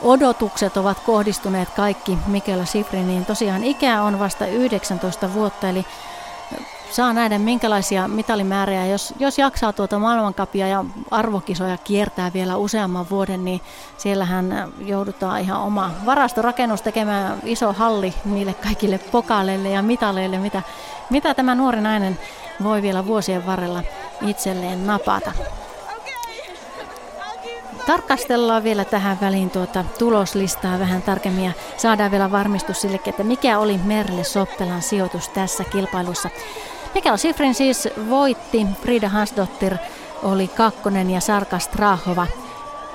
odotukset 0.01 0.77
ovat 0.77 0.99
kohdistuneet 0.99 1.69
kaikki 1.69 2.17
Mikela 2.27 2.65
Sifriniin. 2.65 3.25
Tosiaan 3.25 3.63
ikä 3.63 4.01
on 4.01 4.19
vasta 4.19 4.45
19 4.47 5.33
vuotta, 5.33 5.69
eli 5.69 5.85
saa 6.93 7.13
nähdä 7.13 7.39
minkälaisia 7.39 8.07
mitalimääriä. 8.07 8.85
Jos, 8.85 9.13
jos 9.19 9.37
jaksaa 9.37 9.73
tuota 9.73 9.99
maailmankapia 9.99 10.67
ja 10.67 10.85
arvokisoja 11.11 11.77
kiertää 11.77 12.31
vielä 12.33 12.57
useamman 12.57 13.09
vuoden, 13.09 13.45
niin 13.45 13.61
siellähän 13.97 14.73
joudutaan 14.79 15.41
ihan 15.41 15.61
oma 15.61 15.91
varastorakennus 16.05 16.81
tekemään 16.81 17.39
iso 17.43 17.73
halli 17.73 18.13
niille 18.25 18.53
kaikille 18.53 18.97
pokaaleille 18.97 19.69
ja 19.69 19.81
mitaleille, 19.81 20.37
mitä, 20.37 20.61
mitä 21.09 21.33
tämä 21.33 21.55
nuori 21.55 21.81
nainen 21.81 22.19
voi 22.63 22.81
vielä 22.81 23.05
vuosien 23.05 23.45
varrella 23.45 23.83
itselleen 24.27 24.87
napata. 24.87 25.31
Tarkastellaan 27.85 28.63
vielä 28.63 28.85
tähän 28.85 29.17
väliin 29.21 29.49
tuota 29.49 29.85
tuloslistaa 29.99 30.79
vähän 30.79 31.01
tarkemmin 31.01 31.45
ja 31.45 31.51
saadaan 31.77 32.11
vielä 32.11 32.31
varmistus 32.31 32.81
sille, 32.81 32.99
että 33.07 33.23
mikä 33.23 33.59
oli 33.59 33.77
Merle 33.83 34.23
Soppelan 34.23 34.81
sijoitus 34.81 35.29
tässä 35.29 35.63
kilpailussa. 35.63 36.29
Mikael 36.95 37.17
Sifrin 37.17 37.55
siis 37.55 37.89
voitti, 38.09 38.67
Frida 38.81 39.09
Hansdottir 39.09 39.77
oli 40.23 40.47
kakkonen 40.47 41.09
ja 41.09 41.21
Sarka 41.21 41.59
Strahova 41.59 42.27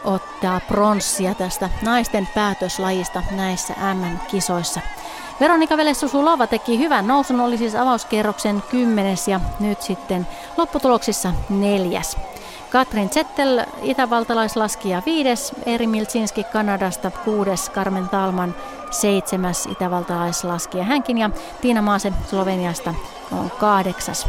ottaa 0.04 0.61
pronssia 0.61 1.34
tästä 1.34 1.70
naisten 1.82 2.28
päätöslajista 2.34 3.22
näissä 3.30 3.74
MM-kisoissa. 3.94 4.80
Veronika 5.41 5.76
Velessusulova 5.76 6.47
teki 6.47 6.78
hyvän 6.78 7.07
nousun, 7.07 7.41
oli 7.41 7.59
siis 7.59 7.74
avauskierroksen 7.74 8.62
kymmenes 8.70 9.28
ja 9.28 9.41
nyt 9.61 9.82
sitten 9.82 10.26
lopputuloksissa 10.57 11.32
neljäs. 11.49 12.16
Katrin 12.70 13.11
Zettel, 13.11 13.61
itävaltalaislaskija 13.82 15.03
viides, 15.07 15.53
Eri 15.66 15.86
Miltsinski 15.86 16.45
Kanadasta 16.45 17.11
kuudes, 17.11 17.70
Carmen 17.70 18.09
Talman 18.09 18.55
seitsemäs 18.91 19.66
itävaltalaislaskija 19.66 20.84
hänkin 20.84 21.18
ja 21.18 21.30
Tiina 21.61 21.82
Maase 21.82 22.12
Sloveniasta 22.30 22.95
on 23.32 23.51
kahdeksas. 23.51 24.26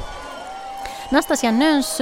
Nastasia 1.12 1.52
Nöns 1.52 1.98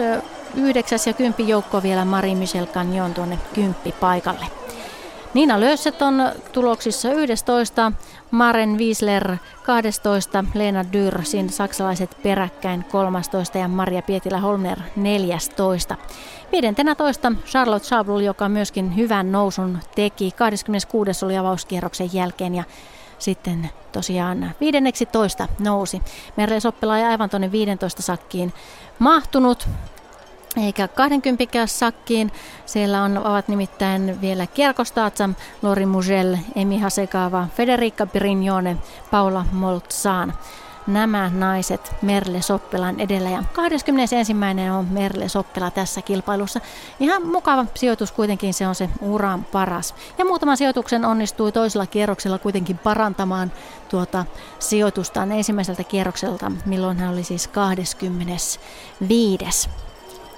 yhdeksäs 0.55 1.07
ja 1.07 1.13
kymppi 1.13 1.47
joukko 1.47 1.83
vielä 1.83 2.05
Mari 2.05 2.35
Michel 2.35 2.65
Canyon 2.65 3.13
tuonne 3.13 3.39
kymppi 3.53 3.91
paikalle. 3.91 4.45
Niina 5.37 5.59
Lösset 5.59 6.01
on 6.01 6.31
tuloksissa 6.51 7.11
11, 7.11 7.91
Maren 8.31 8.77
Wiesler 8.77 9.37
12, 9.63 10.43
Lena 10.53 10.81
Dürsin 10.83 11.49
saksalaiset 11.49 12.17
peräkkäin 12.23 12.83
13 12.83 13.57
ja 13.57 13.67
Maria 13.67 14.01
Pietilä 14.01 14.39
Holmer 14.39 14.79
14. 14.95 15.95
15 16.51 17.31
Charlotte 17.45 17.87
Schabl, 17.87 18.19
joka 18.19 18.49
myöskin 18.49 18.95
hyvän 18.95 19.31
nousun 19.31 19.77
teki. 19.95 20.31
26. 20.31 21.25
oli 21.25 21.37
avauskierroksen 21.37 22.09
jälkeen 22.13 22.55
ja 22.55 22.63
sitten 23.19 23.69
tosiaan 23.91 24.51
15 24.59 25.47
nousi. 25.59 26.01
Merle 26.37 26.59
Soppela 26.59 26.97
ei 26.97 27.03
aivan 27.03 27.29
tuonne 27.29 27.51
15 27.51 28.01
sakkiin 28.01 28.53
mahtunut. 28.99 29.67
Eikä 30.57 30.87
20 30.87 31.67
sakkiin. 31.67 32.31
Siellä 32.65 33.03
on, 33.03 33.17
ovat 33.17 33.47
nimittäin 33.47 34.21
vielä 34.21 34.47
Kierkostaatsa, 34.47 35.29
Lori 35.61 35.85
Mugel, 35.85 36.37
Emi 36.55 36.79
Hasekava, 36.79 37.47
Federica 37.55 38.05
Pirignone, 38.05 38.77
Paula 39.11 39.45
Moltzaan 39.51 40.33
nämä 40.87 41.31
naiset 41.33 41.95
Merle 42.01 42.41
Soppelan 42.41 42.99
edellä. 42.99 43.29
Ja 43.29 43.43
21. 43.53 44.15
on 44.77 44.87
Merle 44.89 45.29
Soppela 45.29 45.71
tässä 45.71 46.01
kilpailussa. 46.01 46.61
Ihan 46.99 47.27
mukava 47.27 47.65
sijoitus 47.75 48.11
kuitenkin, 48.11 48.53
se 48.53 48.67
on 48.67 48.75
se 48.75 48.89
uran 49.01 49.45
paras. 49.45 49.95
Ja 50.17 50.25
muutaman 50.25 50.57
sijoituksen 50.57 51.05
onnistui 51.05 51.51
toisella 51.51 51.85
kierroksella 51.85 52.39
kuitenkin 52.39 52.77
parantamaan 52.77 53.51
tuota 53.89 54.25
sijoitustaan 54.59 55.31
ensimmäiseltä 55.31 55.83
kierrokselta, 55.83 56.51
milloin 56.65 56.97
hän 56.97 57.13
oli 57.13 57.23
siis 57.23 57.47
25. 57.47 59.69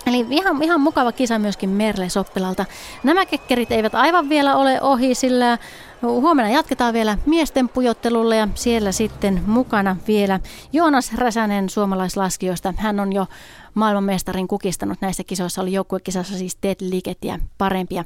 Eli 0.05 0.25
ihan, 0.29 0.63
ihan 0.63 0.81
mukava 0.81 1.11
kisa 1.11 1.39
myöskin 1.39 1.69
Merle 1.69 2.09
Soppelalta. 2.09 2.65
Nämä 3.03 3.25
kekkerit 3.25 3.71
eivät 3.71 3.95
aivan 3.95 4.29
vielä 4.29 4.55
ole 4.55 4.81
ohi, 4.81 5.15
sillä 5.15 5.57
huomenna 6.01 6.51
jatketaan 6.51 6.93
vielä 6.93 7.17
miesten 7.25 7.69
pujottelulla 7.69 8.35
ja 8.35 8.47
siellä 8.55 8.91
sitten 8.91 9.43
mukana 9.47 9.97
vielä 10.07 10.39
Joonas 10.73 11.13
Räsänen 11.13 11.69
suomalaislaskijoista. 11.69 12.73
Hän 12.77 12.99
on 12.99 13.13
jo 13.13 13.27
maailmanmestarin 13.73 14.47
kukistanut 14.47 15.01
näissä 15.01 15.23
kisoissa, 15.23 15.61
oli 15.61 15.73
joukkuekisassa 15.73 16.37
siis 16.37 16.57
Ted 16.61 16.77
Likettiä 16.81 17.39
parempia. 17.57 18.03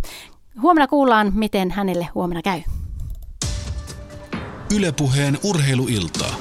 Huomenna 0.61 0.87
kuullaan, 0.87 1.31
miten 1.35 1.71
hänelle 1.71 2.07
huomenna 2.15 2.41
käy. 2.41 2.61
Ylepuheen 4.75 5.37
urheiluiltaa. 5.43 6.35